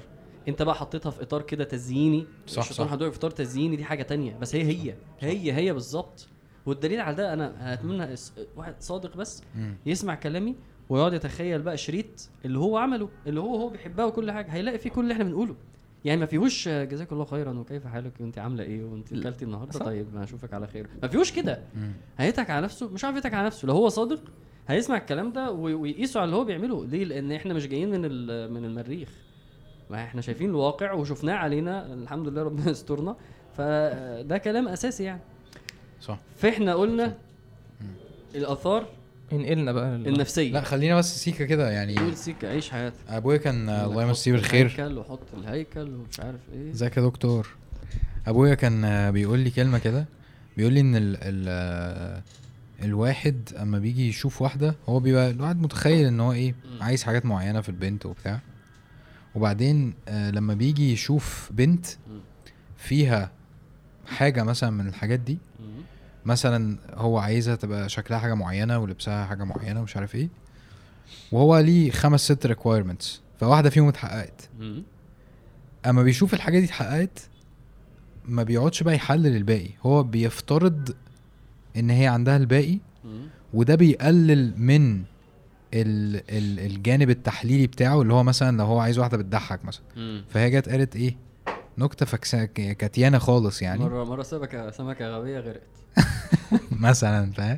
[0.49, 2.25] انت بقى حطيتها في اطار كده تزييني.
[2.47, 2.93] صح، الشيطان صح.
[2.93, 4.37] حطوها في اطار تزييني دي حاجة تانية.
[4.37, 6.27] بس هي هي هي هي بالظبط.
[6.65, 9.43] والدليل على ده أنا هتمنى اس- واحد صادق بس.
[9.85, 10.55] يسمع كلامي
[10.89, 14.49] ويقعد يتخيل بقى شريط اللي هو عمله اللي هو هو بيحبها وكل حاجة.
[14.51, 15.55] هيلاقي فيه كل اللي إحنا بنقوله.
[16.05, 19.85] يعني ما فيهوش جزاك الله خيرا وكيف حالك وانت عاملة إيه وانت اكلتي النهارده؟ صح.
[19.85, 20.87] طيب ما أشوفك على خير.
[21.01, 21.61] ما فيهوش كده.
[22.17, 23.67] هيضحك على نفسه مش عارف يضحك على نفسه.
[23.67, 24.21] لو هو صادق
[24.67, 26.85] هيسمع الكلام ده وي- ويقيسه على اللي هو بيعمله.
[26.85, 28.01] ليه؟ لأن إحنا مش جايين من
[28.53, 29.09] من المريخ.
[29.89, 33.15] ما إحنا شايفين الواقع وشفناه علينا الحمد لله ربنا يسترنا.
[33.57, 35.21] فده كلام أساسي يعني.
[36.01, 36.19] صح.
[36.37, 37.15] فاحنا قلنا
[38.35, 38.85] الآثار
[39.33, 40.51] انقلنا بقى لل- النفسية.
[40.53, 41.97] لا خلينا بس سيكه كده يعني.
[41.97, 42.95] قول سيكا عيش حياتك.
[43.09, 44.65] أبويا كان الله يمسيه بالخير.
[44.65, 46.71] الهيكل وحط الهيكل ومش عارف إيه.
[46.71, 47.47] ازيك يا دكتور؟
[48.27, 50.05] أبويا كان بيقول لي كلمة كده
[50.57, 52.21] بيقول لي إن ال ال آه،
[52.85, 56.55] الواحد أما بيجي يشوف واحدة هو بيبقى الواحد متخيل إن هو إيه.
[56.81, 58.39] عايز حاجات معينة في البنت وبتاع.
[59.35, 61.85] وبعدين آه، لما بيجي يشوف بنت.
[62.77, 63.31] فيها
[64.07, 65.37] حاجة مثلا من الحاجات دي.
[66.25, 70.29] مثلا هو عايزها تبقى شكلها حاجة معينة ولبسها حاجة معينة ومش عارف إيه
[71.31, 74.49] وهو ليه خمس ست ريكوايرمنتس فواحدة فيهم اتحققت.
[75.85, 77.29] أما بيشوف الحاجة دي اتحققت
[78.25, 80.95] ما بيقعدش بقى يحلل الباقي هو بيفترض
[81.77, 82.79] إن هي عندها الباقي.
[83.53, 85.03] وده بيقلل من
[85.73, 89.83] ال ال الجانب التحليلي بتاعه اللي هو مثلا لو هو عايز واحدة بتضحك مثلا.
[89.95, 90.23] مم.
[90.29, 91.15] فهي جت قالت إيه؟
[91.77, 93.79] نكتة فكسا ك- كتيانة خالص يعني.
[93.79, 95.61] مره مرة سمكه سمكة غبية غرقت.
[96.71, 97.57] مثلا فاهم؟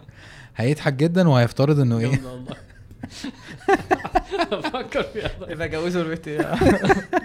[0.56, 2.22] هيضحك جدا وهيفترض إنه إيه.
[4.52, 5.32] أفكر فيها.
[5.50, 6.30] يبقى جوزوا البنت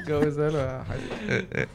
[0.08, 1.66] جوزها له يا حبيبي.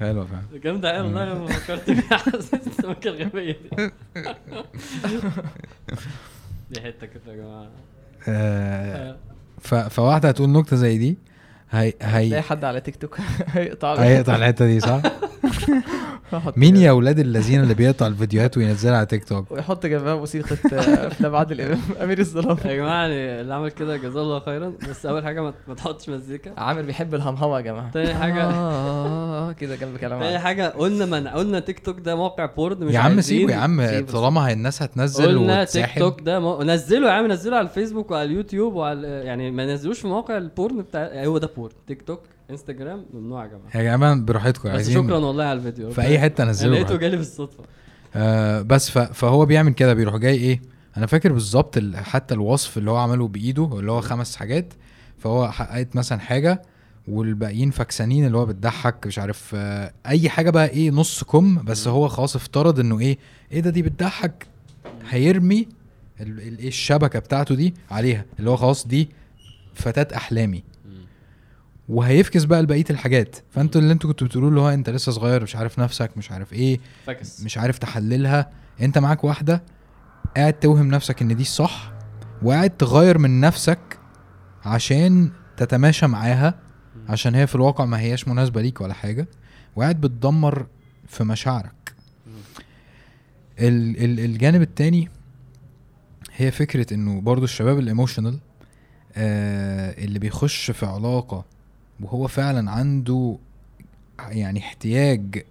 [0.00, 2.16] حلو فعلا جامدة أوي والله لما فكرت فيها.
[2.38, 3.90] حسيت السمكة الغبية دي.
[6.74, 7.70] دي حتة كده يا جماعة.
[8.28, 9.16] آه
[9.60, 9.74] ف...
[9.74, 11.18] فواحدة هتقول نكتة زي دي.
[11.80, 13.18] هي تلاقي هي حد على تيك توك
[13.54, 15.00] هيقطع هيقطع الحتة دي صح؟
[16.56, 21.06] مين يا أولاد الذين اللي بيقطع الفيديوهات وينزلها على تيك توك؟ ويحط جنبها موسيقى آه،
[21.06, 25.06] أفلام عادل إمام أمير الظلام يا جماعة يعني اللي عمل كده جزاه الله خيرا بس
[25.06, 29.76] أول حاجة ما ما تحطش مزيكا عامر بيحب الهمهمة يا جماعة تاني حاجة آه، كده
[29.76, 30.38] جنب كلام تاني.
[30.38, 34.04] حاجة قلنا من قلنا تيك توك ده موقع porn مش يا عم سيبه يا عم.
[34.12, 36.62] طالما الناس هتنزل قلنا تيك توك ده مو...
[36.62, 40.45] نزله يا عم نزله على الفيسبوك وعلى اليوتيوب وعلى يعني ما نزلوش في مواقع ال
[40.45, 43.76] porn بتاع هو ده porn تيك توك انستجرام ممنوع يا جماعة.
[43.76, 45.90] يا جماعة براحتكم بس عايزين شكرا والله على الفيديو.
[45.90, 46.96] في أي حتة أنا نزله لقيته.
[46.96, 47.64] جالي بالصدفة.
[48.14, 48.90] آه بس.
[48.90, 50.62] فهو بيعمل كده بيروح جاي إيه
[50.96, 54.74] أنا فاكر بالظبط ال- حتى الوصف اللي هو عمله بإيده اللي هو خمس حاجات
[55.18, 56.62] فهو حققت مثلا حاجة
[57.08, 61.88] والباقيين فكسانين اللي هو بتضحك مش عارف آه أي حاجة بقى إيه نص كم بس
[61.88, 63.18] هو خلاص افترض إنه إيه
[63.52, 64.46] إيه ده دي بتضحك
[65.08, 65.68] هيرمي
[66.20, 69.08] ال- ال- الشبكة بتاعته دي عليها اللي هو خلاص دي
[69.74, 70.64] فتاة أحلامي.
[71.88, 73.36] وهيفكس بقى لبقية الحاجات.
[73.50, 76.80] فانتوا اللي أنتوا كنتوا بتقولوا هو انت لسه صغير مش عارف نفسك مش عارف إيه
[77.06, 77.40] فاكس.
[77.42, 78.50] مش عارف تحللها.
[78.80, 79.62] انت معاك واحدة
[80.36, 81.92] قاعد توهم نفسك ان دي الصح
[82.42, 83.98] وقاعد تغير من نفسك
[84.64, 86.54] عشان تتماشى معاها
[87.08, 89.28] عشان هي في الواقع ما هياش مناسبة ليك ولا حاجة.
[89.76, 90.66] وقاعد بتدمر
[91.06, 91.94] في مشاعرك.
[93.58, 95.08] ال ال الجانب التاني
[96.36, 98.38] هي فكرة انه برضو الشباب ال emotional
[99.16, 101.44] آه اللي بيخش في علاقة
[102.00, 103.38] وهو فعلا عنده
[104.28, 105.44] يعني احتياج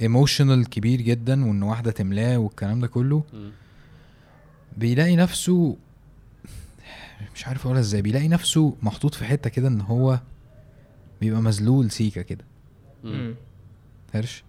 [0.00, 3.22] emotional كبير جدا وإن واحدة تملاه والكلام ده كله.
[4.76, 5.76] بيلاقي نفسه
[7.34, 10.20] مش عارف أقولها إزاي بيلاقي نفسه محطوط في حتة كده إن هو
[11.20, 12.44] بيبقى مذلول سيكا كده.
[14.14, 14.44] هرش؟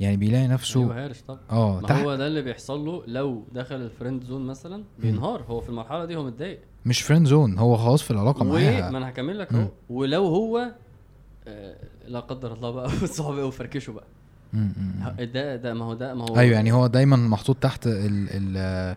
[0.00, 1.40] يعني بيلاقي نفسه أيوه هارش طبعا.
[1.50, 5.42] آه ما تحت هو ده اللي بيحصل له لو دخل ال friend zone مثلا بينهار.
[5.42, 6.60] هو في المرحلة دي هو متضايق.
[6.86, 8.88] مش friend zone هو خلاص في العلاقة معاها.
[8.88, 9.52] أنا هكمل لك.
[9.54, 9.68] أهو.
[9.90, 10.74] ولو هو
[12.06, 14.06] لا قدر الله بقى صحابي قوي فركشوا بقى.
[15.26, 18.96] ده ده ما هو ده ما هو أيوه يعني هو دايما محطوط تحت ال ال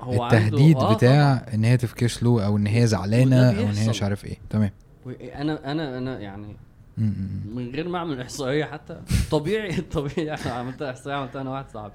[0.00, 3.88] هو التهديد آه بتاع إن هي تفكش له أو إن هي زعلانة أو إن هي.
[3.88, 4.70] مش عارف إيه تمام.
[5.34, 6.56] أنا أنا أنا يعني.
[7.54, 11.92] من غير ما أعمل إحصائية حتى طبيعي الطبيعي إحنا عملت إحصائية عملتها أنا واحد صاحبي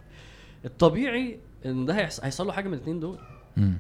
[0.66, 3.18] الطبيعي إن ده هيحص- هيحصل له حاجة من الاثنين دول.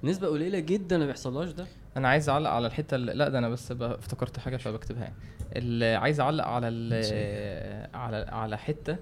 [0.03, 1.67] نسبة قليلة جدا ما بيحصلهاش ده
[1.97, 5.15] أنا عايز اعلق على الحته اللي لا ده أنا بس افتكرت حاجة فبكتبها يعني
[5.55, 8.95] اللي عايز اعلق على ال- على على حتة.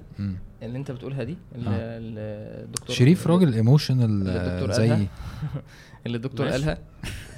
[0.63, 2.63] اللي انت بتقولها دي اللي آه.
[2.65, 4.93] الدكتور شريف راجل ايموشنال زي.
[6.05, 6.47] اللي الدكتور.
[6.47, 6.77] قالها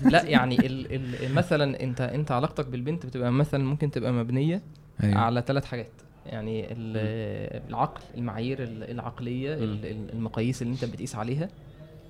[0.02, 0.95] لا يعني ال
[1.26, 4.62] ال مثلا انت انت علاقتك بالبنت بتبقى مثلا ممكن تبقى مبنية
[5.04, 5.18] أيوة.
[5.18, 5.91] على ثلاث حاجات
[6.26, 9.54] يعني ال- العقل المعايير ال- العقلية
[10.14, 11.49] المقاييس اللي انت بتقيس عليها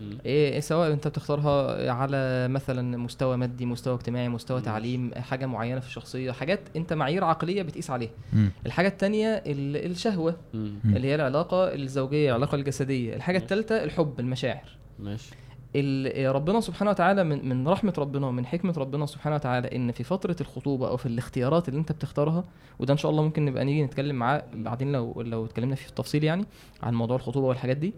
[0.01, 0.17] مم.
[0.25, 4.65] إيه سواء أنت بتختارها على مثلا مستوى مادي مستوى اجتماعي مستوى ماشي.
[4.69, 8.47] تعليم حاجة معينة في الشخصية حاجات أنت معايير عقلية بتقيس عليها م.
[8.65, 10.73] الحاجة التانية ال- الشهوة مم.
[10.83, 10.95] مم.
[10.95, 13.37] اللي هي العلاقة الزوجية العلاقة الجسدية الحاجة.
[13.37, 15.31] الثالثه الحب المشاعر ماشي
[15.75, 20.03] ال- ربنا سبحانه وتعالى من من رحمة ربنا ومن حكمة ربنا سبحانه وتعالى إن في
[20.03, 22.43] فترة الخطوبة أو في الاختيارات اللي أنت بتختارها
[22.79, 25.89] وده إن شاء الله ممكن نبقى نيجي نتكلم معاه بعدين لو لو اتكلمنا فيه في
[25.89, 26.45] التفصيل يعني
[26.83, 27.93] عن موضوع الخطوبة والحاجات دي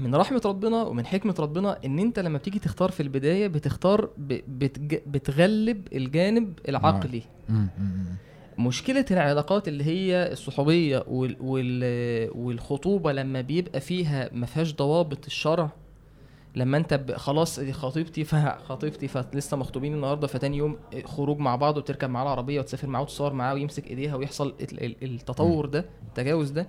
[0.00, 4.40] من رحمة ربنا ومن حكمة ربنا إن أنت لما بتيجي تختار في البداية بتختار ب-
[4.58, 8.64] بتج- بتغلب الجانب العقلي م- م- م.
[8.66, 15.70] مشكلة العلاقات اللي هي الصحوبية وال وال والخطوبة لما بيبقى فيها ما فيهاش ضوابط الشرع
[16.56, 22.10] لما انت خلاص دي خطيبتي فخطيبتي فلسه مخطوبين النهارده فتاني يوم خروج مع بعض وتركب
[22.10, 26.66] معاه العربية وتسافر معاه وتصور معاه ويمسك ايديها ويحصل ال- ال- التطور ده التجاوز ده.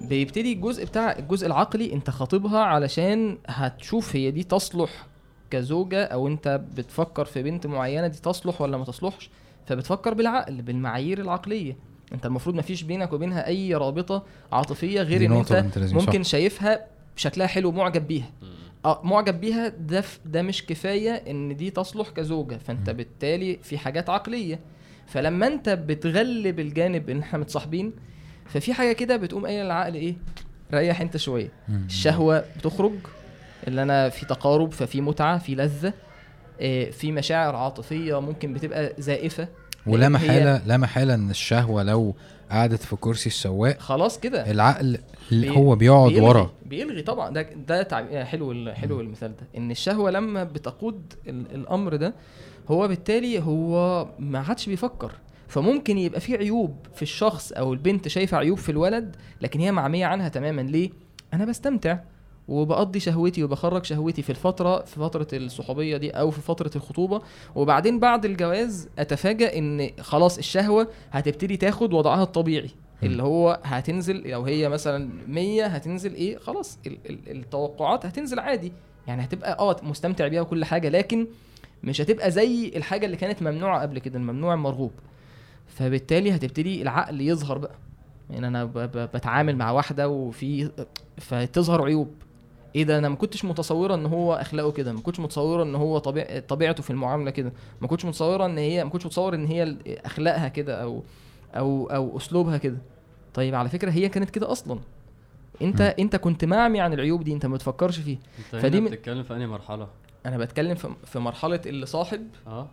[0.00, 5.06] بيبتدي الجزء بتاع الجزء العقلي انت خاطبها علشان هتشوف هي دي تصلح
[5.50, 9.30] كزوجة أو انت بتفكر في بنت معينة دي تصلح ولا ما تصلحش
[9.66, 11.76] فبتفكر بالعقل بالمعايير العقلية
[12.12, 14.22] انت المفروض ما فيش بينك وبينها اي رابطة
[14.52, 15.52] عاطفية غير ان انت.
[16.06, 18.30] ممكن شايفها شكلها حلو معجب بيها.
[18.84, 22.96] آه معجب بيها ده ده مش كفاية إن دي تصلح كزوجة فأنت مم.
[22.96, 24.60] بالتالي في حاجات عقلية
[25.06, 27.92] فلما أنت بتغلب الجانب إن إحنا متصاحبين
[28.46, 30.14] ففي حاجة كده بتقوم قايلة للعقل إيه
[30.74, 31.72] ريح أنت شوية م.
[31.86, 32.92] الشهوة بتخرج
[33.68, 35.92] اللي أنا في تقارب ففي متعة في لذة
[36.60, 39.48] آه، في مشاعر عاطفية ممكن بتبقى زائفة
[39.86, 42.14] ولا محاله لا محالة إن الشهوة لو
[42.50, 44.50] قعدت في كرسي السواق خلاص كده.
[44.50, 44.98] العقل
[45.30, 46.50] بي- هو بيقعد بيلغي- ورا.
[46.66, 47.30] بيلغي طبعا.
[47.30, 49.46] ده ده تعب- حلو ال- حلو المثال ده.
[49.58, 52.14] إن الشهوة لما بتقود ال- الأمر ده
[52.68, 55.12] هو بالتالي هو ما عادش بيفكر.
[55.48, 60.06] فممكن يبقى في عيوب في الشخص أو البنت شايفة عيوب في الولد لكن هي معمية
[60.06, 60.60] عنها تماما.
[60.62, 60.90] ليه؟
[61.34, 61.98] أنا بستمتع.
[62.48, 67.22] وبقضي شهوتي وبخرج شهوتي في الفترة في فترة الصحوبية دي أو في فترة الخطوبة.
[67.54, 72.70] وبعدين بعد الجواز اتفاجئ إن خلاص الشهوة هتبتدي تاخد وضعها الطبيعي.
[73.02, 78.72] اللي هو هتنزل لو هي مثلا 100 هتنزل إيه؟ خلاص ال- ال- التوقعات هتنزل عادي.
[79.06, 81.26] يعني هتبقى آه مستمتع بيها وكل حاجة لكن
[81.84, 84.90] مش هتبقى زي الحاجة اللي كانت ممنوعة قبل كده الممنوع المرغوب.
[85.66, 87.74] فبالتالي هتبتدي العقل يظهر بقى.
[88.30, 90.70] يعني أنا ب- ب- بتعامل مع واحدة وفي
[91.18, 92.08] فتظهر عيوب.
[92.76, 95.98] إيه ده؟ أنا ما كنتش متصورة إن هو أخلاقه كده ما كنتش متصورة إن هو
[95.98, 99.76] طبيع طبيعته في المعاملة كده ما كنتش متصورة إن هي ما كنتش متصور إن هي
[100.04, 101.02] أخلاقها كده أو
[101.54, 102.78] أو أو أسلوبها كده.
[103.34, 104.78] طيب على فكرة هي كانت كده أصلا.
[105.62, 105.92] أنت مم.
[105.98, 109.34] أنت كنت معمي عن العيوب دي أنت ما بتفكرش فيه أنت فدي من- بتتكلم في
[109.34, 109.88] أنهي مرحلة؟
[110.26, 112.66] أنا بتكلم في في مرحلة اللي صاحب آه.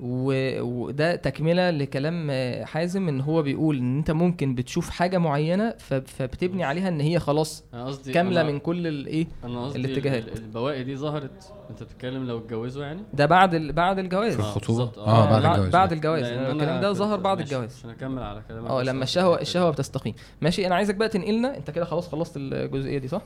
[0.00, 5.74] وده تكملة لكلام آه، حازم إن هو بيقول إن أنت ممكن بتشوف حاجة معينة
[6.04, 10.22] فبتبني عليها إن هي خلاص قصدي كاملة أنا- من كل الايه أنا قصدي الاتجاهات.
[10.28, 14.32] ال- البواقي دي ظهرت أنت بتتكلم لو اتجوزوا يعني؟ ده بعد ال- بعد الجواز.
[14.34, 14.98] في الخطوبة؟ بالظبط.
[14.98, 15.72] آه آه، بعد الجواز.
[15.72, 15.92] بعد.
[15.92, 16.24] الجواز.
[16.24, 17.74] الكلام ده ظهر بعد الجواز.
[17.78, 18.70] عشان اكمل على كلامك.
[18.70, 20.14] آه لما الشهوه الشهوة بتستقيم.
[20.40, 23.22] ماشي أنا عايزك بقى تنقلنا أنت كده خلاص خلصت الجزئية دي صح؟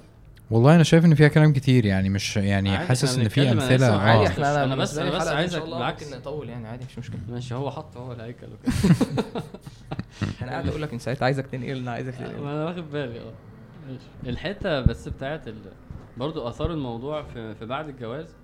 [0.51, 4.27] والله أنا شايف إن فيها كلام كتير يعني مش يعني حاسس إن في أمثلة عادي
[4.27, 6.05] إحنا أنا أنا بس- أنا بس عايزك إن بالعكس.
[6.05, 7.21] ممكن نطول يعني عادي مش مشكلة.
[7.29, 8.73] ماشي هو حط هو الهيكل وكده
[10.43, 12.41] أنا قاعد أقول لك من ساعتها عايزك تنقلنا عايزك تنقلنا.
[12.41, 13.33] ما أنا واخد بالي آه.
[13.89, 14.05] ماشي.
[14.27, 15.55] الحتة بس بتاعت ال...
[16.17, 18.35] برضو آثار الموضوع في, في بعد الجواز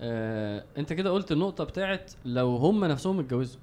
[0.00, 0.64] آه...
[0.78, 3.60] أنت كده قلت النقطة بتاعت لو هم نفسهم اتجوزوا.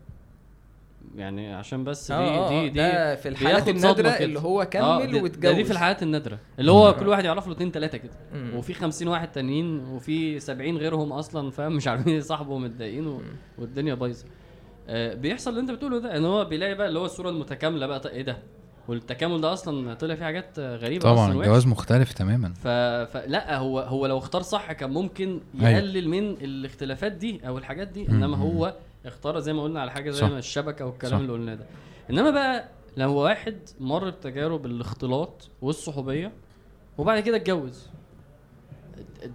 [1.15, 4.09] يعني عشان بس دي آه دي آه دي ده في الحالات النادرة.
[4.09, 7.25] اللي هو آه، كمل دي- واتجوز ده دي في الحالات النادرة اللي هو كل واحد
[7.25, 8.11] يعرف له اتنين تلاتة كده.
[8.55, 13.21] وفي 50 واحد تانيين وفي 70 غيرهم أصلا فاهم مش عارفين يصاحبوا ومتضايقين و...
[13.57, 14.25] والدنيا بايظة
[14.87, 17.99] آه بيحصل اللي انت بتقوله ده إن هو بيلاقي بقى اللي هو الصورة المتكاملة بقى
[17.99, 18.37] طيب إيه ده
[18.87, 21.31] والتكامل ده أصلا طلع فيه حاجات آه، غريبه طبعا.
[21.33, 22.67] الجواز مختلف تماما ف...
[23.13, 25.69] فلا هو هو لو اختار صح كان ممكن أيوة.
[25.69, 28.37] يقلل من الاختلافات دي أو الحاجات دي إنما.
[28.37, 28.73] هو
[29.05, 30.29] اختار زي ما قلنا على حاجة زي صح.
[30.29, 31.19] ما الشبكة والكلام صح.
[31.19, 31.65] اللي قلناه ده.
[32.09, 36.31] إنما بقى لو واحد مر بتجارب الاختلاط والصحوبية
[36.97, 37.87] وبعد كده اتجوز.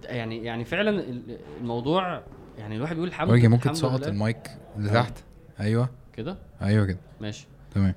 [0.03, 2.23] يعني يعني فعلا ال- الموضوع
[2.57, 4.07] يعني الواحد بيقول الحمد واجي ممكن تسقط لله.
[4.07, 5.13] المايك لتحت؟
[5.59, 5.89] أيوه.
[6.13, 6.97] كده؟ أيوه كده.
[7.21, 7.47] ماشي.
[7.75, 7.93] تمام.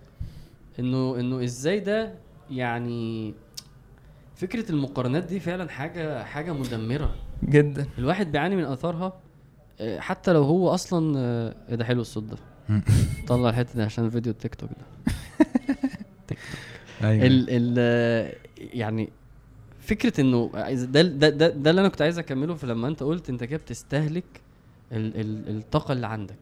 [0.79, 2.15] إنه إنه إزاي ده
[2.51, 3.35] يعني
[4.35, 7.15] فكرة المقارنات دي فعلا حاجة حاجة مدمرة.
[7.45, 7.87] جدا.
[7.99, 9.13] الواحد بيعاني من آثارها آه،
[9.99, 12.37] حتى لو هو أصلا آه، إيه ده حلو الصوت ده.
[13.29, 14.87] طلع الحتة دي عشان فيديو التيك توك ده.
[17.03, 17.27] أيوه.
[17.27, 19.09] ال ال آه، يعني
[19.81, 23.31] فكرة إنه ده ده ده, ده اللي أنا كنت عايز أكمله في لما أنت قلت
[23.31, 24.25] أنت كده بتستهلك
[24.93, 26.37] ال ال الطاقة اللي عندك.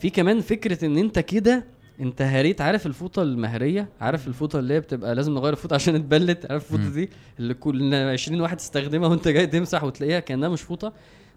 [0.00, 1.64] في كمان فكرة إن أنت كده
[2.00, 6.50] انت هريت عارف الفوطة المهرية؟ عارف الفوطة اللي هي بتبقى لازم نغير الفوطة عشان اتبلت؟
[6.50, 6.94] عارف الفوطة.
[6.94, 10.92] دي؟ اللي كل 20 واحد تستخدمها وأنت جاي تمسح وتلاقيها كأنها مش فوطة.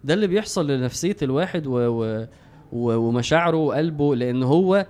[0.06, 2.26] ده اللي بيحصل لنفسية الواحد و و
[2.72, 4.86] و ومشاعره وقلبه لأن هو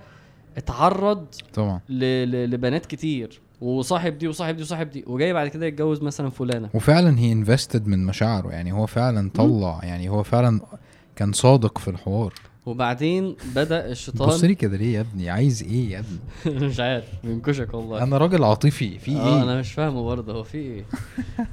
[0.56, 1.80] اتعرض طبعا.
[1.88, 2.04] ل...
[2.30, 2.50] ل...
[2.50, 3.40] لبنات كتير.
[3.60, 6.68] وصاحب دي وصاحب دي وصاحب دي وجاي بعد كده يتجوز مثلا فلانة.
[6.74, 10.60] وفعلا هي انفستد من مشاعره يعني هو فعلا طلع يعني هو فعلا
[11.16, 12.34] كان صادق في الحوار.
[12.66, 15.98] وبعدين بدأ بص الشيطان لي كده ليه يا ابني؟ عايز إيه يا
[16.46, 18.02] ابني؟ مش عارف بينكشك والله.
[18.02, 20.84] أنا راجل عاطفي في آه إيه؟ أنا مش فاهمه برضه هو في إيه؟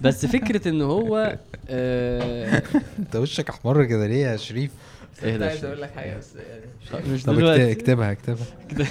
[0.01, 1.37] بس فكرة إن هو
[1.69, 2.63] آه
[2.99, 4.71] أنت وشك أحمر كده ليه يا شريف؟
[5.23, 6.29] إيه ده عايز أقول لك حاجة بس
[6.91, 7.71] يعني مش دلوقتي.
[7.71, 8.45] اكتبها اكتبها.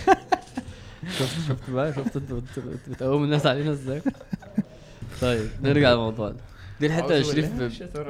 [1.18, 4.02] شفت شفت بقى؟ شفت أنت بت- بت- بتقوم الناس علينا إزاي؟
[5.20, 6.36] طيب نرجع لموضوعنا.
[6.88, 7.52] دي من شريف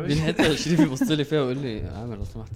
[0.07, 2.51] دي الحتة اللي شريف يبص لي فيها ويقول لي عامر لو سمحت.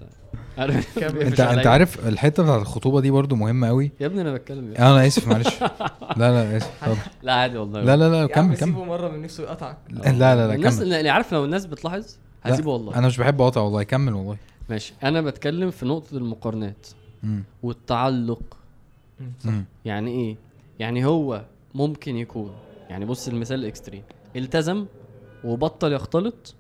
[0.59, 1.23] عارف؟ كمل.
[1.23, 4.79] انت أنت عارف الحتة بتاعت الخطوبة دي برضو مهمة قوي يا ابني أنا بتكلم يا
[4.79, 5.61] أنا آسف معلش.
[6.17, 6.71] لا لا آسف.
[6.83, 7.11] اتفضل.
[7.23, 7.83] لا عادي والله.
[7.83, 8.57] لا لا لا كمل كمل.
[8.57, 12.17] سيبه مرة من نفسه يقطعك لا لا لا الناس كمل اللي عارف لو الناس بتلاحظ؟
[12.45, 12.95] لا، هسيبه والله.
[12.95, 14.37] أنا مش بحب أقطع والله كمل والله.
[14.71, 14.95] ماشي.
[15.05, 16.87] أنا بتكلم في نقطة المقارنات.
[17.63, 18.57] والتعلق.
[19.85, 20.37] يعني إيه؟
[20.79, 21.43] يعني هو
[21.75, 22.51] ممكن يكون
[22.91, 24.03] يعني بص المثال الإكستريم.
[24.37, 24.87] التزم
[25.47, 26.55] وبطل يختلط.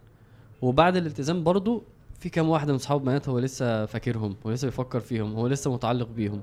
[0.62, 1.82] وبعد الالتزام برضو
[2.20, 5.72] في كام واحدة من صحاب بنات هو لسه فاكرهم هو لسه بيفكر فيهم هو لسه
[5.72, 6.40] متعلق بيهم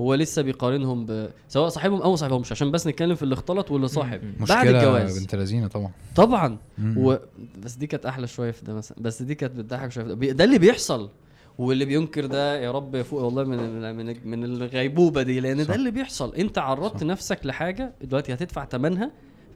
[0.00, 1.28] هو لسه بيقارنهم ب...
[1.48, 4.20] سواء صاحبهم أو صاحبهمش عشان بس نتكلم في اللي اختلط واللي صاحب.
[4.48, 5.18] بعد الجواز.
[5.18, 5.90] بنت لذينة طبعا.
[6.16, 6.58] طبعا.
[6.96, 7.16] و...
[7.62, 8.98] بس دي كانت أحلى شوية في ده مثلا.
[9.00, 11.10] بس دي كانت بتضحك شوية في ده, ده اللي بيحصل.
[11.58, 15.40] واللي بينكر ده يا رب يفوق والله من من من الغيبوبة دي.
[15.40, 15.68] لأن صح.
[15.68, 16.34] ده اللي بيحصل.
[16.34, 17.06] أنت عرضت صح.
[17.06, 19.10] نفسك لحاجة دلوقتي هتدفع ثمنها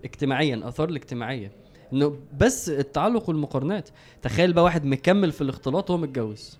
[0.04, 1.52] اجتماعيا آثار الاجتماعية.
[1.92, 3.88] إنه بس التعلق والمقارنات
[4.22, 6.58] تخيل بقى واحد مكمل في الاختلاط وهو متجوز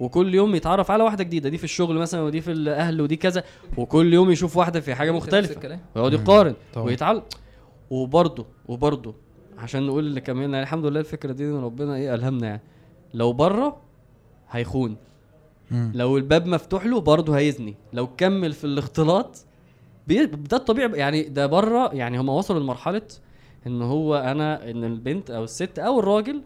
[0.00, 3.44] وكل يوم يتعرف على واحدة جديدة دي في الشغل مثلا ودي في الأهل ودي كذا
[3.76, 5.54] وكل يوم يشوف واحدة في حاجة مختلفة.
[5.96, 6.12] ويقعد.
[6.12, 6.54] يقارن.
[6.86, 7.24] ويتعلق
[7.90, 9.14] وبرضه وبرضه
[9.58, 12.60] عشان نقول اللي كمان يعني الحمد لله الفكرة دي إن ربنا إيه ألهمنا يعني
[13.14, 13.76] لو بره
[14.50, 14.96] هيخون
[15.70, 15.92] مم.
[15.94, 19.44] لو الباب مفتوح له برضه هيزني لو كمل في الاختلاط
[20.08, 23.02] ده الطبيعي يعني ده بره يعني هم وصلوا لمرحلة
[23.66, 26.42] إن هو أنا إن البنت أو الست أو الراجل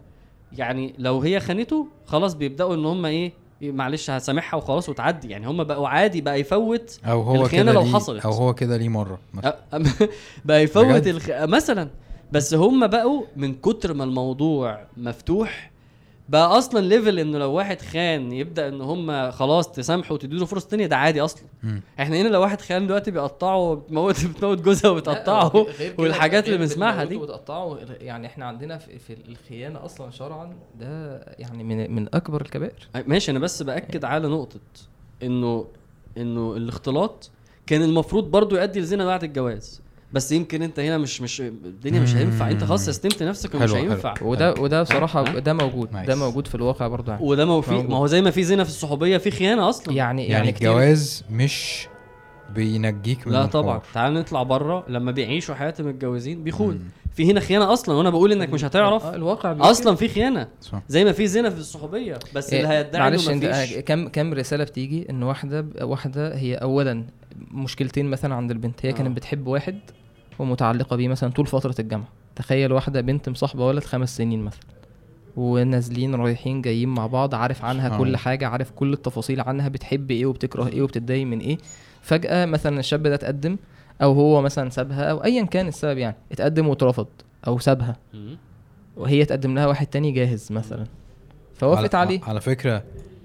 [0.57, 5.63] يعني لو هي خانته خلاص بيبدأوا إن هم إيه معلش هسامحها وخلاص وتعدي يعني هم
[5.63, 8.25] بقوا عادي بقى يفوت أو هو الخيانة كده لو حصلت.
[8.25, 9.19] أو هو كده ليه مرة
[10.45, 11.29] بقى يفوت؟ الخ...
[11.31, 11.89] مثلا
[12.31, 15.68] بس هم بقوا من كتر ما الموضوع مفتوح
[16.29, 20.85] بقى أصلا ليفل إنه لو واحد خان يبدأ إن هم خلاص تسامحوا وتديله فرص تانية
[20.87, 21.43] ده عادي أصلا.
[21.63, 21.81] مم.
[21.99, 25.65] إحنا هنا لو واحد خان دلوقتي بيقطعوا بتموت بتموت جوزها وبتقطعه
[25.97, 27.15] والحاجات اللي بنسمعها دي.
[27.15, 32.87] وتقطعوا يعني إحنا عندنا في, في الخيانة أصلا شرعا ده يعني من من أكبر الكبائر.
[33.07, 34.59] ماشي أنا بس بأكد على نقطة
[35.23, 35.65] انه
[36.17, 37.29] إنه الاختلاط
[37.67, 39.81] كان المفروض برضو يؤدي لزنا بعد الجواز.
[40.13, 42.51] بس يمكن انت هنا مش مش الدنيا مش هينفع.
[42.51, 43.71] انت خلاص سستمت نفسك ومش.
[43.73, 44.13] هينفع.
[44.21, 45.89] وده وده بصراحة؟ ده موجود.
[46.05, 46.15] ده.
[46.15, 47.25] موجود في الواقع برضه يعني.
[47.25, 47.73] وده ما في.
[47.73, 49.93] ما هو زي ما في زنا في الصحوبية في خيانة أصلا.
[49.93, 51.87] يعني يعني, يعني الجواز مش
[52.55, 53.45] بينجيك من لا.
[53.45, 53.81] طبعا.
[53.93, 56.79] تعال نطلع بره لما بيعيشوا حياة المتجوزين بيخون.
[57.13, 57.95] في هنا خيانة أصلا.
[57.95, 59.05] وأنا بقول إنك مش هتعرف.
[59.05, 60.47] آه، الواقع أصلا في خيانة.
[60.61, 62.19] صح زي ما في زنا في الصحوبية.
[62.35, 65.65] بس اللي إيه، هيدعي معلش إنه أنت مفيش آه، كم كم رسالة بتيجي إن واحدة
[65.81, 67.03] واحدة هي اولا
[67.51, 68.85] مشكلتين مثلا عند البنت.
[68.85, 68.93] هي آه.
[68.93, 69.79] كانت بتحب واحد
[70.39, 74.59] ومتعلقة بيه مثلا طول فترة الجامعة تخيل واحدة بنت مصاحبة ولد خمس سنين مثلا
[75.37, 77.97] ونازلين رايحين جايين مع بعض عارف عنها آه.
[77.97, 81.57] كل حاجة عارف كل التفاصيل عنها بتحب إيه وبتكره إيه وبتتضايق من إيه
[82.01, 83.57] فجأة مثلا الشاب ده اتقدم
[84.01, 87.07] أو هو مثلا سابها أو ايا كان السبب يعني اتقدم واترفض
[87.47, 87.95] أو سابها.
[88.97, 90.85] وهي تقدم لها واحد تاني جاهز مثلا
[91.55, 92.83] فوافقت عليه على فكرة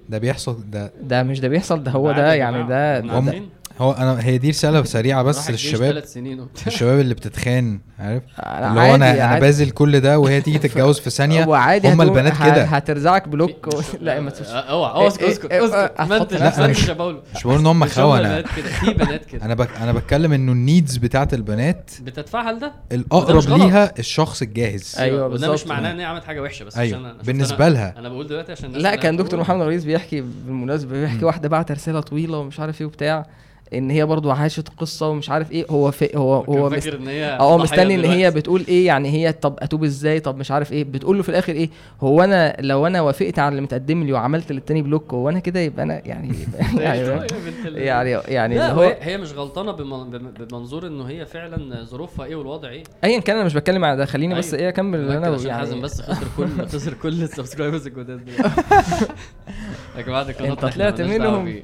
[0.09, 2.63] ده بيحصل ده ده مش ده بيحصل ده هو ده يعني.
[2.63, 3.49] ده, ده عارفين.
[3.79, 6.67] هو أنا هي دي رسالة سريعة بس للشباب ثلاث سنين وبتاع.
[6.67, 9.39] الشباب اللي بتتخان عارف أنا اللي هو أنا أنا.
[9.39, 13.81] باذل كل ده وهي تيجي تتجوز في ثانية وعادي هم البنات كده هترزعك بلوك و...
[14.01, 14.31] لا ما.
[14.47, 16.89] آه، اوعى اوعى أسكت إيه- أسكت إيه- أسكت آه، ما انت لا، مش-
[17.35, 21.33] مش بقول إن هم خونه في بنات كده أنا بك أنا بتكلم إنه النيدز بتاعت
[21.33, 23.49] البنات بتتفعل ده الأقرب.
[23.57, 25.53] ليها الشخص الجاهز وده بالظبط.
[25.53, 26.97] مش معناه إن هي عملت حاجة وحشة بس أيوة.
[26.97, 27.23] عشان أنا
[27.69, 27.93] لها.
[27.97, 29.39] أنا بقول دلوقتي عشان لا كان دكتور.
[29.39, 31.25] محمد رئيس بيحكي بالمناسبة بيحكي.
[31.25, 33.25] واحدة بعت رسالة طويلة ومش عارف إيه وبتاع
[33.73, 36.87] إن هي برضو عاشت قصة ومش عارف إيه هو في هو هو مست...
[36.87, 38.31] إن هي آه مستني إن هي.
[38.31, 41.53] بتقول إيه يعني هي طب أتوب إزاي طب مش عارف إيه بتقول له في الآخر
[41.53, 41.69] إيه
[42.01, 45.59] هو أنا لو أنا وافقت على اللي متقدم لي وعملت للتاني بلوك هو أنا كده
[45.59, 46.35] يبقى أنا يعني
[46.77, 50.87] يعني يا بنت ال- يعني يعني لا اللي هو هي مش غلطانة بمن- بم- بمنظور
[50.87, 54.35] إنه هي فعلا ظروفها إيه والوضع إيه ايا كان أنا مش بتكلم على ده خليني
[54.35, 54.63] بس أيوة.
[54.63, 58.35] إيه أكمل اللي أنا عشان حازم يعني بس خسر كل خسر كل السبسكرايبرز الجداد دول
[59.97, 61.59] يا جماعة أنت طلعت منهم.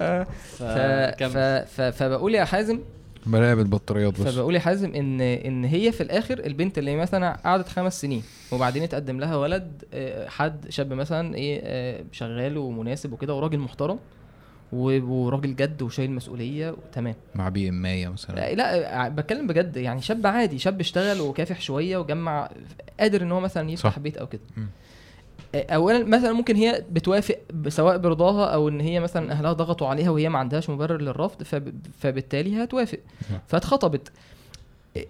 [0.00, 0.62] آه، ف...
[0.62, 1.36] ف...
[1.38, 1.80] ف...
[1.80, 2.80] فبقول يا حازم
[3.26, 4.34] براقب البطاريات بس.
[4.34, 8.22] فبقول يا حازم ان إن هي في الآخر البنت اللي مثلا قعدت خمس سنين
[8.52, 13.98] وبعدين اتقدم لها ولد آه، حد شاب مثلا إيه آه، شغال ومناسب وكده وراجل محترم
[14.72, 18.34] و- وراجل جد وشايل مسؤولية تمام مع بي إم 100 مثلا.
[18.34, 22.50] لا, لا بتكلم بجد يعني شاب عادي شاب اشتغل وكافح شوية وجمع
[23.00, 23.98] قادر إن هو مثلا يفتح صح.
[23.98, 24.40] بيت أو كده.
[25.54, 27.36] اولا مثلا ممكن هي بتوافق
[27.68, 31.80] سواء برضاها أو إن هي مثلا أهلها ضغطوا عليها وهي ما عندهاش مبرر للرفض فب...
[31.98, 32.98] فبالتالي هتوافق
[33.30, 33.40] نعم.
[33.48, 34.12] فاتخطبت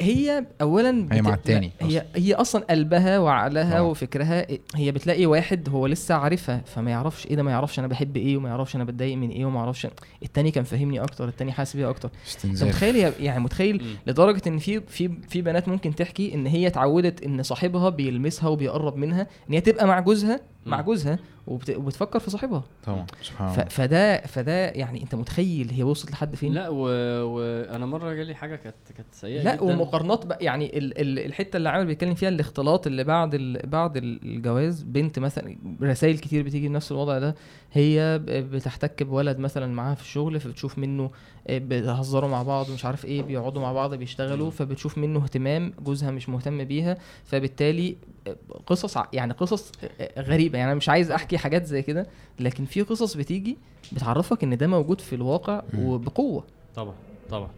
[0.01, 3.83] هي اولا هي مع التاني هي هي أصلا قلبها وعقلها آه.
[3.83, 8.17] وفكرها هي بتلاقي واحد هو لسه عارفها فما يعرفش إيه ده ما يعرفش أنا بحب
[8.17, 9.87] إيه وما يعرفش أنا بتضايق من إيه وما يعرفش
[10.23, 12.11] التاني كان فاهمني أكتر التاني حاسس بيها أكتر
[12.45, 13.97] انت متخيل يعني متخيل مم.
[14.07, 18.97] لدرجة إن في في في بنات ممكن تحكي إن هي اتعودت إن صاحبها بيلمسها وبيقرب
[18.97, 20.81] منها إن هي تبقى مع جوزها مع.
[20.81, 21.71] جوزها وبت...
[21.71, 22.63] وبتفكر في صاحبها.
[22.85, 23.61] طبعا سبحان ف...
[23.61, 27.89] فده فده يعني انت متخيل هي وصلت لحد فين؟ لا وأنا و...
[27.89, 29.63] مرة جالي حاجة كانت كانت سيئة لا جدا.
[29.65, 31.01] ومقارنات بقى يعني ال...
[31.01, 31.19] ال...
[31.19, 33.67] الحتة اللي عامل بيتكلم فيها الاختلاط اللي بعد ال...
[33.67, 37.35] بعد الجواز بنت مثلا رسائل كتير بتيجي بنفس الوضع ده
[37.73, 41.11] هي بتحتك بولد مثلا معاها في الشغل فبتشوف منه
[41.47, 44.51] آه، بيهزروا مع بعض ومش عارف إيه بيقعدوا مع بعض بيشتغلوا.
[44.51, 47.97] فبتشوف منه اهتمام جوزها مش مهتم بيها فبالتالي
[48.27, 52.07] آه، قصص يعني قصص آه، غريبة يعني أنا مش عايز أحكي حاجات زي كده
[52.41, 53.59] لكن في قصص بتيجي
[53.93, 55.63] بتعرفك إن ده موجود في الواقع.
[55.79, 56.45] وبقوة
[56.75, 56.95] طبعا
[57.31, 57.51] طبعا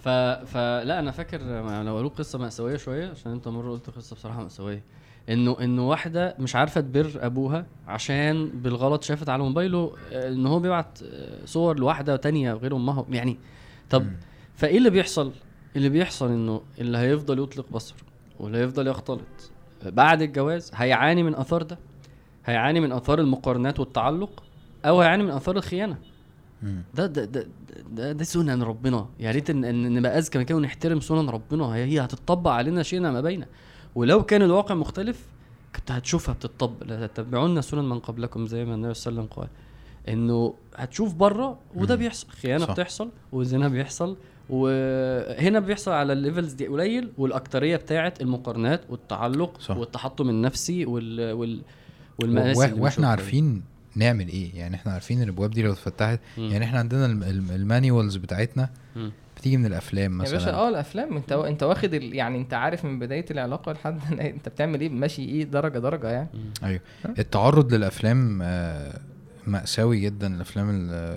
[0.00, 0.08] ف...
[0.48, 1.42] فلا أنا فاكر
[1.82, 4.82] لو قالوا قصة مأساوية شوية عشان أنت مرة قلت قصة بصراحة مأساوية
[5.30, 10.60] إنه إنه واحدة مش عارفة تبر أبوها عشان بالغلط شافت على موبايله آه، إن هو
[10.60, 13.38] بيبعت آه، صور لواحدة تانية غير أمها يعني.
[13.90, 14.16] طب مم.
[14.56, 15.32] فإيه اللي بيحصل؟
[15.76, 17.96] اللي بيحصل إنه اللي هيفضل يطلق بصره
[18.40, 19.20] واللي هيفضل يختلط
[19.84, 21.78] بعد الجواز هيعاني من آثار ده؟
[22.46, 24.42] هيعاني من آثار المقارنات والتعلق؟
[24.84, 25.96] أو هيعاني من آثار الخيانة.
[26.94, 27.46] ده ده ده
[27.90, 29.06] ده, ده سنن ربنا.
[29.20, 31.64] يا ريت إن نبقى أذكى من كده ونحترم سنن ربنا.
[31.64, 33.46] هي هي هتطبق علينا شئنا ما بينا
[33.96, 35.24] ولو كان الواقع مختلف
[35.76, 39.40] كنت هتشوفها بتطبق لا تتبعون سنن من قبلكم زي ما النبي صلى الله عليه وسلم
[39.42, 39.48] قال
[40.14, 41.94] إنه هتشوف بره وده.
[41.94, 42.72] بيحصل خيانة صح.
[42.72, 44.16] بتحصل والزنا بيحصل
[44.50, 49.76] وهنا بيحصل على الليفلز دي قليل والأكترية بتاعت المقارنات والتعلق صح.
[49.76, 51.60] والتحطم النفسي وال وال
[52.80, 53.08] وإحنا.
[53.08, 53.62] عارفين
[53.96, 56.20] نعمل إيه يعني إحنا عارفين الأبواب دي لو اتفتحت.
[56.38, 59.12] يعني إحنا عندنا الم- الم- المانيوالز بتاعتنا مم.
[59.46, 61.16] بتيجي من الأفلام يا مثلا؟ باشا آه الأفلام.
[61.16, 62.14] أنت أنت واخد ال...
[62.14, 66.28] يعني أنت عارف من بداية العلاقة لحد أنت بتعمل إيه؟ ماشي إيه؟ درجة درجة يعني.
[66.62, 66.80] أيوه.
[67.18, 69.00] التعرض للأفلام آه،
[69.46, 70.34] مأساوي جدا.
[70.34, 71.16] الأفلام ال-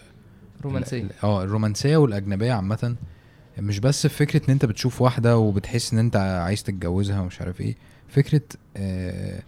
[0.63, 1.01] رومانسية.
[1.01, 2.95] ال- آه الرومانسية والأجنبية عامة.
[3.59, 7.61] مش بس في فكرة إن أنت بتشوف واحدة وبتحس إن أنت عايز تتجوزها ومش عارف
[7.61, 7.75] إيه.
[8.09, 8.41] فكرة
[8.77, 9.39] آه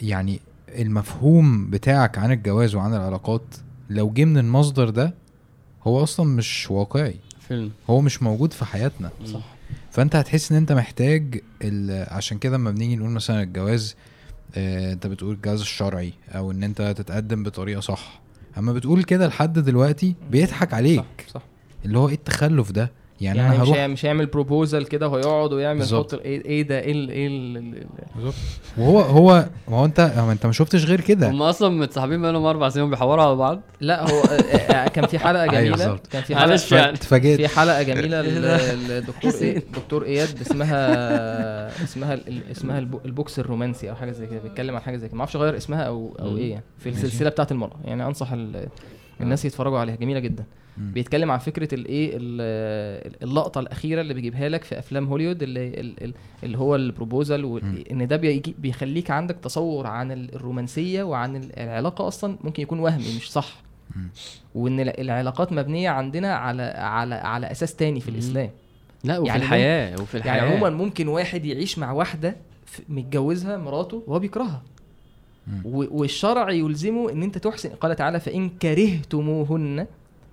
[0.00, 3.42] يعني المفهوم بتاعك عن الجواز وعن العلاقات
[3.90, 5.14] لو جه من المصدر ده
[5.82, 7.14] هو أصلا مش واقعي.
[7.50, 7.70] فيلم.
[7.90, 9.10] هو مش موجود في حياتنا.
[9.26, 9.40] صح.
[9.90, 13.96] فأنت هتحس إن أنت محتاج ال- عشان كده لما بنيجي نقول مثلا الجواز
[14.54, 18.20] آه، أنت بتقول الجواز الشرعي أو إن أنت تتقدم بطريقة صح.
[18.58, 21.04] أما بتقول كده لحد دلوقتي بيضحك عليك.
[21.28, 21.42] صح, صح.
[21.84, 22.90] اللي هو إيه التخلف ده؟
[23.20, 26.12] يعني, يعني, أنا مش هروح هي- مش هيعمل proposal كده وهيقعد ويعمل بالظبط.
[26.12, 28.34] يحط إيه إيه ده إيه ال- إيه ال- ال- ال- بالظبط.
[28.78, 32.44] وهو هو ما هو أنت هو أنت ما شفتش غير كده هم أصلا متصاحبين بقالهم
[32.44, 34.24] أربع سنين بيحوروا على بعض لا هو آه،
[34.56, 36.06] آه، كان في حلقة أيوة جميلة بالظبط.
[36.06, 39.32] كان في حلقة معلش يعني اتفاجئت في حلقة جميلة إيه؟ للدكتور.
[39.42, 44.74] الدكتور إياد اسمها اسمها ال- اسمها البو- ال box الرومانسي أو حاجة زي كده بيتكلم
[44.76, 46.36] عن حاجة زي كده ما أعرفش اغير اسمها أو أو.
[46.36, 46.88] إيه يعني في.
[46.88, 48.68] السلسلة بتاعة المرأة يعني أنصح ال-
[49.20, 50.44] الناس يتفرجوا عليها جميلة جدا
[50.78, 56.04] بيتكلم عن فكرة الايه ال- اللقطة الأخيرة اللي بيجيبها لك في أفلام هوليوود اللي ال-
[56.04, 56.14] ال-
[56.44, 57.44] اللي هو البروبوزال.
[57.44, 58.16] وان ده
[58.58, 63.62] بيخليك عندك تصور عن ال- الرومانسية وعن ال- العلاقة أصلا ممكن يكون وهمي مش صح.
[64.54, 68.08] وإن ال- العلاقات مبنية عندنا على على على أساس تاني في.
[68.08, 68.50] الإسلام.
[69.04, 70.36] لا وفي يعني الحياة وفي الحياة.
[70.36, 72.36] يعني عموما ممكن واحد يعيش مع واحدة
[72.88, 74.62] متجوزها مراته وهو بيكرهها.
[75.64, 77.68] والشرع يلزمه إن أنت تحسن.
[77.68, 79.86] قال تعالى فإن كرهتموهن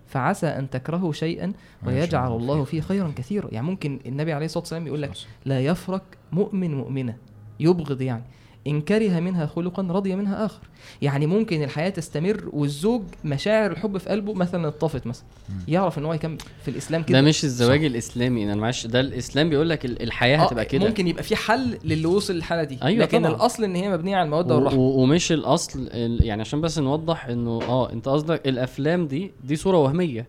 [0.07, 1.53] فعسى أن تكرهوا شيئا
[1.85, 3.49] ويجعل الله فيه خيرا كثيرا.
[3.51, 5.11] يعني ممكن النبي عليه الصلاة والسلام يقول لك
[5.45, 7.17] لا يفرق مؤمن مؤمنة.
[7.59, 8.23] يبغض يعني.
[8.67, 10.59] إن كره منها خلقا رضي منها آخر.
[11.01, 15.25] يعني ممكن الحياة تستمر والزوج مشاعر الحب في قلبه مثلا اتطفت مثلا.
[15.67, 19.49] يعرف إن هو يكمل في الإسلام ده كده مش الزواج الإسلامي أنا معلش ده الإسلام
[19.49, 20.87] بيقول لك ال- الحياة آه، هتبقى كده.
[20.87, 22.77] ممكن يبقى في حل للي وصل للحالة دي.
[22.83, 23.31] أيوة لكن طبعاً.
[23.35, 24.79] الأصل إن هي مبنية على المودة و- والرحمة.
[24.79, 29.55] و- ومش الأصل ال- يعني عشان بس نوضح إنه آه أنت قصدك الأفلام دي دي
[29.55, 30.27] صورة وهمية.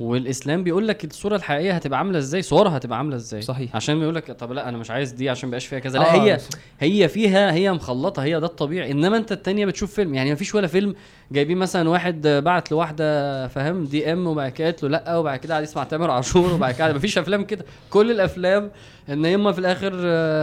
[0.00, 3.76] والإسلام بيقول لك الصورة الحقيقية هتبقى عاملة إزاي؟ صورها هتبقى عاملة إزاي؟ صحيح.
[3.76, 5.98] عشان بيقول لك طب لا أنا مش عايز دي عشان مبقاش فيها كذا.
[5.98, 6.48] لا آه، هي بس-
[6.80, 8.90] هي فيها هي مخلطة هي ده الطبيعي.
[8.90, 10.94] إنما أنت التانية بتشوف فيلم يعني مفيش ولا فيلم
[11.32, 15.54] جايبين مثلا واحد بعت لواحدة فاهم دي إم وبعد كده قالت له لأ وبعد كده
[15.54, 17.64] قعد يسمع تامر عاشور وبعد كده مفيش أفلام كده.
[17.90, 18.70] كل الأفلام
[19.08, 19.94] إن يما في الآخر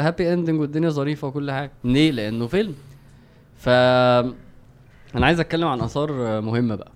[0.08, 1.72] happy ending والدنيا ظريفة وكل حاجة.
[1.84, 2.74] ليه؟ لأنه فيلم.
[3.58, 6.92] ف أنا عايز أتكلم عن آثار مهمة بقى.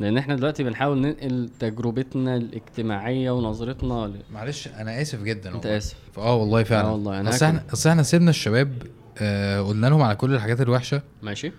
[0.00, 4.14] لأن إحنا دلوقتي بنحاول ننقل تجربتنا الاجتماعية ونظرتنا ل...
[4.32, 5.76] معلش أنا آسف جدا أنت والله.
[5.76, 5.96] آسف.
[6.18, 6.88] آه والله فعلا.
[6.88, 7.46] آه والله، أنا أصل.
[7.46, 8.72] إحنا أصل إحنا سيبنا الشباب
[9.18, 11.02] آه قلنا لهم على كل الحاجات الوحشة.
[11.22, 11.52] ماشي.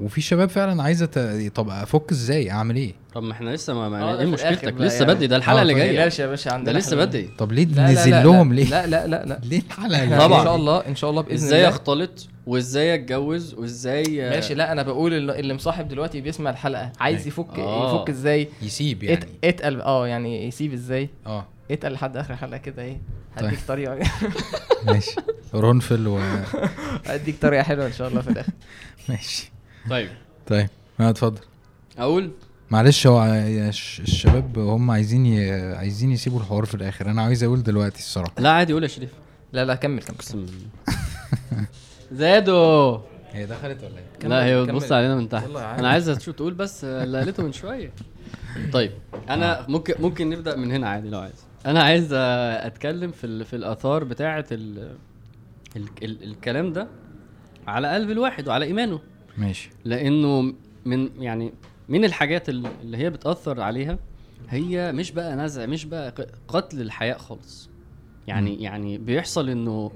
[0.00, 1.18] وفي شباب فعلا عايزة ت...
[1.54, 4.74] طب أفك إزاي؟ أعمل إيه؟ طب ما إحنا لسه ما, آه، ما ده إيه مشكلتك؟
[4.80, 5.14] لسه يعني.
[5.14, 5.92] بدري ده الحلقة آه، اللي جاية.
[5.92, 7.04] بلاش يا باشا ده عندنا لسه حلقة.
[7.04, 7.30] بدري.
[7.38, 8.60] طب ليه ننزل لهم لا.
[8.60, 9.40] ليه؟ لا لا لا لا.
[9.44, 10.40] ليه الحلقة طبعاً.
[10.40, 11.68] إن شاء الله إن شاء الله بإذن إزاي الله.
[11.68, 16.92] أختلط وإزاي أتجوز وإزاي ماشي لا أنا بقول اللي اللي مصاحب دلوقتي بيسمع الحلقة.
[17.00, 17.94] عايز يفك آه.
[18.00, 19.26] يفك إزاي؟ يسيب ات- يعني.
[19.44, 21.46] اتقل آه يعني يسيب إزاي؟ آه.
[21.70, 23.00] اتقل لحد آخر حلقة كده إيه.
[23.36, 23.58] هديك طيب.
[23.68, 23.98] طريقة.
[24.86, 25.16] ماشي.
[25.54, 26.20] رونفل و
[27.06, 28.52] هديك طريقة حلوة إن شاء الله في الآخر.
[29.08, 29.49] ماشي.
[29.90, 30.08] طيب.
[30.46, 30.68] طيب
[31.00, 31.40] آه اتفضل.
[31.98, 32.30] أقول؟
[32.70, 35.50] معلش هو الشباب هم عايزين ي...
[35.74, 37.10] عايزين يسيبوا الحوار في الآخر.
[37.10, 38.32] أنا عايز أقول دلوقتي الصراحة.
[38.38, 39.10] لا عادي قول يا شريف.
[39.52, 40.46] لا لا كمل كمل.
[42.12, 42.98] زادوا
[43.32, 44.62] هي دخلت ولا إيه؟ لا هي.
[44.62, 45.48] بتبص علينا من تحت.
[45.56, 47.92] أنا عايز شو تقول بس اللي قالته من شوية.
[48.72, 48.92] طيب
[49.28, 51.44] أنا ممكن ممكن نبدأ من هنا عادي لو عايز.
[51.66, 54.96] أنا عايز آه، أتكلم في في الآثار بتاعة ال
[55.76, 56.88] ال ال الكلام ده
[57.66, 59.00] على قلب الواحد وعلى إيمانه.
[59.38, 59.70] ماشي.
[59.84, 60.54] لأنه
[60.84, 61.52] من يعني
[61.88, 63.98] من الحاجات ال- اللي هي بتأثر عليها
[64.48, 66.14] هي مش بقى نزع مش بقى
[66.48, 67.70] قتل الحياء خالص.
[68.26, 68.62] يعني مم.
[68.62, 69.90] يعني بيحصل إنه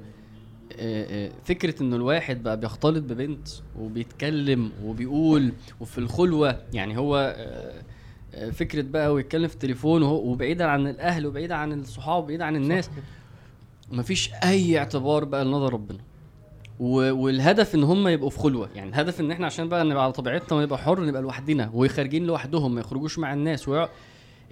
[1.45, 7.37] فكرة إنه الواحد بقى بيختلط ببنت وبيتكلم وبيقول وفي الخلوة يعني هو
[8.53, 12.91] فكرة بقى ويتكلم في التليفون وبعيدا عن الأهل وبعيدا عن الصحاب وبعيدا عن الناس
[13.93, 15.99] مفيش أي اعتبار بقى لنظر ربنا.
[16.81, 18.69] والهدف إن هم يبقوا في خلوة.
[18.75, 22.75] يعني الهدف إن إحنا عشان بقى نبقى على طبيعتنا ونبقى حر نبقى لوحدنا وخارجين لوحدهم
[22.75, 23.69] ما يخرجوش مع الناس.
[23.69, 23.89] ويع...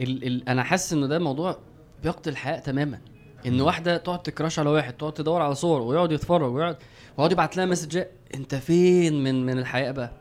[0.01, 0.27] ال...
[0.27, 0.49] ال...
[0.49, 1.59] أنا حاسس إنه ده موضوع
[2.03, 2.99] بيقتل الحياة تماما.
[3.47, 6.77] إن واحدة تقعد تكراش على واحد تقعد تدور على صور ويقعد يتفرج ويقعد
[7.17, 10.13] ويقعد يبعت لها مسجات أنت فين من من الحياة بقى؟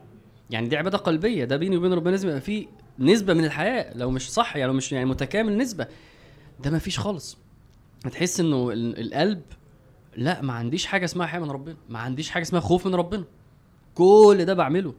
[0.50, 1.44] يعني دي عبادة قلبية.
[1.44, 2.66] ده بيني وبين ربنا لازم يبقى فيه
[2.98, 3.96] نسبة من الحياة.
[3.96, 5.86] لو مش صح يعني لو مش يعني متكامل نسبة
[6.64, 7.38] ده ما فيش خالص.
[8.04, 9.42] هتحس إنه ال- القلب
[10.16, 13.24] لا ما عنديش حاجة اسمها حياة من ربنا ما عنديش حاجة اسمها خوف من ربنا.
[13.94, 14.94] كل ده بعمله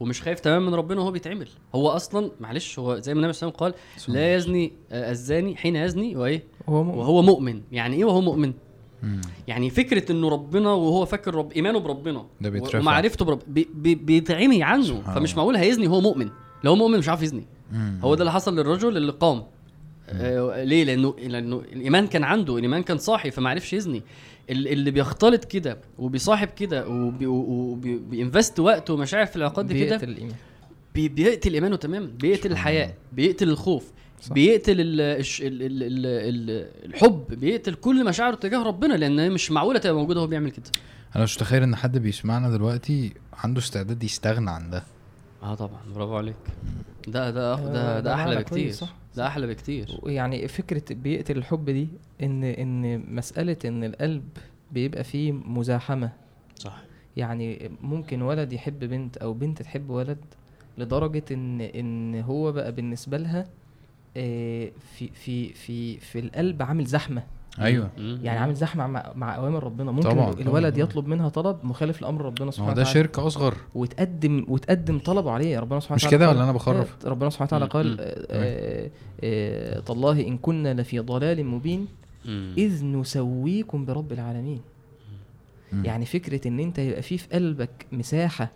[0.00, 1.48] ومش خايف تماما من ربنا وهو بيتعمل.
[1.74, 5.10] هو أصلا معلش هو زي ما النبي صلى الله عليه وسلم قال لا يزني آه،
[5.10, 6.98] الزاني حين يزني وإيه؟ هو مؤمن.
[6.98, 7.60] وهو مؤمن.
[7.72, 8.52] يعني إيه وهو مؤمن؟
[9.02, 9.20] مم.
[9.48, 12.78] يعني فكرة إنه ربنا وهو فاكر رب إيمانه بربنا ده بيترفع.
[12.78, 14.82] ومعرفته برب بي بي بيتعمي عنه.
[14.84, 15.36] سبحان فمش.
[15.36, 16.28] معقول هيزني وهو مؤمن.
[16.64, 17.44] لو هو مؤمن مش عارف يزني.
[17.72, 17.98] مم.
[18.02, 19.42] هو ده اللي حصل للرجل اللي قام.
[20.08, 24.02] آه ليه؟ لأنه لأنه الإيمان كان عنده الإيمان كان صاحي فما عرفش يزني.
[24.50, 30.34] اللي بيختلط كده وبيصاحب كده وبي- وبينفست وقته ومشاعر في العلاقات دي كده بيقتل الإيمان
[30.94, 32.94] بي بيقتل إيمانه تماما بيقتل الحياء الله.
[33.12, 33.84] بيقتل الخوف
[34.22, 34.32] صح.
[34.32, 39.30] بيقتل ال الش ال ال ال ال الحب بيقتل كل مشاعره تجاه ربنا لأن هي
[39.30, 40.64] مش معقولة تبقى موجودة وهو بيعمل كده
[41.16, 44.82] أنا مش متخيل إن حد بيسمعنا دلوقتي عنده استعداد يستغنى عن ده
[45.42, 46.36] آه طبعا برافو عليك.
[47.08, 48.70] ده ده آه، ده, ده ده أحلى بكتير.
[48.70, 48.94] صح.
[49.16, 50.00] ده أحلى بكتير.
[50.06, 51.88] يعني فكرة بيقتل الحب دي
[52.22, 54.28] إن إن مسألة إن القلب
[54.72, 56.12] بيبقى فيه مزاحمة.
[56.56, 56.82] صح.
[57.16, 60.18] يعني ممكن ولد يحب بنت أو بنت تحب ولد
[60.78, 63.46] لدرجة إن إن هو بقى بالنسبة لها
[64.16, 67.22] آه، في في في في القلب عامل زحمة.
[67.60, 67.90] أيوه.
[67.98, 70.84] يعني عامل زحمة مع, مع أوامر ربنا ممكن طبعاً، الولد طبعاً.
[70.84, 74.98] يطلب منها طلب مخالف لأمر ربنا ما سبحانه هو ده وتعالى شرك أصغر وتقدم وتقدم
[74.98, 77.66] طلبه عليه ربنا سبحانه مش وتعالى كده قال- ولا أنا بخرف؟ ربنا سبحانه وتعالى.
[77.66, 77.96] قال.
[78.00, 78.90] آه، آه،
[79.24, 81.86] آه، تالله إن كنا لفي ضلال مبين.
[82.58, 84.60] إذ نسويكم برب العالمين.
[85.84, 88.50] يعني فكرة إن أنت يبقى في في قلبك مساحة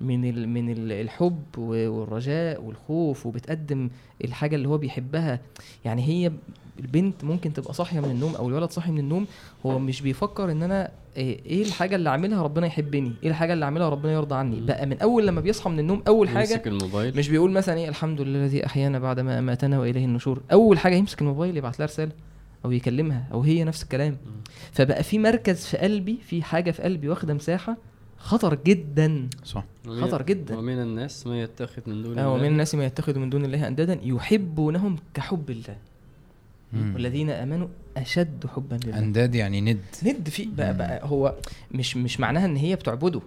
[0.00, 3.90] من ال من ال الحب والرجاء والخوف وبتقدم
[4.24, 5.40] الحاجة اللي هو بيحبها
[5.84, 6.32] يعني هي
[6.80, 9.26] البنت ممكن تبقى صاحية من النوم أو الولد صاحي من النوم
[9.66, 13.64] هو مش بيفكر إن أنا إيه إيه الحاجة اللي اعملها ربنا يحبني؟ إيه الحاجة اللي
[13.64, 17.16] اعملها ربنا يرضى عني؟ بقى من أول لما بيصحى من النوم أول حاجة يمسك الموبايل.
[17.16, 20.40] مش بيقول مثلا إيه الحمد لله الذي أحيانا بعد ما أماتنا وإليه النشور.
[20.52, 22.12] أول حاجة يمسك الموبايل يبعت لها رسالة
[22.64, 24.16] أو يكلمها أو هي نفس الكلام.
[24.72, 27.76] فبقى في مركز في قلبي في حاجة في قلبي واخدة مساحة
[28.18, 29.28] خطر جدا.
[29.44, 29.64] صح.
[29.88, 30.58] ومن- خطر جدا.
[30.58, 33.98] ومن الناس ما يتخذ من دون ومن الله؟ الناس ما يتخذ من دون الله أندادا
[34.02, 35.76] يحبونهم كحب الله.
[36.74, 38.98] والذين آمنوا أشد حبا لله.
[38.98, 39.80] أنداد يعني ند.
[40.04, 41.34] ند في بقى, بقى هو
[41.70, 43.20] مش مش معناها إن هي بتعبده.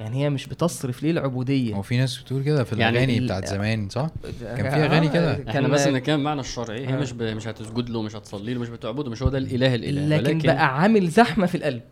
[0.00, 1.74] يعني هي مش بتصرف ليه العبودية.
[1.74, 4.06] هو في ناس بتقول كده في يعني الأغاني ال- بتاعت زمان صح؟
[4.40, 5.44] كان في آه، أغاني كده.
[5.50, 6.86] إحنا بس نتكلم المعنى الشرعي.
[6.88, 7.00] هي آه.
[7.00, 7.22] مش ب...
[7.22, 10.16] مش هتسجد له مش هتصلي له مش بتعبده مش هو ده الإله الإله.
[10.16, 11.82] لكن بقى عامل زحمة في القلب.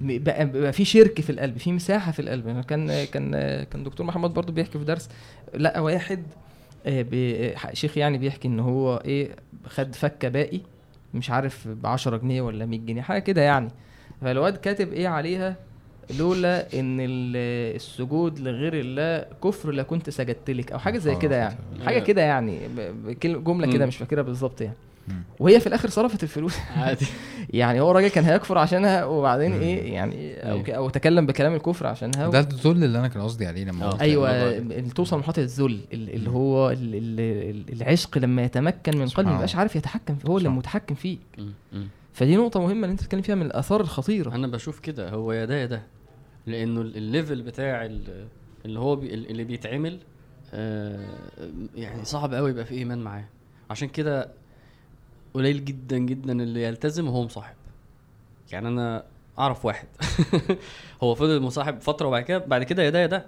[0.00, 2.48] بقى, بقى في شرك في القلب في مساحة في القلب.
[2.48, 3.30] أنا كان كان
[3.64, 5.08] كان دكتور محمد برضو بيحكي في درس
[5.56, 6.43] لقى واحد آه،
[7.72, 9.30] شيخ يعني بيحكي إن هو إيه
[9.66, 10.60] خد فكة باقي
[11.14, 13.68] مش عارف ب 10 جنيه ولا 100 جنيه حاجة كده يعني
[14.20, 15.56] فالواد كاتب إيه عليها
[16.18, 21.56] لولا إن ال- السجود لغير الله كفر لكنت سجدت لك أو حاجة زي كده يعني
[21.84, 22.58] حاجة كده يعني
[23.24, 23.86] جملة كده.
[23.86, 24.74] مش فاكرها بالظبط يعني.
[25.40, 26.56] وهي في الآخر صرفت الفلوس.
[26.76, 27.06] عادي.
[27.50, 30.62] يعني هو الراجل كان هيكفر عشانها وبعدين إيه يعني أو, أيوة.
[30.62, 32.28] ك- أو تكلم بكلام الكفر عشانها.
[32.30, 33.90] ده الذل اللي أنا كان قصدي عليه لما آه.
[33.90, 37.20] قلت أيوه توصل لمرحلة الذل ال- اللي هو ال- ال-
[37.70, 39.34] ال- العشق لما يتمكن من قلبه ما.
[39.34, 40.48] يبقاش عارف يتحكم فيه هو اللي.
[40.48, 40.94] متحكم
[41.72, 41.82] م.
[42.12, 44.34] فدي نقطة مهمة اللي أنت بتتكلم فيها من الآثار الخطيرة.
[44.34, 45.82] أنا بشوف كده هو يا ده يا ده.
[46.46, 48.26] لأنه ال- الليفل بتاع ال-
[48.64, 49.98] اللي هو بي اللي بيتعمل
[50.54, 51.06] آه،
[51.74, 53.24] يعني صعب قوي يبقى في إيمان معاه.
[53.70, 54.28] عشان كده
[55.34, 57.54] قليل جدا جدا اللي يلتزم وهو مصاحب.
[58.52, 59.04] يعني أنا
[59.38, 59.86] أعرف واحد.
[61.02, 63.26] هو فضل مصاحب فترة وبعد كده بعد كده يا ده يا ده.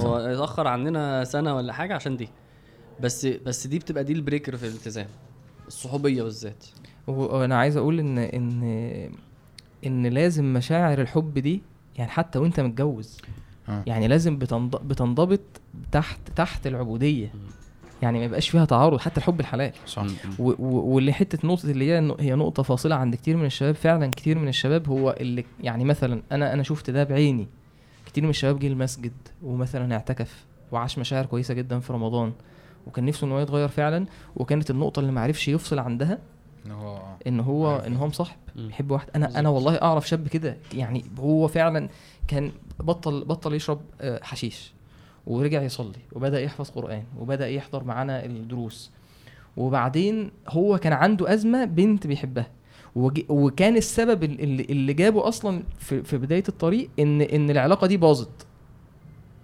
[0.00, 2.28] هو اتأخر عننا سنة ولا حاجة عشان دي.
[3.00, 5.06] بس بس دي بتبقى دي ال breaker في الالتزام.
[5.66, 6.64] الصحوبية بالذات.
[7.06, 8.62] وأنا عايز أقول إن إن
[9.86, 11.62] إن لازم مشاعر الحب دي
[11.98, 13.18] يعني حتى وأنت متجوز
[13.68, 13.82] آه.
[13.86, 15.40] يعني لازم بتنض- بتنضبط
[15.92, 17.32] تحت تحت العبودية.
[18.02, 20.06] يعني ما يبقاش فيها تعارض حتى الحب الحلال صح
[20.38, 24.48] واللي حتة نقطة اللي هي هي نقطة فاصلة عند كتير من الشباب فعلا كتير من
[24.48, 27.48] الشباب هو اللي يعني مثلا أنا أنا شفت ده بعيني
[28.06, 29.12] كتير من الشباب جه المسجد
[29.42, 32.32] ومثلا اعتكف وعاش مشاعر كويسة جدا في رمضان
[32.86, 34.06] وكان نفسه إن هو يتغير فعلا
[34.36, 36.18] وكانت النقطة اللي ما عرفش يفصل عندها
[36.66, 36.98] إن هو.
[37.26, 37.76] إن هو.
[37.76, 38.36] إن هو مصاحب.
[38.56, 39.48] بيحب واحد أنا أنا.
[39.48, 41.88] والله أعرف شاب كده يعني هو فعلا
[42.28, 44.72] كان بطل بطل يشرب آه، حشيش
[45.26, 48.90] ورجع يصلي وبدأ يحفظ قرآن وبدأ يحضر معانا الدروس.
[49.56, 52.46] وبعدين هو كان عنده أزمة بنت بيحبها.
[53.28, 57.96] وكان السبب ال- اللي, اللي جابه أصلا في, في بداية الطريق ان إن العلاقة دي
[57.96, 58.45] باظت.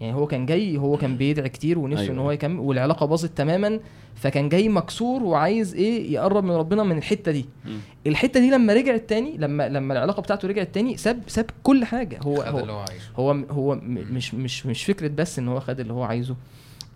[0.02, 2.14] يعني هو كان جاي هو كان بيدعي كتير ونفسه أيوة.
[2.14, 3.80] ان هو يكمل والعلاقة باظت تماما
[4.14, 7.46] فكان جاي مكسور وعايز إيه يقرب من ربنا من الحتة دي.
[7.64, 7.78] مم.
[8.06, 12.18] الحتة دي لما رجعت تاني لما لما العلاقة بتاعته رجعت تاني ساب ساب كل حاجة.
[12.22, 12.84] هو هو هو
[13.16, 13.80] هو هو م-
[14.10, 16.36] مش مش مش فكرة بس إن هو خد اللي هو عايزه.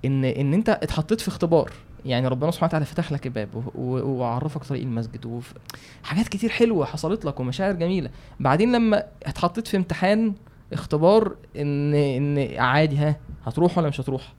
[0.04, 1.72] إن إن أنت اتحطيت في اختبار.
[2.06, 5.54] يعني ربنا سبحانه وتعالى فتح لك الباب وعرفك طريق المسجد وف...
[6.02, 8.10] حاجات كتير حلوة حصلت لك ومشاعر جميلة.
[8.40, 10.32] بعدين لما اتحطيت في امتحان
[10.72, 14.32] اختبار ان إن عادي ها هتروح ولا مش هتروح؟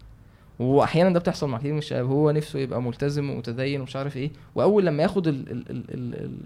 [0.60, 4.32] وأحيانا ده بتحصل مع كتير من الشباب هو نفسه يبقى ملتزم ومتدين ومش عارف إيه
[4.56, 6.38] وأول لما ياخد ال ال ال ال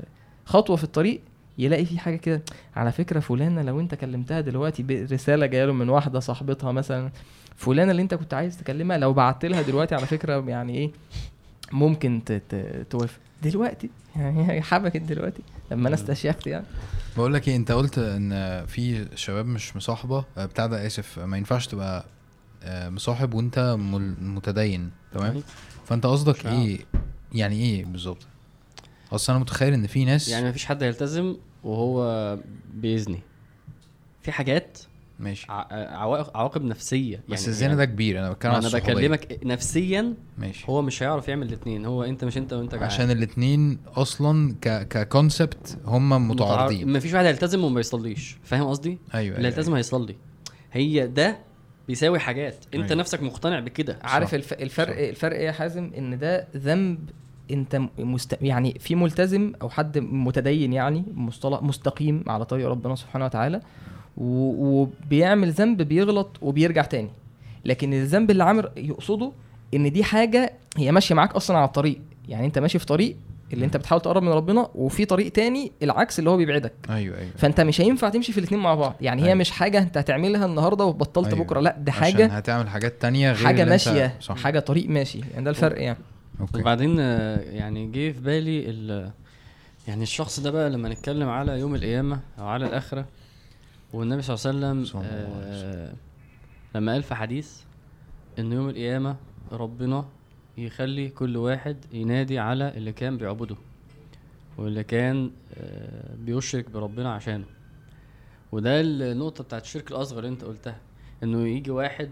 [0.47, 1.21] الخطوه في الطريق
[1.57, 2.41] يلاقي في حاجة كده
[2.75, 7.11] على فكرة فلانة لو أنت كلمتها دلوقتي برساله جاية له من واحدة صاحبتها مثلا
[7.55, 10.91] فلانة اللي أنت كنت عايز تكلمها لو بعت لها دلوقتي على فكرة يعني إيه
[11.71, 12.21] ممكن
[12.89, 13.19] توافق.
[13.43, 15.41] دلوقتي؟ يعني حبكت دلوقتي؟
[15.71, 15.95] لما أنا.
[15.95, 16.65] استشيخت يعني.
[17.17, 21.37] بقول لك إيه أنت قلت إن في شباب مش مصاحبة آه، بتاع ده آسف ما
[21.37, 22.05] ينفعش تبقى
[22.63, 25.43] آه، مصاحب وأنت مل- متدين تمام؟
[25.85, 26.45] فأنت قصدك.
[26.45, 26.79] إيه؟
[27.33, 28.27] يعني إيه بالظبط؟
[29.11, 32.37] أصل أنا متخيل إن في ناس يعني مفيش حد هيلتزم وهو
[32.73, 33.19] بيزني.
[34.21, 34.77] في حاجات
[35.21, 38.69] ماشي عوائق عواقب نفسية يعني بس الزنا ده كبير أنا بتكلم أنا.
[38.69, 42.73] بكلمك نفسيا ماشي هو مش هيعرف يعمل الاثنين هو أنت مش أنت وأنت.
[42.73, 48.97] عشان الاتنين أصلا ك ككونسبت هم متعارضين ما فيش واحد هيلتزم وما يصليش فاهم قصدي
[49.13, 50.15] أيوه اللي هيلتزم هيصلي
[50.71, 51.37] هي ده
[51.87, 52.95] بيساوي حاجات أنت أيوة.
[52.95, 54.33] نفسك مقتنع بكده عارف صح.
[54.33, 54.53] الف...
[54.53, 54.99] الفرق صح.
[54.99, 57.09] الفرق إيه يا حازم إن ده ذنب
[57.51, 58.37] أنت مست...
[58.41, 63.61] يعني في ملتزم أو حد متدين يعني مصطلح مستقيم على طريق ربنا سبحانه وتعالى.
[64.17, 67.09] وبيعمل ذنب بيغلط وبيرجع تاني.
[67.65, 69.31] لكن الذنب اللي عامر يقصده
[69.73, 72.01] إن دي حاجة هي ماشية معاك أصلا على الطريق.
[72.27, 73.15] يعني أنت ماشي في طريق
[73.53, 76.73] اللي أنت بتحاول تقرب من ربنا وفي طريق تاني العكس اللي هو بيبعدك.
[76.89, 77.31] أيوه أيوه.
[77.37, 78.95] فأنت مش هينفع تمشي في الاثنين مع بعض.
[79.01, 79.37] يعني هي أيوة.
[79.37, 81.39] مش حاجة أنت هتعملها النهارده وبطلت أيوة.
[81.45, 81.59] بكرة.
[81.59, 84.15] لا دي عشان حاجة هتعمل حاجات تانية غير حاجة ماشية.
[84.19, 84.37] صح.
[84.37, 85.19] حاجة طريق ماشي.
[85.33, 85.97] يعني ده الفرق يعني.
[86.41, 86.59] أوكي.
[86.61, 89.11] وبعدين آه، يعني جه في بالي ال
[89.87, 93.05] يعني الشخص ده بقى لما نتكلم على يوم القيامة أو على الآخرة
[93.93, 95.93] والنبي صلى الله عليه وسلم آه
[96.75, 97.61] لما قال في حديث
[98.39, 99.15] إن يوم القيامة
[99.51, 100.05] ربنا
[100.57, 103.55] يخلي كل واحد ينادي على اللي كان بيعبده
[104.57, 107.45] واللي كان آه بيشرك بربنا عشانه.
[108.51, 110.77] وده النقطة بتاعت الشرك الأصغر اللي أنت قلتها
[111.23, 112.11] إنه يجي واحد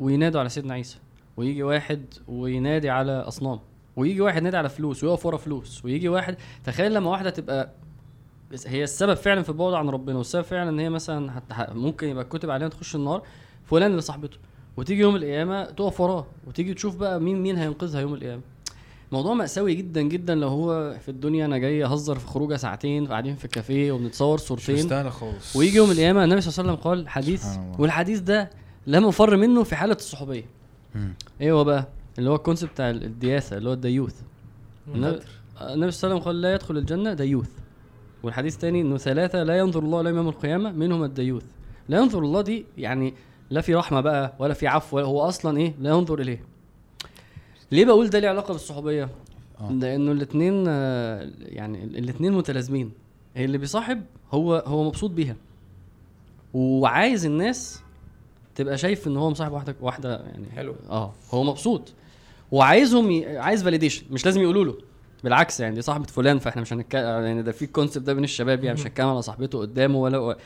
[0.00, 0.98] وينادوا على سيدنا عيسى
[1.36, 3.60] ويجي واحد وينادي على أصنام
[3.96, 7.70] ويجي واحد ينادي على فلوس ويقف ورا فلوس ويجي واحد تخيل لما واحدة تبقى
[8.52, 12.08] بس هي السبب فعلا في البعد عن ربنا والسبب فعلا إن هي مثلا حتى ممكن
[12.08, 13.22] يبقى كتب عليها تخش النار
[13.64, 14.36] فلان اللي صاحبته
[14.76, 18.42] وتيجي يوم القيامة تقف وراه وتيجي تشوف بقى مين مين هينقذها يوم القيامة.
[19.12, 23.36] موضوع مأساوي جدا جدا لو هو في الدنيا أنا جاي أهزر في خروجة ساعتين قاعدين
[23.36, 25.56] في كافيه وبنتصور مش صورتين مستاهلة خالص.
[25.56, 27.46] ويجي يوم القيامة النبي صلى الله عليه وسلم قال حديث.
[27.78, 28.50] والحديث ده
[28.86, 30.44] لا مفر منه في حالة الصحوبية.
[31.40, 31.88] إيه هو بقى؟
[32.18, 34.14] اللي هو ال concept بتاع الدياثة اللي هو الديوث.
[34.88, 35.20] النبي
[35.58, 37.50] صلى الله عليه وسلم قال لا يدخل الجنة ديوث.
[38.22, 41.44] والحديث الثاني إنه ثلاثة لا ينظر الله اليهم يوم القيامة منهم الديوث.
[41.88, 43.14] لا ينظر الله دي يعني
[43.50, 46.44] لا في رحمة بقى ولا في عفو ولا هو أصلا إيه؟ لا ينظر إليه.
[47.72, 49.08] ليه بقول ده ليه علاقة بالصحوبية؟
[49.60, 49.72] آه.
[49.72, 50.66] لأنه الاثنين
[51.56, 52.92] يعني الاثنين متلازمين.
[53.36, 55.36] اللي بيصاحب هو هو مبسوط بيها.
[56.54, 57.82] وعايز الناس
[58.54, 60.74] تبقى شايف إن هو مصاحب واحدة واحدة يعني حلو.
[60.90, 61.92] آه هو مبسوط.
[62.50, 63.38] وعايزهم ي...
[63.38, 64.74] عايز validation مش لازم يقولوا له.
[65.24, 68.24] بالعكس يعني دي صاحبة فلان فإحنا مش هنتكلم يعني ده في ال concept ده بين
[68.24, 70.36] الشباب يعني مش هنتكلم على صاحبته قدامه ولا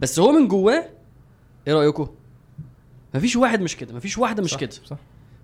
[0.00, 0.84] بس هو من جواه
[1.68, 2.08] إيه رأيكم؟
[3.14, 4.70] مفيش واحد مش كده مفيش واحدة مش كده.
[4.70, 4.96] صح.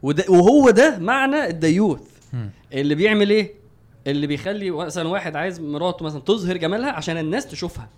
[0.02, 2.00] وده وهو ده معنى الديوث.
[2.72, 3.54] اللي بيعمل إيه؟
[4.06, 7.88] اللي بيخلي مثلا واحد عايز مراته مثلا تظهر جمالها عشان الناس تشوفها.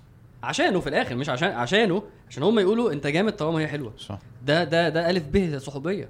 [0.42, 3.92] عشانه في الآخر مش عشان عشانه عشان هم يقولوا أنت جامد طالما هي حلوة.
[3.98, 4.18] صح.
[4.46, 6.08] ده ده ده ألف ب صحوبية.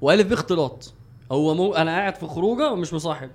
[0.00, 0.94] وألف ب اختلاط
[1.32, 3.30] هو مو أنا قاعد في خروجة ومش مصاحب.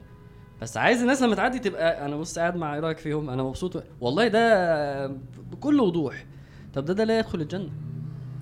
[0.61, 3.83] بس عايز الناس لما تعدي تبقى أنا بص قاعد مع إيه رأيك فيهم؟ أنا مبسوط.
[4.01, 5.07] والله ده
[5.51, 6.25] بكل وضوح.
[6.73, 7.69] طب ده ده لا يدخل الجنة.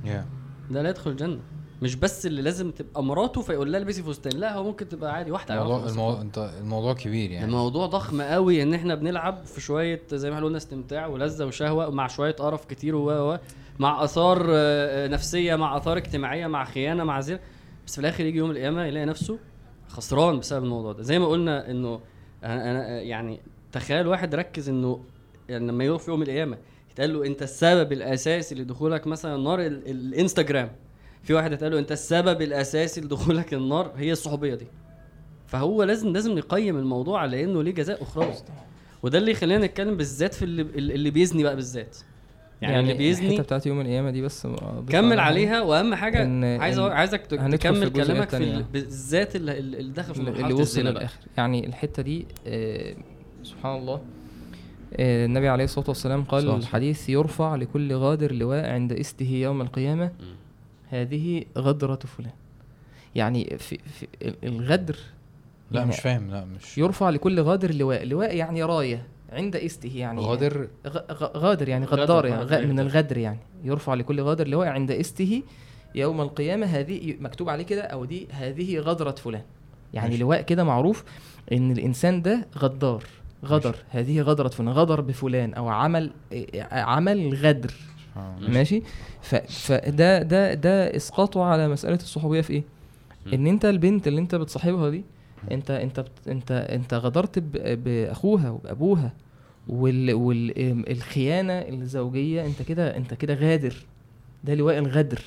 [0.06, 0.26] يا
[0.72, 1.40] ده لا يدخل الجنة.
[1.82, 5.32] مش بس اللي لازم تبقى مراته فيقول لها البسي فستان لا هو ممكن تبقى عادي
[5.32, 5.90] واحدة الموضوع.
[5.90, 7.46] الموضوع انت الموضوع كبير يعني.
[7.46, 11.90] الموضوع ضخم قوي إن إحنا بنلعب في شوية زي ما إحنا قلنا استمتاع ولذة وشهوة
[11.90, 13.38] مع شوية قرف كتير و
[13.80, 17.40] مع آثار آه، آه، نفسية مع آثار اجتماعية مع خيانة مع زر.
[17.88, 19.38] بس في الآخر يجي يوم القيامة يلاقي نفسه
[19.96, 21.04] خسران بسبب الموضوع ده.
[21.04, 22.00] زي ما قلنا إنه
[22.44, 23.40] أنا يعني
[23.72, 25.00] تخيل واحد ركز إنه
[25.50, 26.58] يعني لما في يوم القيامة
[26.92, 30.72] يتقال له أنت السبب الأساسي لدخولك مثلا النار ال- ال- الإنستجرام.
[31.24, 34.68] في واحد اتقال له أنت السبب الأساسي لدخولك النار هي الصحوبية دي.
[35.48, 38.34] فهو لازم لازم نقيم الموضوع على إنه ليه جزاء اخروي
[39.04, 41.98] وده اللي يخلينا نتكلم بالذات في اللي اللي بيزني بقى بالذات.
[42.62, 44.48] يعني, اللي بيزني الحتة بتاعت يوم القيامة دي بس
[44.90, 49.58] كمل عليها وأهم حاجة إن- عايز إن عايزك في تكمل الجزئية كلامك في بالذات اللي,
[49.60, 50.82] اللي دخل في اللي مرحلة اللي وصل.
[50.82, 51.20] للآخر.
[51.38, 52.96] يعني الحتة دي آه،
[53.44, 54.02] سبحان الله.
[54.98, 59.62] آه، النبي عليه الصلاة والسلام قال عليه الحديث يرفع لكل غادر لواء عند إسته يوم
[59.62, 60.12] القيامة.
[60.90, 62.32] هذه غدرة فلان.
[63.16, 64.08] يعني في, في
[64.44, 64.96] الغدر
[65.72, 68.06] لا يعني مش فاهم لا مش يرفع لكل غادر لواء.
[68.06, 69.06] لواء يعني راية.
[69.32, 70.68] عند استه يعني غادر.
[70.88, 72.64] غ- غ- غادر يعني غدر، غدار يعني غدر.
[72.64, 73.40] غ- من الغدر يعني.
[73.64, 75.42] يرفع لكل غادر لواء عند استه
[75.96, 76.66] يوم القيامة.
[76.66, 79.42] هذه مكتوب عليه كده أو دي هذه غدرة فلان.
[79.94, 80.22] يعني ماشي.
[80.22, 81.04] لواء كده معروف
[81.52, 83.04] إن الإنسان ده غدار
[83.46, 83.70] غدر.
[83.72, 83.84] ماشي.
[83.90, 86.12] هذه غدرة فلان غدر بفلان أو عمل
[86.72, 87.74] عمل غدر.
[88.18, 88.36] آه.
[88.48, 88.82] ماشي.
[89.22, 92.64] ف- فده ده ده إسقاطه على مسألة الصحوبية في إيه؟
[93.34, 95.04] إن أنت البنت اللي أنت بتصاحبها دي
[95.52, 99.14] انت انت انت انت غدرت بأخوها وبأبوها
[99.70, 103.76] والخيانه الزوجية انت كده انت كده غادر.
[104.44, 105.22] ده لواء الغدر.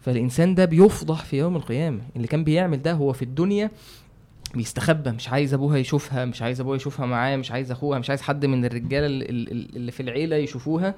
[0.00, 2.00] فالإنسان ده بيفضح في يوم القيامة.
[2.16, 3.70] اللي كان بيعمل ده هو في الدنيا
[4.54, 5.10] بيستخبى.
[5.10, 8.46] مش عايز أبوها يشوفها مش عايز أبوها يشوفها معاه مش عايز أخوها مش عايز حد
[8.46, 10.94] من الرجالة اللي- في العيلة يشوفوها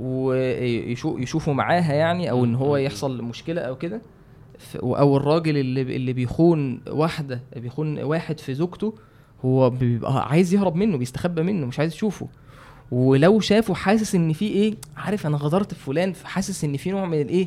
[0.00, 4.00] ويشوفوا معاها يعني أو إن هو يحصل مشكلة أو كده.
[4.76, 8.94] أو الراجل اللي اللي بيخون واحدة بيخون واحد في زوجته
[9.44, 12.28] هو بيبقى عايز يهرب منه بيستخبى منه مش عايز يشوفه.
[12.90, 17.20] ولو شافه حاسس إن في إيه عارف أنا غدرت بفلان فحاسس إن في نوع من
[17.20, 17.46] الإيه؟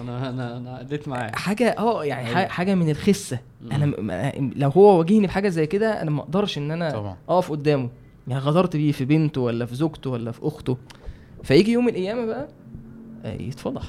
[0.00, 2.38] أنا أنا أنا اديت معاه حاجة آه يعني أيوة.
[2.40, 3.38] ح- حاجة من الخسة.
[3.72, 3.84] أنا
[4.56, 7.16] لو هو واجهني بحاجة زي كده أنا ما أقدرش إن أنا طبعا.
[7.28, 7.88] أقف قدامه.
[8.28, 10.76] يعني غدرت بيه في بنته ولا في زوجته ولا في أخته.
[11.42, 12.48] فيجي يوم القيامه بقى
[13.24, 13.82] آه، يتفضح.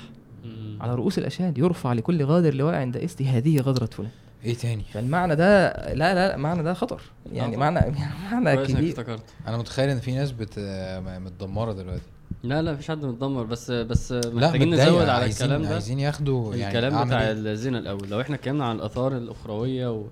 [0.82, 4.10] على رؤوس الأشهاد يرفع لكل غادر لواء عند استي هذه غدرة فلان.
[4.46, 7.02] إيه تاني؟ فالمعنى ده لا لا لا معنى ده خطر.
[7.34, 7.70] يعني طبعا.
[7.70, 7.96] معنى
[8.32, 8.90] معنى كويس إنك كبير.
[8.92, 9.24] افتكرت.
[9.48, 10.60] أنا متخيل إن في ناس بت
[11.08, 12.02] متدمرة دلوقتي.
[12.44, 15.74] لا لا مفيش حد متدمر بس بس لا محتاجين نزود على عايزين الكلام ده.
[15.74, 18.10] عايزين ياخدوا يعني الكلام بتاع إيه؟ الزنا الأول.
[18.10, 20.04] لو إحنا اتكلمنا عن الآثار الأخروية و...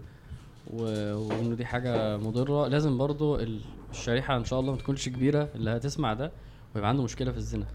[0.74, 0.84] و...
[1.28, 3.62] وإنه دي حاجة مضرة لازم برضو ال-
[3.92, 6.32] الشريحة إن شاء الله ما تكونش كبيرة اللي هتسمع ده
[6.76, 7.66] ويبقى عنده مشكلة في الزنا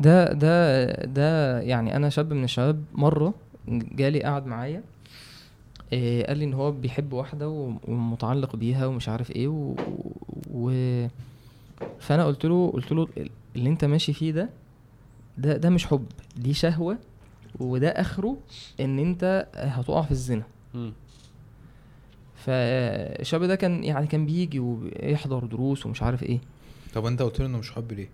[0.00, 3.34] ده ده ده يعني أنا شاب من الشباب مرة
[3.68, 4.82] جالي قعد معايا
[5.92, 7.48] إيه قال لي إن هو بيحب واحدة
[7.88, 9.74] ومتعلق بيها ومش عارف إيه و,
[10.54, 10.70] و
[11.98, 13.08] فأنا قلت له قلت له
[13.56, 14.48] اللي أنت ماشي فيه ده
[15.38, 16.06] ده ده مش حب
[16.36, 16.98] دي شهوة
[17.60, 18.36] وده آخره
[18.80, 20.42] إن أنت هتقع في الزنا.
[22.34, 26.38] فالشاب ده كان يعني كان بيجي ويحضر دروس ومش عارف إيه
[26.94, 28.08] طب أنت قلت له إنه مش حب ليه؟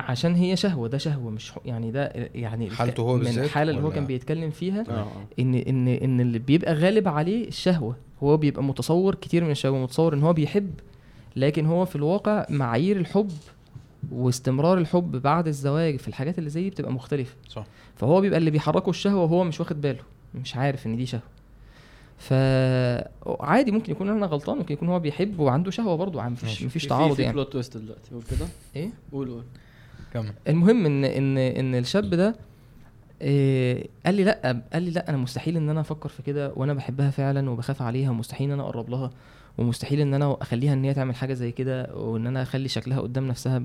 [0.00, 3.90] عشان هي شهوة ده شهوة مش يعني ده يعني حالته هو من الحاله اللي هو
[3.90, 5.06] كان بيتكلم فيها آه.
[5.38, 10.14] إن إن إن اللي بيبقى غالب عليه الشهوة هو بيبقى متصور كتير من الشباب متصور
[10.14, 10.70] إن هو بيحب
[11.36, 13.30] لكن هو في الواقع معايير الحب
[14.12, 17.34] واستمرار الحب بعد الزواج في الحاجات اللي زي دي بتبقى مختلفة.
[17.48, 17.64] صح.
[17.96, 20.00] فهو بيبقى اللي بيحركه الشهوة وهو مش واخد باله
[20.34, 21.22] مش عارف إن دي شهوة.
[22.18, 26.62] فعادي ممكن يكون أنا غلطان ممكن يكون هو بيحب وعنده شهوة برضه مفيش.
[26.62, 27.34] مفيش في- تعارض في يعني.
[27.34, 28.46] بلوت تويست دلوقتي قول كده؟
[28.76, 29.42] إيه؟ قول قول.
[30.12, 32.34] كمل المهم ان ان إن الشاب ده
[33.22, 36.74] إيه قال لي لأ قال لي لأ أنا مستحيل إن أنا أفكر في كده وأنا
[36.74, 39.10] بحبها فعلا وبخاف عليها ومستحيل إن أنا أقرب لها
[39.58, 43.28] ومستحيل إن أنا أخليها إن هي تعمل حاجة زي كده وإن أنا أخلي شكلها قدام
[43.28, 43.62] نفسها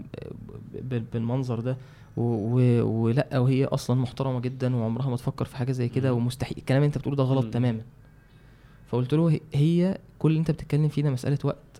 [1.13, 1.77] بالمنظر ده
[2.17, 6.13] ولأ وهي أصلا محترمة جدا وعمرها ما تفكر في حاجة زي كده.
[6.13, 7.53] ومستحيل الكلام اللي أنت بتقوله ده غلط.
[7.53, 7.81] تماما
[8.88, 11.74] فقلت له هي كل اللي أنت بتتكلم فيه ده مسألة وقت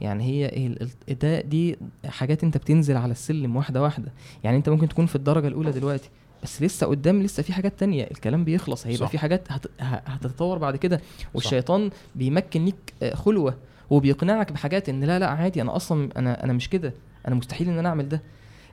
[0.00, 1.76] يعني هي ال- ال- ده دي
[2.06, 4.12] حاجات أنت بتنزل على السلم واحدة واحدة.
[4.44, 6.08] يعني أنت ممكن تكون في الدرجة الأولى دلوقتي
[6.42, 9.10] بس لسه قدام لسه في حاجات تانية الكلام بيخلص هيبقى صح.
[9.10, 9.66] في حاجات هت...
[9.80, 11.00] هتتطور بعد كده.
[11.34, 13.56] والشيطان بيمكن ليك آه، خلوة
[13.90, 16.94] وبيقنعك بحاجات إن لا لا عادي أنا أصلا أنا أنا مش كده
[17.28, 18.22] أنا مستحيل إن أنا أعمل ده.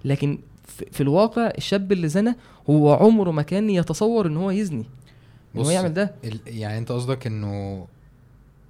[0.05, 0.39] لكن
[0.91, 2.35] في, الواقع الشاب اللي زنى
[2.69, 4.85] هو عمره ما كان يتصور إن هو يزني
[5.55, 6.15] إن هو يعمل ده.
[6.47, 7.87] يعني أنت قصدك إنه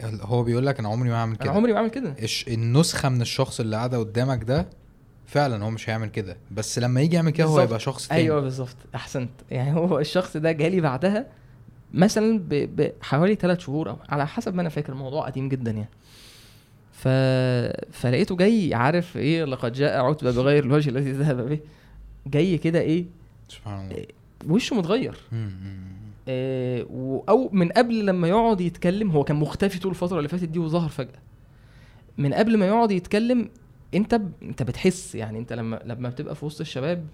[0.03, 2.15] هو بيقول لك أنا عمري ما هعمل أنا كده عمري ما اعمل كده.
[2.47, 4.67] النسخة من الشخص اللي قاعدة قدامك ده
[5.27, 6.38] فعلا هو مش هيعمل كده.
[6.51, 7.59] بس لما يجي يعمل كده هو.
[7.59, 8.22] هيبقى شخص تاني.
[8.22, 8.76] أيوه بالظبط.
[8.95, 9.30] أحسنت.
[9.51, 11.27] يعني هو الشخص ده جالي بعدها
[11.93, 15.89] مثلا بحوالي ثلاث شهور أو على حسب ما أنا فاكر الموضوع قديم جدا يعني.
[16.93, 17.07] ف...
[17.97, 21.59] فلقيته جاي عارف إيه لقد جاء عتبة بغير الوجه الذي ذهب به.
[22.27, 23.05] جاي كده إيه
[23.49, 24.05] سبحان الله.
[24.47, 25.17] وشه متغير.
[26.30, 30.89] أو من قبل لما يقعد يتكلم هو كان مختفي طول الفترة اللي فاتت دي وظهر
[30.89, 31.19] فجأة.
[32.18, 33.49] من قبل ما يقعد يتكلم
[33.93, 34.31] أنت ب...
[34.43, 37.06] أنت بتحس يعني أنت لما لما بتبقى في وسط الشباب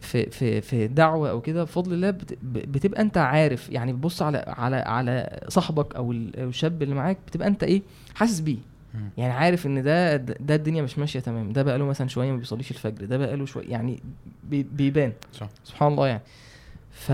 [0.00, 2.38] في في في دعوة أو كده بفضل الله بت...
[2.44, 3.70] بتبقى أنت عارف.
[3.70, 7.82] يعني بتبص على على على صاحبك أو الشاب اللي معاك بتبقى أنت إيه
[8.14, 8.56] حاسس بيه.
[9.18, 11.52] يعني عارف إن ده ده الدنيا مش ماشية تمام.
[11.52, 14.02] ده بقى له مثلا شوية ما بيصليش الفجر ده بقى له شوية يعني
[14.50, 14.62] بي...
[14.62, 15.12] بيبان.
[15.32, 15.48] صح.
[15.64, 16.22] سبحان الله يعني.
[16.92, 17.12] ف...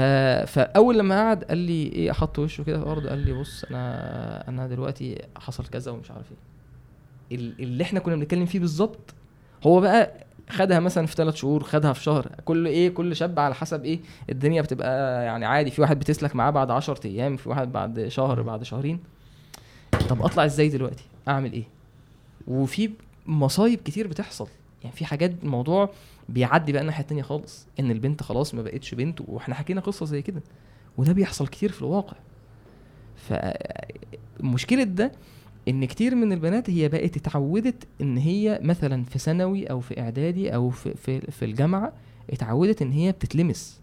[0.53, 4.49] فأول لما قعد قال لي إيه أحط وشه كده في الأرض قال لي بص أنا
[4.49, 7.39] أنا دلوقتي حصل كذا ومش عارف إيه.
[7.39, 9.15] ال- اللي إحنا كنا بنتكلم فيه بالظبط
[9.67, 10.13] هو بقى
[10.51, 14.01] خدها مثلا في ثلاث شهور خدها في شهر كل إيه كل شاب على حسب إيه
[14.31, 15.71] الدنيا بتبقى يعني عادي.
[15.71, 19.01] في واحد بتسلك معاه بعد 10 أيام في واحد بعد شهر بعد شهرين.
[20.09, 21.65] طب أطلع إزاي دلوقتي؟ أعمل إيه؟
[22.47, 22.91] وفي
[23.27, 24.49] مصايب كتير بتحصل.
[24.85, 25.91] يعني في حاجات الموضوع
[26.29, 30.23] بيعدي بقى الناحية التانية خالص إن البنت خلاص ما بقتش بنت وإحنا حكينا قصة زي
[30.23, 30.43] كده.
[30.99, 32.17] وده بيحصل كتير في الواقع.
[34.41, 35.13] فمشكله ده
[35.69, 40.55] إن كتير من البنات هي بقت اتعودت إن هي مثلا في ثانوي أو في إعدادي
[40.55, 41.93] أو في في, في الجامعة
[42.31, 43.81] اتعودت إن هي بتتلمس.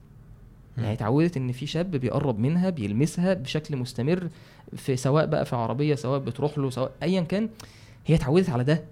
[0.77, 4.29] يعني اتعودت إن في شاب بيقرب منها بيلمسها بشكل مستمر
[4.75, 7.49] في سواء بقى في عربية سواء بتروح له سواء ايا كان
[8.05, 8.83] هي اتعودت على ده.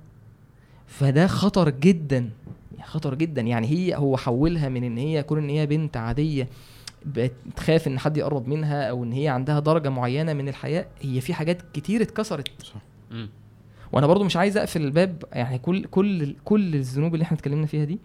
[0.88, 2.30] فده خطر جدا.
[2.84, 3.42] خطر جدا.
[3.42, 6.48] يعني هي هو حولها من إن هي كون إن هي بنت عادية
[7.06, 11.34] بتخاف إن حد يقرب منها أو إن هي عندها درجة معينة من الحياء هي في
[11.34, 12.48] حاجات كتير اتكسرت.
[12.64, 12.82] صح.
[13.92, 17.84] وأنا برضو مش عايز أقفل الباب يعني كل كل كل الذنوب اللي إحنا اتكلمنا فيها
[17.84, 18.00] دي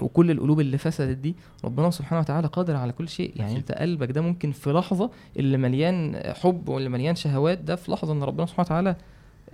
[0.00, 3.32] وكل القلوب اللي فسدت دي ربنا سبحانه وتعالى قادر على كل شيء.
[3.36, 3.56] يعني.
[3.56, 8.12] أنت قلبك ده ممكن في لحظة اللي مليان حب واللي مليان شهوات ده في لحظة
[8.12, 8.96] إن ربنا سبحانه وتعالى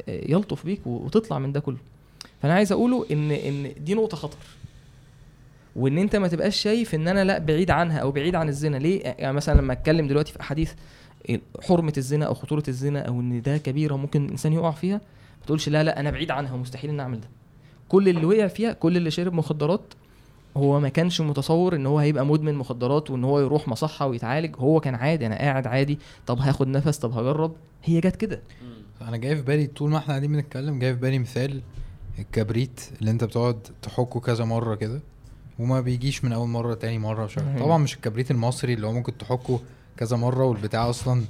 [0.09, 1.77] آه، يلطف بيك وتطلع من ده كله.
[2.43, 4.39] فأنا عايز أقوله إن إن دي نقطة خطر.
[5.77, 8.77] وإن أنت ما تبقاش شايف إن أنا لأ بعيد عنها أو بعيد عن الزنا.
[8.77, 10.73] ليه؟ يعني مثلا لما أتكلم دلوقتي في أحاديث
[11.63, 14.97] حرمة الزنا أو خطورة الزنا أو إن ده كبيرة ممكن الانسان يقع فيها
[15.41, 17.29] ما تقولش لا لأ أنا بعيد عنها ومستحيل إن أعمل ده.
[17.89, 19.95] كل اللي وقع فيها كل اللي شرب مخدرات
[20.57, 24.57] هو ما كانش متصور إن هو هيبقى مدمن مخدرات وإن هو يروح مصحة ويتعالج.
[24.59, 25.99] هو كان عادي أنا قاعد عادي.
[26.27, 27.55] طب هاخد نفس طب هجرب.
[27.85, 28.41] هي جت كده.
[29.03, 31.61] أنا جاي في بالي طول ما إحنا قاعدين بنتكلم جاي في بالي مثال
[32.19, 35.01] الكبريت اللي انت بتقعد تحكه كذا مرة كده
[35.59, 37.35] وما بيجيش من أول مرة تاني مرة مش.
[37.61, 39.61] طبعا مش الكبريت المصري اللي هو ممكن تحكه
[39.97, 41.23] كذا مرة والبتاع أصلا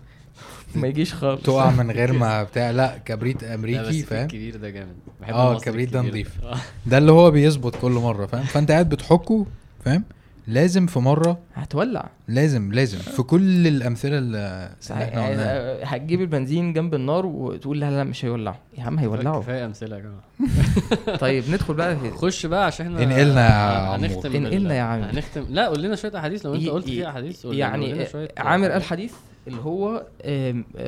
[0.75, 4.97] ما يجيش خالص تقع من غير ما بتاع لا كبريت أمريكي فاهم الكبير ده جامد
[5.21, 6.45] بحب آه الكبريت ده نضيف.
[6.45, 6.57] آه.
[6.91, 9.47] ده اللي هو بيظبط كل مرة فاهم فأنت قاعد بتحكه
[9.85, 10.05] فاهم
[10.47, 12.11] لازم في مرة هتولع.
[12.29, 12.99] لازم لازم.
[12.99, 15.83] في كل الأمثلة اللي إحنا قلناها.
[15.83, 19.97] آه، هتجيب البنزين جنب النار وتقول لا لا مش هيولعوا يا عم هيولعوا كفاية أمثلة
[19.97, 21.19] يا جماعة.
[21.25, 23.97] طيب ندخل بقى في خش بقى عشان إحنا انقلنا يا.
[23.97, 25.03] هنختم انقلنا يا عم.
[25.03, 26.47] هنختم لا قول لنا شوية أحاديث.
[26.47, 28.77] لو انت قلت ي- في أحاديث قول لنا- قول يعني شوية عامر حاجات.
[28.83, 29.13] الحديث
[29.49, 30.03] اللي هو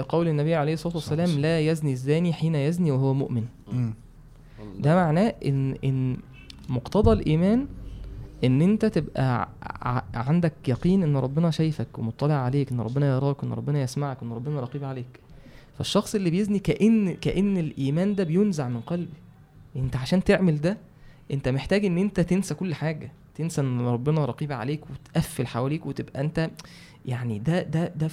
[0.09, 3.45] قول النبي عليه الصلاة والسلام لا يزني الزاني حين يزني وهو مؤمن.
[4.79, 6.17] ده معناه ان إن
[6.69, 7.67] مقتضى الإيمان
[8.45, 9.49] إن أنت تبقى
[10.15, 14.61] عندك يقين إن ربنا شايفك ومطلع عليك إن ربنا يراك إن ربنا يسمعك إن ربنا
[14.61, 15.21] رقيب عليك.
[15.79, 19.13] فالشخص اللي بيزني كإن كإن الإيمان ده بينزع من قلبه
[19.77, 20.79] أنت عشان تعمل ده
[21.31, 23.13] أنت محتاج إن أنت تنسى كل حاجة.
[23.35, 26.51] تنسى إن ربنا رقيب عليك وتقفل حواليك وتبقى أنت
[27.07, 28.09] يعني ده ده ده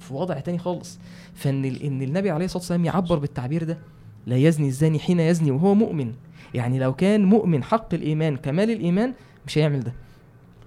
[0.00, 0.98] في وضع تاني خالص.
[1.34, 3.78] فإن إن النبي عليه الصلاة والسلام يعبر بالتعبير ده
[4.26, 6.12] لا يزني الزاني حين يزني وهو مؤمن.
[6.54, 9.12] يعني لو كان مؤمن حق الإيمان كمال الإيمان
[9.46, 9.92] مش هيعمل ده.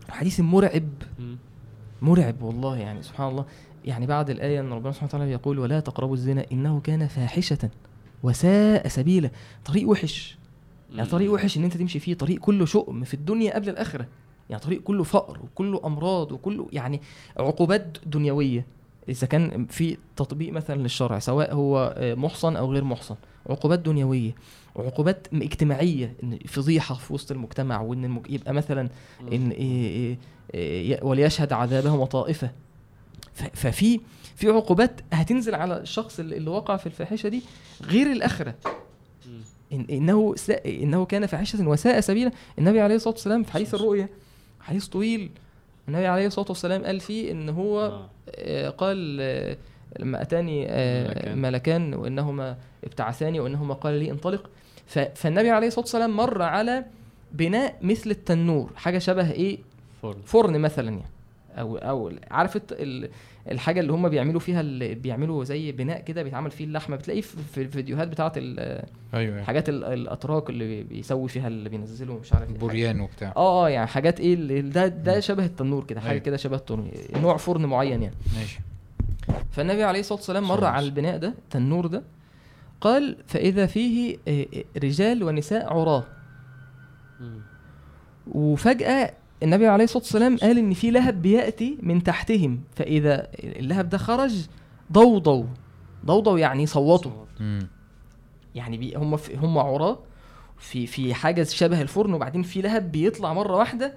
[0.10, 0.89] حديث مرعب.
[2.01, 3.45] مرعب والله يعني سبحان الله.
[3.85, 7.69] يعني بعد الآية أن ربنا سبحانه وتعالى يقول ولا تقربوا الزنا إنه كان فاحشة
[8.23, 9.30] وساء سبيلا.
[9.65, 10.38] طريق وحش.
[10.95, 14.07] يعني طريق وحش إن أنت تمشي فيه طريق كله شؤم في الدنيا قبل الآخرة.
[14.49, 17.01] يعني طريق كله فقر وكله أمراض وكله يعني
[17.38, 18.65] عقوبات دنيوية.
[19.10, 23.15] إذا كان في تطبيق مثلا للشرع سواء هو آه، محصن أو غير محصن.
[23.49, 24.35] عقوبات دنيوية.
[24.75, 28.25] وعقوبات اجتماعية إن فضيحة في وسط المجتمع وإن المج...
[28.29, 28.89] يبقى مثلا
[29.33, 30.17] إن إيه إيه
[30.53, 32.51] إيه وليشهد عذابهم طائفه
[33.33, 33.99] ف- ففي
[34.35, 37.41] في عقوبات هتنزل على الشخص اللي وقع في الفاحشة دي
[37.83, 38.55] غير الآخرة.
[39.73, 44.09] إن إنه سا إنه كان فاحشة وساء سبيلا النبي عليه الصلاة والسلام في حديث الرؤيا
[44.61, 45.29] حديث طويل
[45.87, 48.09] النبي عليه الصلاة والسلام قال فيه إن هو آه.
[48.35, 49.57] آه، قال آه،
[49.99, 51.41] لما أتاني آه، ملكان.
[51.41, 54.49] ملكان وإنهما ابتعثاني وانهما قال لي انطلق.
[55.15, 56.85] فالنبي عليه الصلاة والسلام مر على
[57.31, 59.57] بناء مثل التنور حاجة شبه إيه؟
[60.01, 60.18] فرن.
[60.26, 61.03] فرن مثلا يعني.
[61.57, 62.60] أو أو عارف
[63.51, 66.95] الحاجة اللي هم بيعملوا فيها اللي بيعملوا زي بناء كده بيتعمل فيه اللحمة.
[66.95, 71.69] بتلاقيه في في الفيديوهات بتاعة ال- أيوه حاجات ال- الأتراك اللي بي- بيسوي فيها اللي
[71.69, 72.57] بينزلوا مش عارف إيه.
[72.57, 73.34] بوريان وبتاع.
[73.38, 76.23] آه آه يعني حاجات إيه ده ده شبه التنور كده حاجة أيوة.
[76.23, 76.88] كده شبه التنور
[77.22, 78.15] نوع فرن معين يعني.
[78.38, 78.60] ماشي.
[79.51, 82.03] فالنبي عليه الصلاة والسلام مر على البناء ده التنور ده
[82.81, 86.03] قال فإذا فيه آه، آه، رجال ونساء عراة.
[88.31, 93.97] وفجأة النبي عليه الصلاة والسلام قال إن في لهب بيأتي من تحتهم فإذا اللهب ده
[93.97, 94.47] خرج
[94.91, 95.45] ضوضوا
[96.06, 97.11] ضوضوا يعني صوتوا.
[98.56, 99.99] يعني بي هم في هم عراة
[100.57, 103.93] في في حاجة شبه الفرن وبعدين في لهب بيطلع مرة واحدة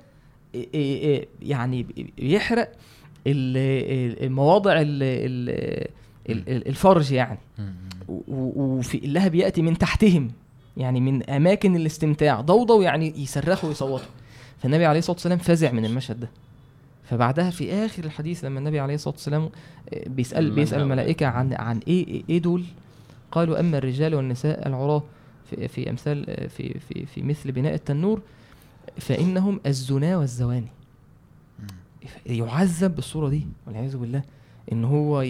[0.54, 1.82] إيه يعني
[2.18, 2.72] بيحرق
[3.26, 5.88] ال- ال- المواضع ال- ال- ال- ال-
[6.28, 7.38] الفرج يعني.
[8.28, 10.30] وفي اللهب يأتي من تحتهم
[10.76, 14.06] يعني من أماكن الاستمتاع ضوضوا يعني يصرخوا ويصوتوا.
[14.58, 16.30] فالنبي عليه الصلاة والسلام فزع من المشهد ده.
[17.04, 19.42] فبعدها في آخر الحديث لما النبي عليه الصلاة والسلام
[19.94, 22.64] آه، بيسأل هؤلاء؟ الملائكة عن عن إيه إيه دول؟
[23.32, 25.02] قالوا أما الرجال والنساء العراة
[25.50, 28.20] في في أمثال آه، في في في مثل بناء التنور
[28.98, 30.68] فإنهم الزنا والزواني.
[32.26, 34.22] يعذب بالصورة دي والعياذ بالله
[34.72, 35.24] إن هو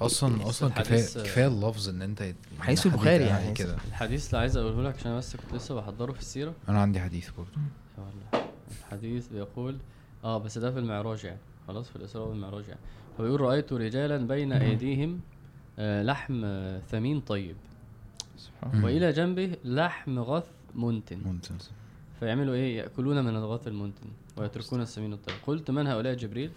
[0.00, 3.52] أصلا أصلا كفايه كفاية اللفظ إن أنت حديث حد البخاري يعني.
[3.52, 3.76] كده.
[3.88, 6.54] الحديث اللي عايز أقوله لك عشان بس كنت لسه بحضره في السيرة.
[6.68, 7.50] أنا عندي حديث برضه.
[8.80, 9.78] الحديث بيقول
[10.24, 11.38] آه بس ده في المعراج يعني.
[11.68, 12.80] خلاص في الإسراء والمعراج يعني.
[13.18, 15.20] فبيقول رأيت رجالا بين أيديهم
[15.78, 16.46] آه لحم
[16.90, 17.56] ثمين طيب.
[18.38, 18.84] سبحان.
[18.84, 21.18] وإلى جنبه لحم غث منتن.
[21.24, 21.70] ممتاز
[22.20, 24.06] فيعملوا إيه؟ يأكلون من الغث المنتن
[24.36, 25.36] ويتركون السمين الطيب.
[25.46, 26.50] قلت من هؤلاء جبريل؟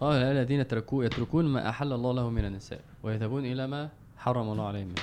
[0.00, 4.66] قال الذين تركوا يتركون ما أحل الله له من النساء ويذهبون إلى ما حرم الله
[4.66, 5.02] عليهم منه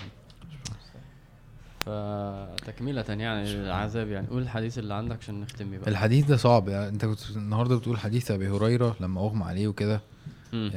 [1.79, 6.69] فتكملة يعني العذاب يعني قول الحديث اللي عندك عشان نختم بيه بقى الحديث ده صعب
[6.69, 10.01] يعني أنت كنت النهارده بتقول حديث أبي هريرة لما أغمى عليه وكده.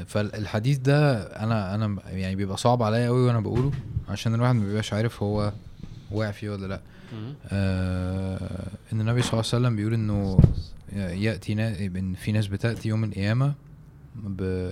[0.07, 3.71] فالحديث ده أنا أنا يعني بيبقى صعب عليا قوي وأنا بقوله
[4.09, 5.53] عشان الواحد ما بيبقاش عارف هو
[6.11, 6.81] واقع فيه ولا لأ.
[7.53, 10.39] آه إن النبي صلى الله عليه وسلم بيقول إنه
[10.97, 11.53] يأتي.
[11.53, 13.55] إن في ناس بتأتي يوم القيامة
[14.15, 14.71] ب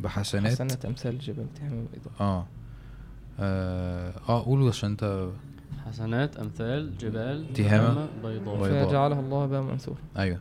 [0.00, 0.52] بحسنات.
[0.52, 2.46] حسنة أمثال الجبل تهم بيضاء آه.
[3.40, 5.28] آه آه قولوا عشان أنت
[5.86, 8.62] حسنات أمثال جبال تهامة بيضاء.
[8.62, 8.88] بيضاء.
[8.88, 10.38] فجعلها الله بها منثورا أيوه.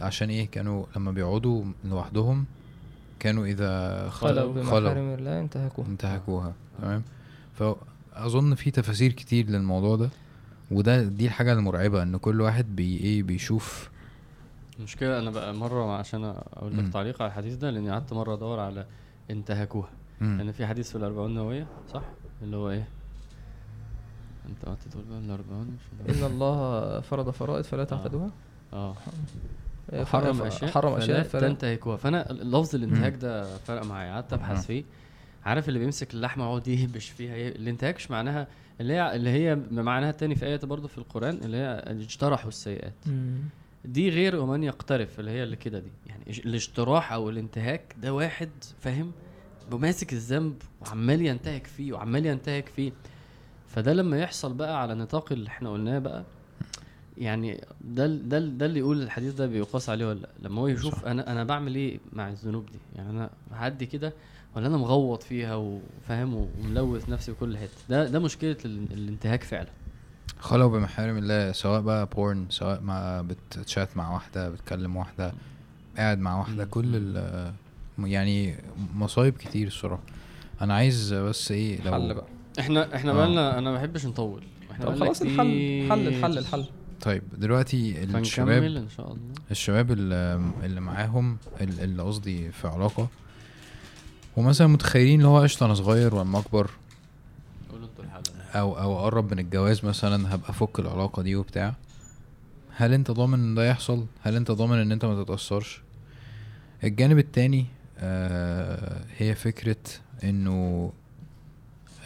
[0.00, 2.44] عشان إيه؟ كانوا لما بيقعدوا لوحدهم
[3.18, 4.52] كانوا إذا خلوا خلوا.
[4.52, 5.86] بمحارم الله انتهكوها.
[5.88, 6.52] انتهكوها.
[6.82, 7.02] تمام؟
[7.54, 10.10] فأظن في تفاسير كتير للموضوع ده
[10.70, 13.90] وده دي الحاجة المرعبة إن كل واحد بي إيه؟ بيشوف
[14.78, 16.78] المشكلة أنا بقى مرة عشان أقول.
[16.78, 18.86] لك تعليق على الحديث ده لأني قعدت مرة أدور على
[19.30, 19.88] انتهكوها.
[20.20, 22.02] لأن في حديث في الأربعون النووية صح؟
[22.42, 22.88] اللي هو إيه؟
[24.48, 25.76] أنت قعدت تقول بقى الأربعون؟
[26.08, 28.30] مش إن الله فرض فرائض فلا تعتدوها
[28.72, 28.94] آه.
[29.90, 31.96] آه، حرم أشياء حرم أشياء فلا فلا تنتهكوها.
[31.96, 33.14] فأنا لفظ الانتهاك.
[33.16, 34.12] ده فرق معايا.
[34.14, 34.36] قعدت آه.
[34.36, 34.84] أبحث فيه.
[35.44, 38.46] عارف اللي بيمسك اللحمة ويقعد يهبش فيها؟ ي- الانتهاك مش معناها
[38.80, 42.94] اللي هي اللي هي بمعناها التاني في آية برضه في القرآن اللي هي اجترحوا السيئات.
[43.06, 43.38] مم.
[43.84, 45.90] دي غير ومن يقترف اللي هي اللي كده دي.
[46.06, 48.50] يعني اج- الاجتراح أو الانتهاك ده واحد
[48.80, 49.12] فاهم؟
[49.72, 52.92] ماسك الذنب وعمال ينتهك فيه وعمال ينتهك فيه.
[53.68, 56.24] فده لما يحصل بقى على نطاق اللي إحنا قلناه بقى
[57.18, 60.28] يعني ده ده ده اللي يقول الحديث ده بيقاس عليه ولا.
[60.42, 64.12] لما هو يشوف أنا أنا بعمل إيه مع الذنوب دي؟ يعني أنا هعدي كده
[64.56, 67.70] ولا أنا مغوط فيها وفاهم وملوث نفسي في كل حتة.
[67.88, 69.68] ده ده مشكلة ال- الانتهاك فعلا.
[70.40, 73.22] خلوا بمحارم الله سواء بقى بورن سواء مع
[73.52, 75.32] بتشات مع واحدة بتكلم واحدة
[75.96, 76.64] قاعد مع واحدة.
[76.64, 77.52] كل ال
[77.98, 78.56] يعني
[78.94, 80.02] مصايب كتير الصراحة
[80.60, 82.26] أنا عايز بس إيه لو حل بقى
[82.60, 83.14] إحنا إحنا آه.
[83.14, 85.90] بقالنا أنا ما بحبش نطول إحنا طب خلاص الحل كتير.
[85.90, 86.64] حل الحل الحل
[87.00, 89.18] طيب دلوقتي فنكمل الشباب إن شاء الله
[89.50, 93.08] الشباب اللي, اللي معاهم ال- اللي قصدي في علاقة
[94.36, 96.87] ومثلا متخيلين اللي هو قشطة أنا صغير واما أكبر الحل
[98.54, 101.74] أو أو أقرب من الجواز مثلا هبقى أفك العلاقة دي وبتاع.
[102.76, 105.82] هل أنت ضامن إن ده يحصل؟ هل أنت ضامن إن أنت ما تتأثرش؟
[106.84, 107.66] الجانب التاني
[107.98, 109.76] آه هي فكرة
[110.24, 110.92] إنه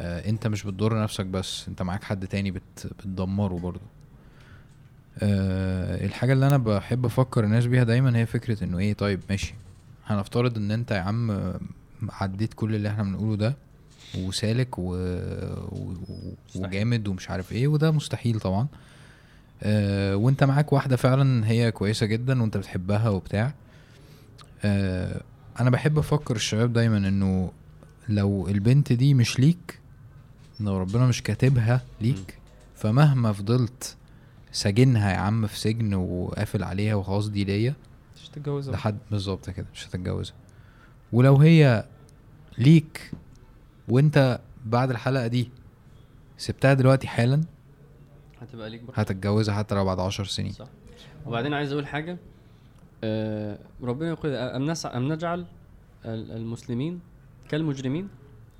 [0.00, 3.80] آه أنت مش بتضر نفسك بس أنت معاك حد تاني بت بتدمره برضه.
[5.18, 9.54] آه الحاجة اللي أنا بحب أفكر الناس بيها دايما هي فكرة إنه إيه طيب ماشي.
[10.06, 11.52] هنفترض إن أنت يا عم
[12.10, 13.56] عديت كل اللي إحنا بنقوله ده
[14.18, 14.94] وسالك و...
[15.72, 15.94] و...
[16.56, 18.66] وجامد ومش عارف إيه وده مستحيل طبعا.
[19.62, 23.54] آه وانت معاك واحدة فعلا هي كويسة جدا وانت بتحبها وبتاع.
[24.64, 25.20] آه
[25.60, 27.52] أنا بحب أفكر الشباب دايما انه
[28.08, 29.78] لو البنت دي مش ليك
[30.60, 32.38] لو ربنا مش كاتبها ليك
[32.76, 33.96] فمهما فضلت
[34.52, 37.74] ساجنها يا عم في سجن وقافل عليها وخلاص دي ليا
[38.22, 40.34] مش تتجوزها لحد بالظبط كده مش هتتجوزها.
[41.12, 41.84] ولو هي
[42.58, 43.10] ليك
[43.88, 45.50] وانت بعد الحلقة دي
[46.38, 47.40] سبتها دلوقتي حالا؟
[48.40, 48.94] هتبقى ليك برضه.
[49.00, 50.52] هتتجوزها حتى لو بعد عشر سنين.
[50.52, 50.66] صح.
[51.26, 52.16] وبعدين عايز أقول حاجة
[53.04, 55.46] آه ربنا يقول أم نسع أم نجعل
[56.04, 57.00] ال- المسلمين
[57.48, 58.08] كالمجرمين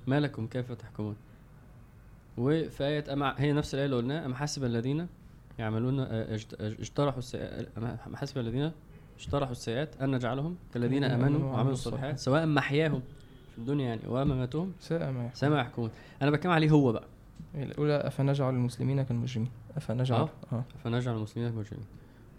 [0.07, 1.15] ما لكم كيف تحكمون.
[2.37, 5.07] وفي آية أما هي نفس الآية اللي قلناها أم حسب الذين
[5.59, 8.71] يعملون آه، اجت- اجترحوا السيئات أم حسب الذين
[9.19, 13.01] اجترحوا السيئات أن نجعلهم كالذين الذين آمنوا آمنوا وعملوا الصالحات سواء محياهم
[13.53, 14.01] في الدنيا يعني.
[14.07, 15.35] ومماتهم ساء ما يحكم.
[15.35, 15.89] سما يحكمون.
[16.21, 17.07] أنا بتكلم عليه هو بقى.
[17.55, 19.49] الاولى أفنجعل المسلمين كالمجرمين.
[19.77, 20.19] أفنجعل.
[20.19, 20.29] آه.
[20.51, 20.63] آه.
[20.83, 21.85] فنجعل المسلمين كالمجرمين.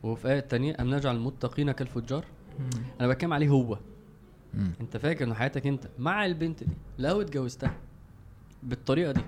[0.02, 2.24] وفي آية تانية أم نجعل المتقين كالفجار؟
[2.58, 2.70] مم.
[3.00, 3.78] أنا بتكلم عليه هو.
[4.54, 4.72] مم.
[4.80, 7.74] أنت فاكر إن حياتك أنت مع البنت دي؟ لو اتجوزتها
[8.62, 9.20] بالطريقة دي.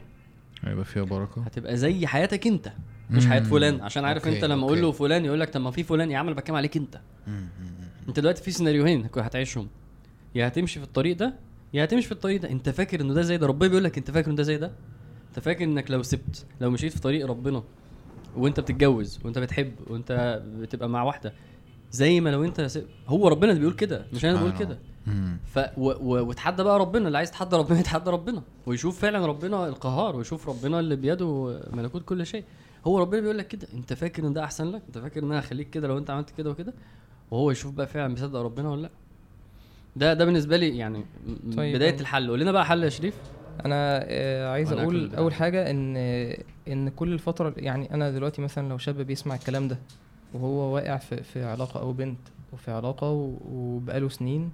[0.63, 1.43] هيبقى فيها بركة.
[1.43, 2.73] هتبقى زي حياتك أنت
[3.11, 3.41] مش حياة.
[3.41, 3.81] فلان.
[3.81, 4.83] عشان عارف okay، أنت لما أقول.
[4.83, 6.11] له فلان يقول لك طب ما في فلان.
[6.11, 7.01] يا عم أنا بتكلم عليك أنت.
[7.27, 7.49] مم.
[8.09, 9.69] أنت دلوقتي في سيناريوهين هتعيشهم.
[10.35, 11.35] يا هتمشي في الطريق ده
[11.77, 12.51] يا هتمشي في الطريق ده.
[12.51, 14.73] انت فاكر إنه ده زي ده؟ ربنا بيقول لك انت فاكر إنه ده زي ده؟
[15.29, 17.63] انت فاكر إنك لو سبت لو مشيت في طريق ربنا
[18.37, 21.33] وإنت بتتجوز وإنت بتحب وإنت بتبقى مع واحدة
[21.91, 22.85] زي ما لو إنت سب...
[23.09, 24.79] هو ربنا اللي بيقول كده مش أنا اللي بقول كده.
[25.45, 25.91] ف و...
[25.91, 26.29] و...
[26.29, 30.81] وتحدى بقى ربنا اللي عايز يتحدى ربنا يتحدى ربنا ويشوف فعلا ربنا القهار ويشوف ربنا
[30.81, 32.45] اللي بيده ملكوت كل شيء.
[32.87, 33.69] هو ربنا بيقول لك كده.
[33.75, 36.31] انت فاكر إن ده أحسن لك؟ انت فاكر إن أنا هخليك كده لو أنت عملت
[36.31, 36.75] كده وكده؟
[37.31, 38.91] وهو يشوف بقى فعلا بيصدق ربنا ولا لأ؟
[39.97, 41.05] ده ده بالنسبة لي يعني
[41.57, 41.77] طيب.
[41.77, 42.31] بداية الحل.
[42.31, 43.15] قول لنا بقى حل يا شريف.
[43.65, 48.69] أنا آه، عايز أقول أول حاجة إن آه، إن كل الفترة يعني أنا دلوقتي مثلا
[48.69, 49.79] لو شاب بيسمع الكلام ده
[50.35, 52.19] وهو واقع في, في علاقة أو بنت
[52.53, 54.51] وفي علاقة وبقاله سنين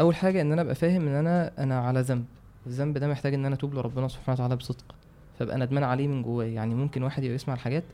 [0.00, 2.24] أول حاجة إن أنا أبقى فاهم إن أنا أنا على ذنب.
[2.66, 4.94] الذنب ده محتاج إن أنا أتوب لربنا سبحانه وتعالى بصدق.
[5.38, 6.44] فأبقى ندمان عليه من جواه.
[6.44, 7.84] يعني ممكن واحد يبقى يسمع الحاجات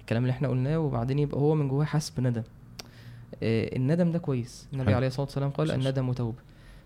[0.00, 2.40] الكلام اللي إحنا قلناه وبعدين يبقى هو من جواه حاسس بندم.
[2.40, 2.55] آه،
[3.42, 4.68] الندم ده كويس.
[4.72, 4.94] النبي.
[4.94, 5.70] عليه الصلاة والسلام قال.
[5.70, 6.38] الندم توبة.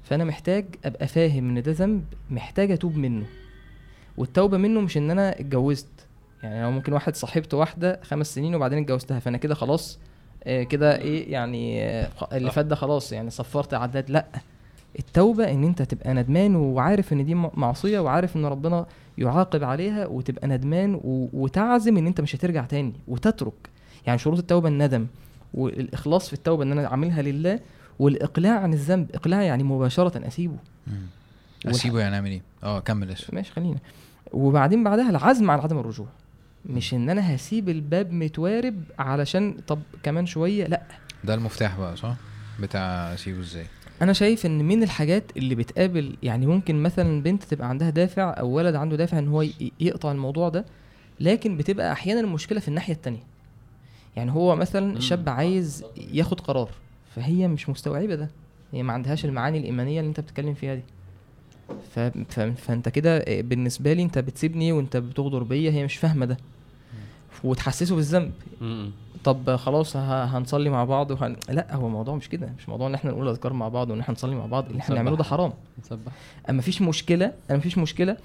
[0.03, 3.27] فأنا محتاج أبقى فاهم إن ده ذنب محتاج أتوب منه.
[4.17, 6.07] والتوبة منه مش إن أنا اتجوزت.
[6.43, 9.19] يعني لو ممكن واحد صاحبت واحدة خمس سنين وبعدين اتجوزتها.
[9.19, 9.99] فأنا كده خلاص
[10.45, 12.51] آه، كده إيه يعني آه، اللي.
[12.51, 13.13] فات ده خلاص.
[13.13, 14.11] يعني صفرت عداد.
[14.11, 14.27] لأ
[14.99, 18.87] التوبة إن أنت تبقى ندمان وعارف إن دي معصية وعارف إن ربنا
[19.19, 21.01] يعاقب عليها وتبقى ندمان
[21.33, 23.53] وتعزم إن أنت مش هترجع تاني وتترك.
[24.07, 25.07] يعني شروط التوبة الندم.
[25.55, 27.61] والإخلاص في التوبة إن أنا أعملها لله
[27.99, 30.57] والإقلاع عن الذنب إقلاع يعني مباشرة أسيبه.
[31.67, 33.79] أسيبه يعني أعمل إيه؟ آه كمل اسف ماشي خلينا.
[34.33, 36.07] وبعدين بعدها العزم على عدم الرجوع.
[36.67, 40.83] مش إن أنا هسيب الباب متوارب علشان طب كمان شوية لأ.
[41.25, 42.15] ده المفتاح بقى صح؟
[42.61, 43.65] بتاع أسيبه إزاي؟
[44.03, 48.49] أنا شايف إن من الحاجات اللي بتقابل يعني ممكن مثلا بنت تبقى عندها دافع أو
[48.49, 49.45] ولد عنده دافع إن هو
[49.81, 50.65] يقطع الموضوع ده
[51.21, 53.30] لكن بتبقى أحيانا المشكلة في الناحية التانية.
[54.17, 55.01] يعني هو مثلا.
[55.01, 56.69] شاب عايز ياخد قرار
[57.15, 58.29] فهي مش مستوعبة ده.
[58.73, 60.83] هي ما عندهاش المعاني الإيمانية اللي أنت بتتكلم فيها دي.
[61.95, 61.99] ف...
[61.99, 62.41] ف...
[62.41, 66.37] فأنت كده بالنسبة لي أنت بتسيبني وأنت بتغدر بيا هي مش فاهمة ده.
[67.45, 68.33] وتحسسه بالذنب.
[69.25, 71.37] طب خلاص هنصلي مع بعض وهن...
[71.49, 72.53] لا هو الموضوع مش كده.
[72.59, 74.65] مش موضوع إن إحنا نقول أذكار مع بعض وإن إحنا نصلي مع بعض.
[74.67, 75.03] اللي إحنا نسبح.
[75.03, 75.53] بنعمله ده حرام.
[75.85, 76.13] نسبح.
[76.51, 78.17] أما مفيش مشكلة أنا مفيش مشكلة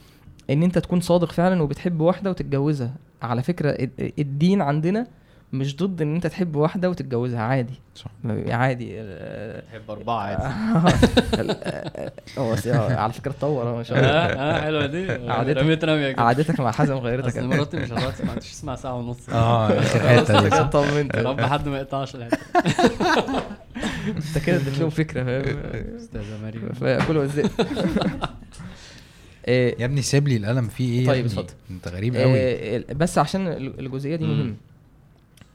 [0.50, 2.94] إن أنت تكون صادق فعلا وبتحب واحدة وتتجوزها.
[3.22, 5.08] على فكرة ال- الدين عندنا
[5.54, 8.12] مش ضد ان انت تحب واحدة وتتجوزها عادي صح
[8.50, 10.44] عادي آه، تحب اربعه عادي
[12.72, 16.24] آه، على فكره اتطور ما شاء الله آه آه حلوة دي قعدتك- رميت رميه كده
[16.24, 20.00] قعدتك مع حازم غيرتك اصل مراتي مش هتقعد تسمع مش تسمع ساعه ونص آه اخر
[20.00, 22.38] خلاص حتة انت دي؟ طمنت يا رب حد ما يقطعش الحته
[24.08, 25.58] انت كده اديت لهم فكره فاهم
[25.96, 26.70] استاذه مريم
[27.22, 27.50] الذئب
[29.48, 31.54] إيه، يا ابني سيب لي القلم فيه إيه طيب،؟ اتفضل.
[31.72, 33.48] انت غريب قوي آه، بس عشان
[33.80, 34.26] الجزئيه دي.
[34.26, 34.54] مهمه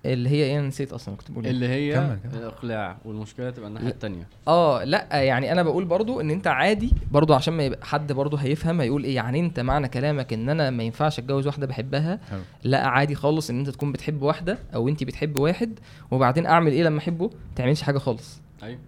[0.05, 1.51] اللي هي إيه أنا نسيت أصلا كنت بقول إيه.
[1.51, 2.39] اللي هي كمل، كمل.
[2.43, 3.93] الإقلاع والمشكلة تبقى الناحية لا.
[3.94, 8.12] الثانية آه لا يعني أنا بقول برضو إن أنت عادي برضو عشان ما يبقى حد
[8.12, 12.20] برضو هيفهم هيقول إيه يعني أنت معنى كلامك إن أنا ما ينفعش أتجوز واحدة بحبها
[12.31, 12.40] حلو.
[12.64, 15.78] لا عادي خالص إن أنت تكون بتحب واحدة أو أنت بتحب واحد
[16.10, 18.78] وبعدين أعمل إيه لما أحبه ما تعملش حاجة خالص أيوه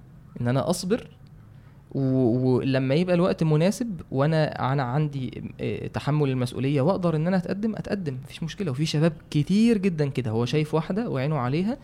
[0.41, 1.07] إن أنا أصبر
[1.95, 8.17] ولما يبقى الوقت مناسب وأنا أنا عندي آه، تحمل المسؤولية وأقدر إن أنا أتقدم أتقدم.
[8.25, 8.71] مفيش مشكلة.
[8.71, 10.31] وفي شباب كتير جدا كده.
[10.31, 11.77] هو شايف واحدة وعينه عليها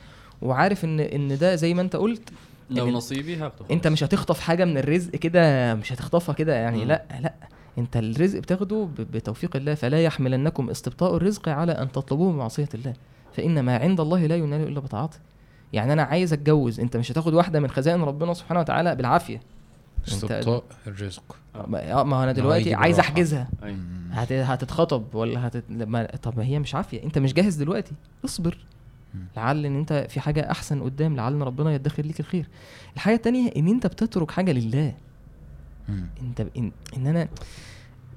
[0.42, 2.30] وعارف إن إن ده زي ما أنت قلت
[2.70, 6.84] لو نصيبي هاخده أنت مش هتخطف حاجة من الرزق كده مش هتخطفها كده يعني.
[6.84, 7.34] لا لا.
[7.78, 9.74] أنت الرزق بتاخده بتوفيق الله.
[9.74, 12.92] فلا يحملنكم استبطاء الرزق على أن تطلبوه بمعصيه الله.
[13.32, 15.18] فإن ما عند الله لا ينال إلا بطاعته.
[15.72, 16.80] يعني أنا عايز أتجوز.
[16.80, 19.40] أنت مش هتاخد واحدة من خزائن ربنا سبحانه وتعالى بالعافية.
[20.08, 21.36] استبطاء الرزق.
[21.66, 22.98] ما ما هو أنا دلوقتي عايز.
[22.98, 23.48] أحجزها.
[23.62, 24.08] مم.
[24.12, 24.32] هت...
[24.32, 25.64] هتتخطب ولا هتت...
[25.70, 26.04] ما...
[26.04, 27.02] طب ما هي مش عافية.
[27.02, 27.92] أنت مش جاهز دلوقتي.
[28.24, 28.58] اصبر.
[29.36, 31.16] لعل إن أنت في حاجة أحسن قدام.
[31.16, 32.48] لعل إن ربنا يدخر ليك الخير.
[32.94, 34.94] الحاجة التانية إن أنت بتترك حاجة لله.
[36.22, 36.48] أنت ب...
[36.56, 36.72] إن...
[36.96, 37.28] إن أنا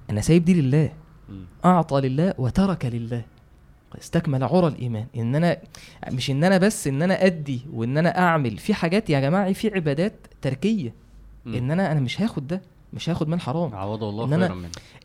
[0.10, 0.94] أنا سايب دي لله.
[1.66, 3.22] أعطى لله وترك لله.
[4.02, 5.06] استكمل عرى الإيمان.
[5.16, 5.58] إن أنا
[6.12, 8.58] مش إن أنا بس إن أنا أدي وإن أنا أعمل.
[8.58, 10.94] في حاجات يا جماعة في عبادات تركية.
[11.46, 11.54] مم.
[11.56, 12.62] إن أنا أنا مش هاخد ده
[12.94, 13.76] مش هاخد مال حرام.
[13.76, 14.52] عوضه الله إن خيرا أنا-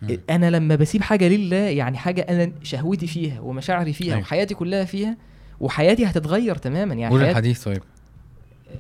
[0.03, 0.19] منه.
[0.31, 4.21] أنا لما بسيب حاجة لله يعني حاجة أنا شهوتي فيها ومشاعري فيها أيوة.
[4.23, 5.17] وحياتي كلها فيها
[5.61, 7.83] وحياتي هتتغير تماما يعني قول الحديث طيب.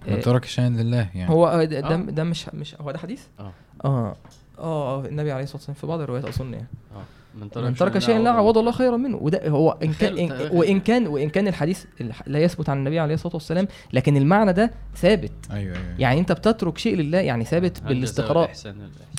[0.09, 1.31] من آه، ترك شيئا لله يعني.
[1.31, 1.97] هو آه، ده, ده, آه.
[1.97, 3.53] ده مش مش هو ده حديث؟ آه.
[3.85, 4.16] آه.
[4.59, 6.66] آه النبي عليه الصلاة والسلام في بعض الروايات أظن يعني.
[6.97, 7.03] آه.
[7.37, 9.17] من ترك شيئا لا عوض الله خيرا منه.
[9.17, 10.49] وده هو إن كان إن.
[10.57, 14.53] وإن كان وإن كان الحديث الح- لا يثبت عن النبي عليه الصلاة والسلام لكن المعنى
[14.53, 15.33] ده ثابت.
[15.51, 18.51] أيوه أيوه يعني أنت بتترك شيء لله يعني ثابت بالاستقراء.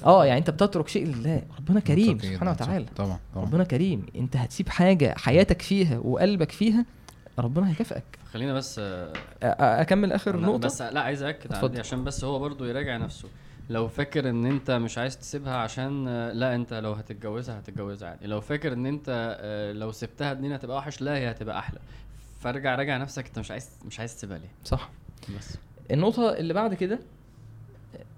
[0.05, 1.41] آه يعني أنت بتترك شيء لله.
[1.59, 2.51] ربنا كريم سبحانه.
[2.51, 2.85] وتعالى.
[2.95, 3.45] طبعا طبعا.
[3.45, 4.05] ربنا كريم.
[4.15, 6.85] أنت هتسيب حاجة حياتك فيها وقلبك فيها
[7.39, 8.03] ربنا هيكافئك.
[8.33, 8.81] خلينا بس
[9.43, 13.27] أكمل آخر نقطة؟ بس لا عايز اكد عشان بس هو برضو يراجع نفسه.
[13.69, 18.41] لو فاكر ان انت مش عايز تسيبها عشان لا انت لو هتتجوزها هتتجوزها عادي لو
[18.41, 21.79] فاكر ان انت آه، لو سبتها الدنيا هتبقى وحش لا هي هتبقى أحلى.
[22.41, 24.89] فارجع راجع نفسك انت مش عايز مش عايز تسيبها ليه؟ صح.
[25.39, 25.57] بس.
[25.91, 26.99] النقطة اللي بعد كده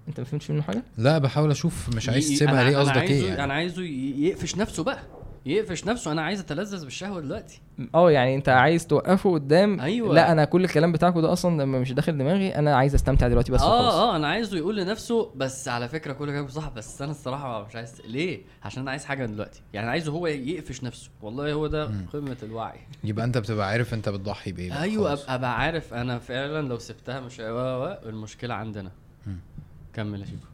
[0.08, 3.44] انت ما فهمتش منه حاجة؟ لا بحاول أشوف مش عايز تسيبها ليه قصدك إيه يعني؟
[3.44, 5.00] أنا عايزه يقفش نفسه بقى.
[5.46, 7.60] يقفش نفسه أنا عايز أتلذذ بالشهوة دلوقتي.
[7.94, 9.80] آه يعني أنت عايز توقفه قدام.
[9.80, 10.14] أيوة.
[10.14, 12.54] لا أنا كل الكلام بتاعكم ده أصلا لما مش داخل دماغي.
[12.54, 16.26] أنا عايز أستمتع دلوقتي بس آه آه أنا عايزه يقول لنفسه بس على فكرة كل
[16.26, 19.62] كلامك صح بس أنا الصراحة مش عايز ليه؟ عشان أنا عايز حاجة دلوقتي.
[19.72, 21.10] يعني عايزه هو يقفش نفسه.
[21.22, 21.90] والله هو ده.
[22.12, 22.78] قمة الوعي.
[23.04, 25.28] يبقى أنت بتبقى عارف أنت بتضحي بإيه أيوه خلاص.
[25.28, 25.94] أبقى عارف.
[25.94, 28.90] أنا فعلا لو سبتها مش المشكلة عندنا.
[29.92, 30.46] كمل يا شيكو.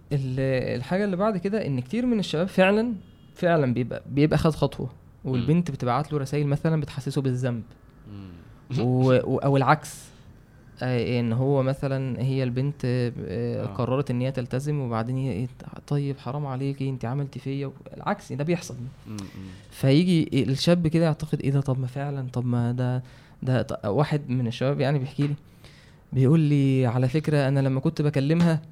[0.76, 2.94] الحاجة اللي بعد كده إن كتير من الشباب فعلا
[3.36, 4.90] فعلا بيبقى بيبقى خد خطوة
[5.24, 7.62] والبنت بتبعت له رسائل مثلا بتحسسه بالذنب.
[8.80, 9.12] و...
[9.14, 10.04] أو العكس
[10.82, 13.66] آه، إن هو مثلا هي البنت آه، آه،.
[13.66, 15.48] قررت إن هي تلتزم وبعدين هي إيه،
[15.86, 18.74] طيب حرام عليكي انت عملتي فيا العكس ده بيحصل.
[19.70, 23.02] فيجي الشاب كده يعتقد إيه ده طب ما فعلا طب ما ده
[23.42, 25.34] ده واحد من الشباب يعني بيحكي لي
[26.12, 28.62] بيقول لي على فكرة أنا لما كنت بكلمها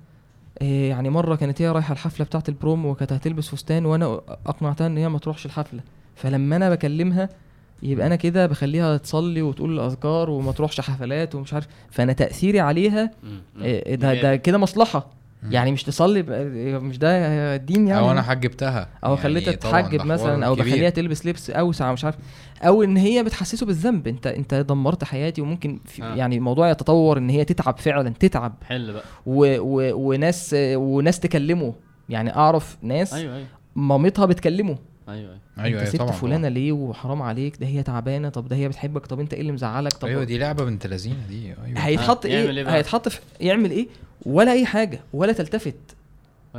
[0.60, 5.08] يعني مرة كانت هي رايحة الحفلة بتاعه البروم وكانت هتلبس فستان وأنا أقنعتها إن هي
[5.08, 5.80] ما تروحش الحفلة
[6.16, 7.28] فلما أنا بكلمها
[7.82, 13.10] يبقى أنا كده بخليها تصلي وتقول الأذكار وما تروحش حفلات ومش عارف فأنا تأثيري عليها.
[13.60, 14.36] إيه ده ده.
[14.36, 15.06] كده مصلحة.
[15.50, 20.04] يعني مش تصلي بقى- مش ده دين يعني؟ أو أنا حجبتها أو يعني خليتها تتحجب
[20.06, 20.54] مثلا أو.
[20.54, 22.16] بخليها تلبس لبس أوسع مش عارف.
[22.62, 24.08] أو إن هي بتحسسه بالذنب.
[24.08, 26.14] أنت أنت دمرت حياتي وممكن في آه.
[26.14, 28.54] يعني الموضوع يتطور إن هي تتعب فعلا تتعب.
[28.68, 29.02] حل بقى.
[29.26, 31.74] و و وناس وناس تكلمه.
[32.08, 33.46] يعني أعرف ناس أيوه أيوه.
[33.76, 34.78] مامتها بتكلمه.
[35.08, 35.38] أيوه أيوه.
[35.58, 38.28] أيوه أنت أيوه سبت طبعا فلانة ليه وحرام عليك؟ ده هي تعبانة.
[38.28, 39.06] طب ده هي بتحبك.
[39.06, 41.46] طب أنت إيه اللي مزعلك؟ طب أيوه دي لعبة بنت لذينة دي.
[41.46, 41.78] أيوه.
[41.78, 43.86] هيتحط آه، يعمل إيه؟ إيه؟ هيتحط في يعمل إيه؟
[44.26, 45.74] ولا أي حاجة ولا تلتفت.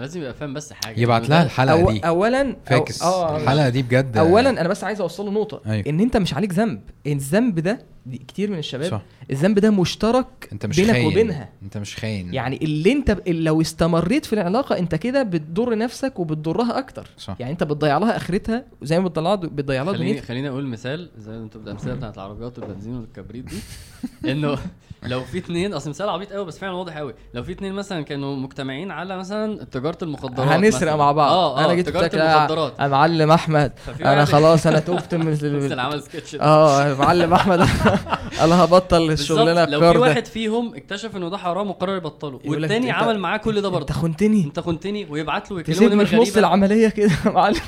[0.01, 0.99] لازم يبقى فاهم بس حاجة.
[0.99, 1.99] يبعت إنه لها الحلقة أو دي.
[1.99, 3.01] اولا أو- فاكس.
[3.03, 5.83] آه الحلقة دي بجد اولا أنا بس عايز أوصل له نقطة أيوة.
[5.87, 6.81] إن أنت مش عليك ذنب.
[7.07, 7.79] الذنب ده
[8.27, 8.91] كتير من الشباب.
[8.91, 9.01] صح.
[9.31, 11.05] الذنب ده مشترك أنت مش بينك خاين.
[11.07, 11.49] وبينها.
[11.63, 12.33] أنت مش خاين.
[12.33, 13.21] يعني اللي أنت ب...
[13.29, 17.07] لو استمريت في العلاقة أنت كده بتضر نفسك وبتضرها أكتر.
[17.17, 17.35] صح.
[17.39, 20.25] يعني أنت بتضيع لها آخرتها زي ما بتضيع لها بتضيع لها خليني دنيتها.
[20.27, 23.57] خليني أقول مثال زي ما أنتوا الامثله بتاعت العربيات والبنزين والكبريت دي.
[24.31, 24.57] إنه
[25.03, 28.01] لو في اتنين أصل مثال عبيط قوي بس فعلا واضح قوي لو في اتنين مثلا
[28.01, 30.93] كانوا مجتمعين على مثلا تجارة المخدرات هنسرق.
[30.95, 31.31] مع بعض.
[31.31, 32.73] آه آه أنا جيت تجارة المخدرات.
[32.79, 33.71] يا معلم أحمد
[34.01, 36.35] أنا خلاص أنا تبت من اللي ال- عمل سكتش.
[36.35, 37.59] آه معلم أحمد
[38.43, 43.03] أنا هبطل الشغلانة لو في واحد فيهم اكتشف إنه ده حرام وقرر يبطله والتاني انت-
[43.03, 44.43] عمل معاه كل ده أنت برضه خنتني.
[44.43, 47.59] أنت خنتني ويبعت له ويكلمه نمر في نص العملية كده يا معلم.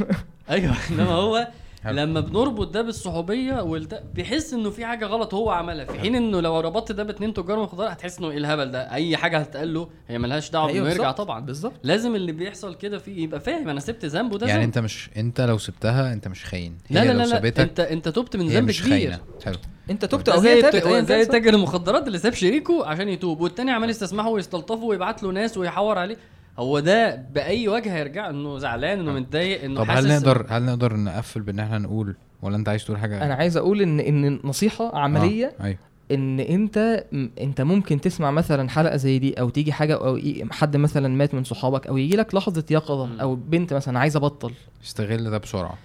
[0.49, 1.47] أيوه إنما هو.
[1.85, 6.41] لما بنربط ده بالصحوبية والده بيحس إنه في حاجة غلط هو عملها في حين إنه
[6.41, 9.89] لو ربطت ده باتنين تجار مخدرات هتحس إنه إيه الهبل ده؟ أي حاجة هتتقال له
[10.07, 11.39] هي ملهاش دعوة أيوة يرجع بالظبط، طبعا.
[11.39, 11.73] بالظبط.
[11.83, 14.67] لازم اللي بيحصل كده فيه يبقى فاهم أنا سبت ذنب وده يعني ذنب.
[14.67, 16.77] أنت مش أنت لو سبتها أنت مش خاين.
[16.89, 18.91] لا هي لا لو لا, لا أنت أنت تبت من ذنب مش كبير.
[18.91, 19.19] خاينة.
[19.45, 19.55] حلو.
[19.89, 21.31] أنت تبت ده أو هي زي أيا زي صح.
[21.31, 25.97] تاجر المخدرات اللي ساب شريكه عشان يتوب والتاني عمال يستسمحه ويستلطفه ويبعت له ناس ويحور
[25.97, 26.17] عليه.
[26.59, 30.63] هو ده بأي وجه هيرجع إنه زعلان إنه متضايق إنه طب حاسس هل نقدر هل
[30.63, 34.39] نقدر نقفل بإن إحنا نقول ولا أنت عايز تقول حاجة؟ أنا عايز أقول ان إن
[34.43, 35.63] نصيحة عملية آه.
[35.63, 35.77] أيوه.
[36.11, 37.05] إن أنت
[37.41, 40.19] أنت ممكن تسمع مثلا حلقة زي دي أو تيجي حاجة أو
[40.51, 43.21] حد مثلا مات من صحابك أو يجي لك لحظة يقظة.
[43.21, 44.53] أو بنت مثلا عايزة ابطل
[44.83, 45.77] استغل ده بسرعة.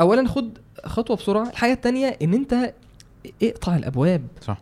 [0.00, 1.50] اولا خد خطوة بسرعة.
[1.50, 2.74] الحاجة التانية إن أنت
[3.42, 4.22] اقطع الأبواب.
[4.40, 4.58] صح.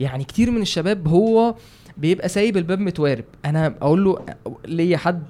[0.00, 1.54] يعني كتير من الشباب هو
[1.96, 3.24] بيبقى سايب الباب متوارب.
[3.44, 4.24] أنا أقول له
[4.64, 5.22] ليا حد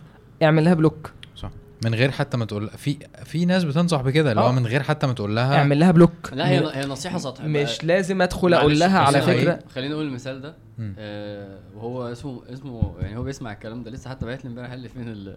[0.43, 1.11] اعمل لها block.
[1.37, 1.51] صح.
[1.85, 4.53] من غير حتى ما تقول في في ناس بتنصح بكده اللي هو آه.
[4.53, 6.33] من غير حتى ما تقول لها اعمل لها block.
[6.33, 7.47] لا هي هي نصيحة سطحية.
[7.49, 9.59] مش لازم أدخل أقول لها على فكرة.
[9.75, 10.55] خلينا نقول المثال ده.
[10.99, 14.79] آه وهو اسمه اسمه يعني هو بيسمع الكلام ده لسه حتى بعت لي امبارح قال
[14.79, 15.37] لي فين ال-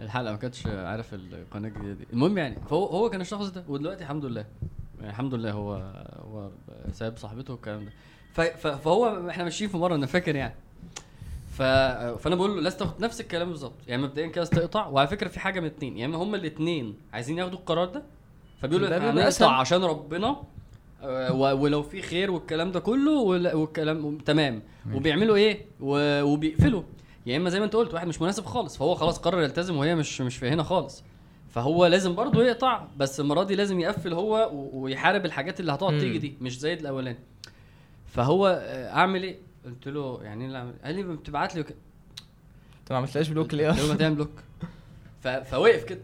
[0.00, 2.06] الحلقة ما كانتش عارف القناة الجديدة دي.
[2.12, 4.44] المهم يعني فهو هو كان الشخص ده ودلوقتي الحمد لله.
[4.98, 5.74] يعني الحمد لله هو
[6.24, 6.50] هو
[6.92, 7.90] ساب صاحبته والكلام ده.
[8.34, 10.54] فهو إحنا ماشيين في مرة أنا فاكر يعني.
[11.52, 11.62] ف...
[12.22, 13.72] فأنا بقول له لازم تاخد نفس الكلام بالظبط.
[13.88, 15.98] يعني مبدئيا كده تقطع وعلى فكرة في حاجة من اتنين.
[15.98, 18.02] يا إما هما الاثنين عايزين ياخدوا القرار ده
[18.62, 19.10] فبيقولوا إحنا.
[19.10, 20.36] هنقطع عشان ربنا
[21.02, 23.12] آه، و- ولو في خير والكلام ده كله
[23.56, 24.62] والكلام تمام.
[24.94, 26.82] وبيعملوا إيه؟ وبيقفلوا.
[27.26, 29.94] يا إما زي ما أنت قلت واحد مش مناسب خالص فهو خلاص قرر يلتزم وهي
[29.94, 31.04] مش مش في هنا خالص.
[31.50, 35.98] فهو لازم برضه يقطع بس المرة دي لازم يقفل هو ويحارب الحاجات اللي هتقعد.
[35.98, 37.18] تيجي دي مش زي الأولاني.
[38.08, 41.66] فهو آه، أعمل إيه؟ قلت له يعني إيه اللي أعمل؟ قال لي بتبعت لي وك...
[42.80, 44.30] انت ما عملتهاش block ليه قلت له ما تعمل block.
[45.44, 46.00] فوقف كده.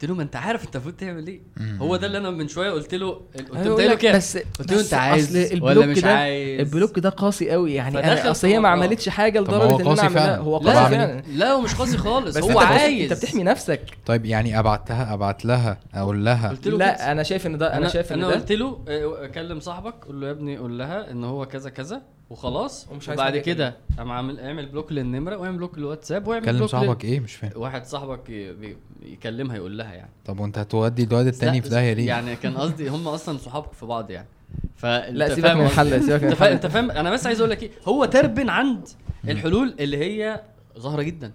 [0.00, 1.40] قلت له ما أنت عارف أنت المفروض تعمل إيه.
[1.56, 1.78] مم.
[1.82, 4.80] هو ده اللي أنا من شوية قلت له قلت أيوة، له كده بس قلت له
[4.80, 8.30] أنت عايز ولا ال block مش ده- عايز؟ ال block ده قاسي قوي يعني أنا
[8.30, 8.68] أصل هي ما.
[8.68, 10.20] عملتش حاجة لدرجة إن أنا قاسي فعلا.
[10.20, 10.78] اعملها هو قاسي.
[10.78, 12.36] أعمل فعلا لا هو مش قاسي خالص.
[12.36, 13.12] بس هو عايز.
[13.12, 13.80] أنت بتحمي نفسك.
[14.06, 16.48] طيب يعني ابعتها أبعت لها أقول لها.
[16.48, 16.86] قلت له كده.
[16.86, 19.94] لا أنا شايف إن ده أنا شايف إن أنا ده قلت له آه، كلم صاحبك
[20.06, 22.02] قول له يا ابني قول لها إن هو كذا كذا.
[22.30, 22.86] وخلاص.
[22.90, 26.56] ومش عايز وبعد حاجة كده قام عامل اعمل block للنمرة واعمل block للواتساب واعمل كلم
[26.56, 27.50] block صاحبك إيه؟ مش فاهم.
[27.56, 28.52] واحد صاحبك ي...
[28.52, 30.10] بي- يكلمها يقول لها يعني.
[30.24, 33.86] طب وانت هتودي الواد التاني في داهية ليه؟ يعني كان قصدي هم أصلا صحاب في
[33.86, 34.28] بعض يعني.
[34.76, 37.40] فانت لا سيبك من؟ الحل سيبك من أنت فاهم الحل أنت فاهم؟ أنا بس عايز
[37.40, 38.88] أقول لك إيه هو تربن عند
[39.28, 40.40] الحلول اللي هي
[40.78, 41.32] ظاهرة جدا.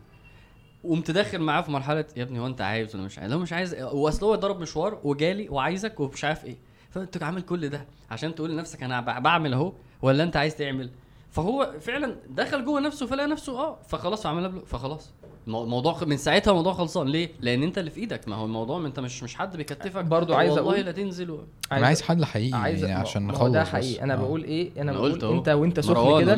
[0.84, 3.54] وقمت داخل معاه في مرحلة يا ابني هو أنت عايز ولا مش عايز؟ لو مش
[3.54, 3.76] عايز.
[3.82, 6.58] وأصل هو ضرب مشوار وجالي وعايزك ومش عارف إيه.
[6.90, 9.74] فانت عامل كل ده عشان تقول لنفسك أنا ب- بعمل أهو.
[10.02, 10.90] ولا انت عايز تعمل؟
[11.32, 15.10] فهو فعلا دخل جوه نفسه فلقى نفسه آه فخلاص عملها بلوك فخلاص.
[15.48, 17.08] المو- الموضوع من ساعتها الموضوع خلصان.
[17.08, 18.28] ليه؟ لأن انت اللي في إيدك.
[18.28, 20.06] ما هو الموضوع ما انت مش مش حد بيكتفك.
[20.06, 21.40] برضو عايز والله أقول- لا تنزل و...
[21.72, 23.64] أنا عايز حل حقيقي عايز يعني عشان نخلص ده.
[23.64, 24.04] حقيقي.
[24.04, 24.18] أنا آه.
[24.18, 25.38] بقول إيه؟ أنا أنا بقول.
[25.38, 26.34] أنت وأنت سخن كده.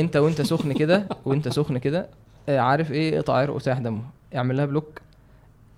[0.00, 2.08] أنت وأنت سخن كده وأنت سخن كده
[2.48, 4.02] آه، عارف إيه؟ اقطع عرق وساح دمه.
[4.36, 5.00] اعمل لها بلوك.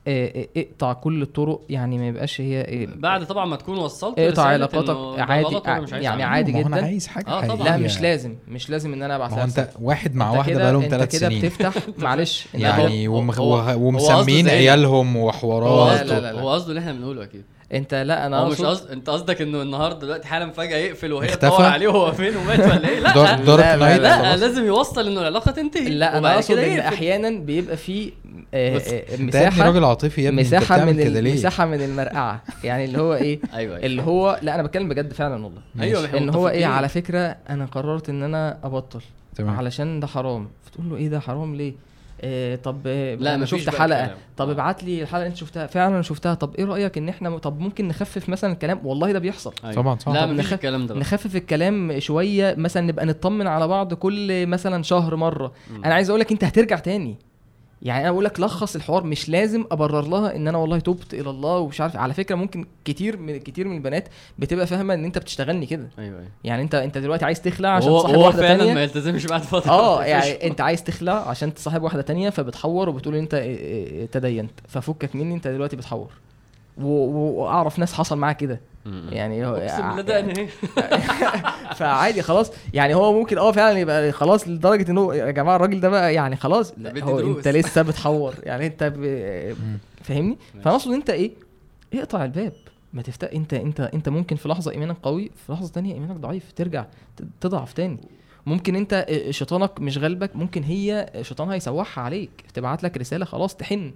[0.06, 5.18] اقطع كل الطرق يعني ما يبقاش هي إيه بعد طبعا ما تكون وصلت اقطع علاقاتك
[5.18, 6.22] عادي يعني.
[6.22, 6.86] عادي هو أنا جدا.
[6.86, 7.64] عايز حاجة آه، طبعاً.
[7.68, 9.68] لا مش لازم مش لازم إن أنا أبعت لها أنت.
[9.80, 13.52] واحد مع واحدة كده- بقالهم أنت ثلاث كده سنين بتفتح معلش انت يعني ومخ- هو-
[13.54, 16.40] وه- هو ومسمين عيالهم وحوارات لا، لا، لا.
[16.40, 19.62] هو قصده اللي إحنا بنقوله أكيد انت لا أنا هو مش قصد انت قصدك انه
[19.62, 23.12] النهارده دلوقتي حالا فجأة يقفل وهي اختفى؟ تدور عليه وهو فين ومات ولا إيه؟ لا.
[23.36, 24.36] دارك لا، لا، لا،.
[24.36, 25.88] لازم يوصل إنه العلاقة تنتهي.
[25.88, 26.78] لا أنا أقصد إن.
[26.78, 28.12] أحيانا بيبقى في
[28.54, 32.42] آه، آه، مساحه راجل عاطفي يا ابني أنت مساحة من كده ليه؟ مساحة من المرقعة.
[32.64, 33.86] يعني اللي هو إيه؟ أيوه أيوه.
[33.86, 35.60] اللي هو لا أنا بتكلم بجد فعلا والله.
[35.80, 36.66] أيوه إن هو إيه.
[36.66, 39.00] على فكرة أنا قررت إن أنا أبطل.
[39.34, 39.56] تمام.
[39.56, 40.48] علشان ده حرام.
[40.64, 41.72] فتقول له إيه ده حرام ليه؟
[42.22, 44.16] آه طب آه لا، أنا شفت حلقة كلام.
[44.36, 44.52] طب آه.
[44.52, 47.60] ابعت لي الحلقة اللي انت شفتها فعلا أنا شفتها طب إيه رأيك إن إحنا طب
[47.60, 49.74] ممكن نخفف مثلا الكلام والله ده بيحصل أيوة.
[49.74, 50.94] طبعا صح لا نخ- الكلام ده.
[50.94, 55.84] نخفف الكلام شوية مثلا نبقى نطمن على بعض كل مثلا شهر مرة مم.
[55.84, 57.16] أنا عايز أقول لك أنت هترجع تاني
[57.82, 61.30] يعني أنا بقول لك لخص الحوار مش لازم أبرر لها إن أنا والله تبت إلى
[61.30, 64.08] الله ومش عارف على فكرة ممكن كتير من كتير من البنات
[64.38, 65.88] بتبقى فاهمة إن أنت بتشتغلني كده.
[65.98, 66.28] أيوه أيوه.
[66.44, 69.42] يعني أنت أنت دلوقتي عايز تخلع عشان هو تصاحب هو واحدة فعلا ما يلتزمش بعد
[69.42, 69.70] فترة.
[69.70, 74.52] آه يعني أنت عايز تخلع عشان تصاحب واحدة تانية فبتحور وبتقول أنت آه، آه، تدينت.
[74.68, 76.10] ففكك مني أنت دلوقتي بتحور.
[76.78, 78.60] وأعرف ناس حصل معاها كده.
[78.86, 80.46] يعني هو أقسم بالله ده أنا إيه؟
[81.78, 82.52] فعادي خلاص.
[82.74, 86.36] يعني هو ممكن آه فعلا يبقى خلاص لدرجة إنه يا جماعة الراجل ده بقى يعني
[86.36, 87.20] خلاص هو.
[87.20, 88.34] أنت لسه بتحور.
[88.42, 89.00] يعني أنت ب...
[90.04, 91.30] فاهمني؟ فانا اقصد أنت إيه؟
[91.94, 92.52] اقطع الباب.
[92.92, 96.52] ما تفتح أنت أنت أنت ممكن في لحظة إيمانك قوي في لحظة تانية إيمانك ضعيف
[96.56, 96.84] ترجع
[97.40, 97.98] تضعف تاني.
[98.46, 103.54] ممكن أنت آه، شيطانك مش غالبك ممكن هي شيطانها يسوحها عليك تبعت لك رسالة خلاص
[103.56, 103.92] تحن.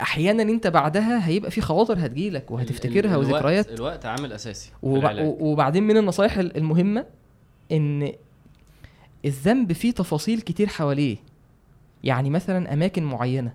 [0.00, 3.68] أحيانا أنت بعدها هيبقى في خواطر هتجيلك وهتفتكرها ال- الوقت- وذكريات.
[3.70, 4.70] الوقت عامل أساسي.
[4.82, 7.04] وبعدين من النصايح ال- المهمة
[7.72, 8.12] إن
[9.24, 11.16] الذنب فيه تفاصيل كتير حواليه.
[12.04, 13.52] يعني مثلا أماكن معينة.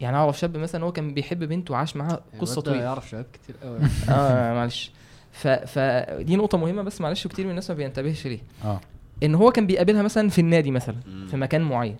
[0.00, 2.82] يعني أعرف شاب مثلا هو كان بيحب بنت وعاش معاها قصة طويلة.
[2.82, 3.78] يعرف شباب كتير قوي
[4.08, 4.90] آه معلش.
[5.32, 5.48] ف...
[5.48, 8.80] فدي نقطة مهمة بس معلش كتير من الناس ما بينتبهش ليها آه.
[9.22, 10.96] إن هو كان بيقابلها مثلا في النادي مثلا.
[11.30, 11.96] في مكان معين.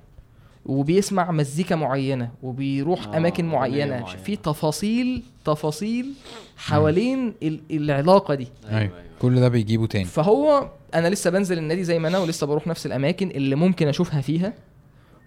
[0.67, 4.01] وبيسمع مزيكا معينة وبيروح آه، أماكن معينة.
[4.01, 4.23] معينة.
[4.23, 6.13] في تفاصيل تفاصيل
[6.57, 7.61] حوالين ال...
[7.71, 8.49] العلاقة دي.
[8.71, 8.93] أيوه.
[9.21, 10.05] كل ده بيجيبه تاني.
[10.05, 14.21] فهو أنا لسه بنزل النادي زي ما أنا ولسه بروح نفس الأماكن اللي ممكن أشوفها
[14.21, 14.53] فيها.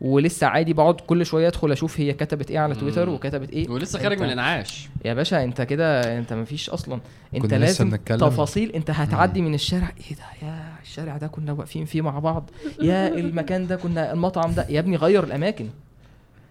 [0.01, 3.15] ولسه عادي بقعد كل شوية أدخل أشوف هي كتبت إيه على تويتر مم.
[3.15, 3.69] وكتبت إيه.
[3.69, 4.89] ولسه خارج من الانعاش.
[5.05, 6.99] يا باشا أنت كده أنت مفيش أصلا.
[7.35, 8.17] أنت كنا لسه لازم بنتكلم.
[8.17, 8.71] تفاصيل.
[8.71, 9.91] أنت هتعدي من الشارع.
[10.09, 12.49] إيه ده؟ يا الشارع ده كنا واقفين فيه مع بعض.
[12.81, 14.65] يا المكان ده كنا المطعم ده.
[14.69, 15.69] يا ابني غير الأماكن.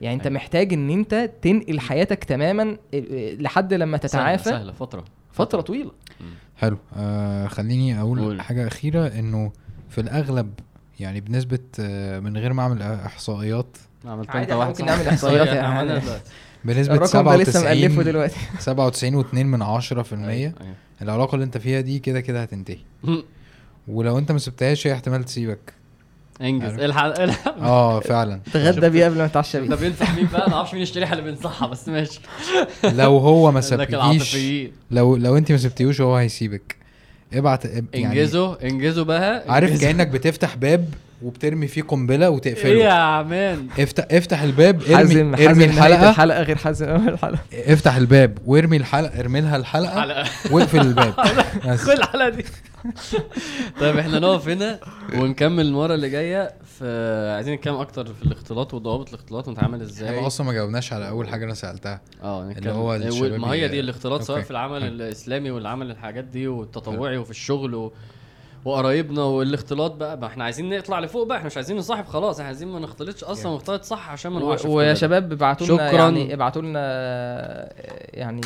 [0.00, 0.34] يعني أنت أيوة.
[0.36, 4.44] محتاج إن أنت تنقل حياتك تماما آه، لحد لما تتعافى.
[4.44, 5.60] سهلة, سهلة فترة فترة.
[5.60, 5.90] طويلة.
[6.56, 6.76] حلو.
[6.96, 8.40] آه خليني أقول قول.
[8.40, 9.52] حاجة أخيرة إنه
[9.88, 10.50] في الأغلب
[11.02, 13.76] يعني بنسبة آه من غير ما أعمل إحصائيات.
[14.04, 14.84] عملت أنت واحد ممكن.
[14.86, 16.00] نعمل إحصائيات إحنا يعني.
[16.64, 20.52] بنسبة الرقم ده لسه مألفه 97 دلوقتي 97 و2 من 10% أيوة، أيوة.
[21.02, 22.78] العلاقة اللي أنت فيها دي كده كده هتنتهي.
[23.88, 25.72] ولو أنت ما سبتهاش هي احتمال تسيبك.
[26.40, 26.78] انجز.
[26.78, 27.58] الحق الحق.
[27.58, 28.40] آه فعلا.
[28.52, 31.22] تغدى بيه قبل ما تتعشى ده بيه بينفع مين بقى؟ ما أعرفش مين يشتريها اللي
[31.24, 32.20] بينصحها بس ماشي.
[32.84, 34.72] لو هو ما سابكيش العاطفيين.
[34.90, 36.76] لو لو أنت ما سبتيهوش هو هيسيبك.
[37.34, 39.44] ابعت اب- يعني انجزوا انجزوا بقى.
[39.48, 39.88] عارف انجزوا.
[39.92, 40.88] كأنك بتفتح باب
[41.22, 42.70] وبترمي فيه قنبلة إيه وتقفله.
[42.84, 43.66] يا عمان.
[43.78, 46.10] افتح افتح الباب ارمي حازم ارمي حازم نهاية الحلقة.
[46.10, 47.38] الحلقة غير حازم اول الحلقة.
[47.52, 50.24] افتح الباب وارمي الحلقة ارمي لها الحلقة حلقة.
[50.50, 51.12] واقفل الباب.
[51.76, 52.44] خد الحلقة دي.
[53.80, 54.78] طيب إحنا نقف هنا
[55.14, 56.50] ونكمل المرة اللي جاية.
[56.82, 61.08] في عايزين نتكلم أكتر في الاختلاط وضوابط الاختلاط ونتعامل إزاي إحنا أصلا ما جاوبناش على
[61.08, 64.40] أول حاجة أنا سألتها آه اللي هو الشباب ما هي دي الاختلاط سواء.
[64.40, 64.82] في العمل.
[64.84, 67.92] الإسلامي والعمل الحاجات دي والتطوعي وفي الشغل و...
[68.64, 72.46] وقرايبنا والاختلاط بقى ما إحنا عايزين نطلع لفوق بقى إحنا مش عايزين نصاحب خلاص إحنا
[72.46, 73.54] عايزين ما نختلطش أصلا جامد.
[73.54, 74.94] ونختلط صح عشان ما نوقعش في ويا.
[74.94, 75.90] شباب ابعتوا لنا.
[75.92, 76.80] يعني ابعتوا لنا
[78.18, 78.40] يعني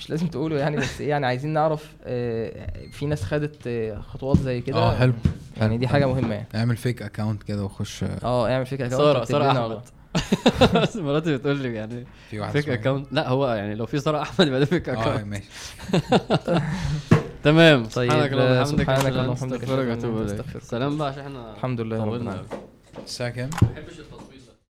[0.00, 4.60] مش لازم تقولوا يعني بس يعني عايزين نعرف آه، في ناس خدت آه، خطوات زي
[4.60, 4.76] كده.
[4.76, 5.12] آه حلو.
[5.56, 6.46] يعني دي حاجة مهمة يعني.
[6.54, 8.04] اعمل fake account كده وخش.
[8.24, 9.80] آه اعمل فكره كده ساره ساره أحمد.
[10.82, 14.22] بس مراتي بتقول لي يعني في واحد fake account لا هو يعني لو في ساره
[14.22, 15.44] أحمد يبقى ده fake آه account ماشي.
[17.44, 17.84] تمام.
[17.86, 19.62] طيب، سبحانك اللهم وبحمدك سبحانك اللهم وبحمدك.
[19.62, 20.44] استغفرك وأتوب إليك.
[20.62, 22.22] سلام بقى عشان إحنا الحمد لله رب طولنا.
[22.30, 22.48] العالمين.
[23.04, 24.29] الساعة كام؟ ما بحبش التصوير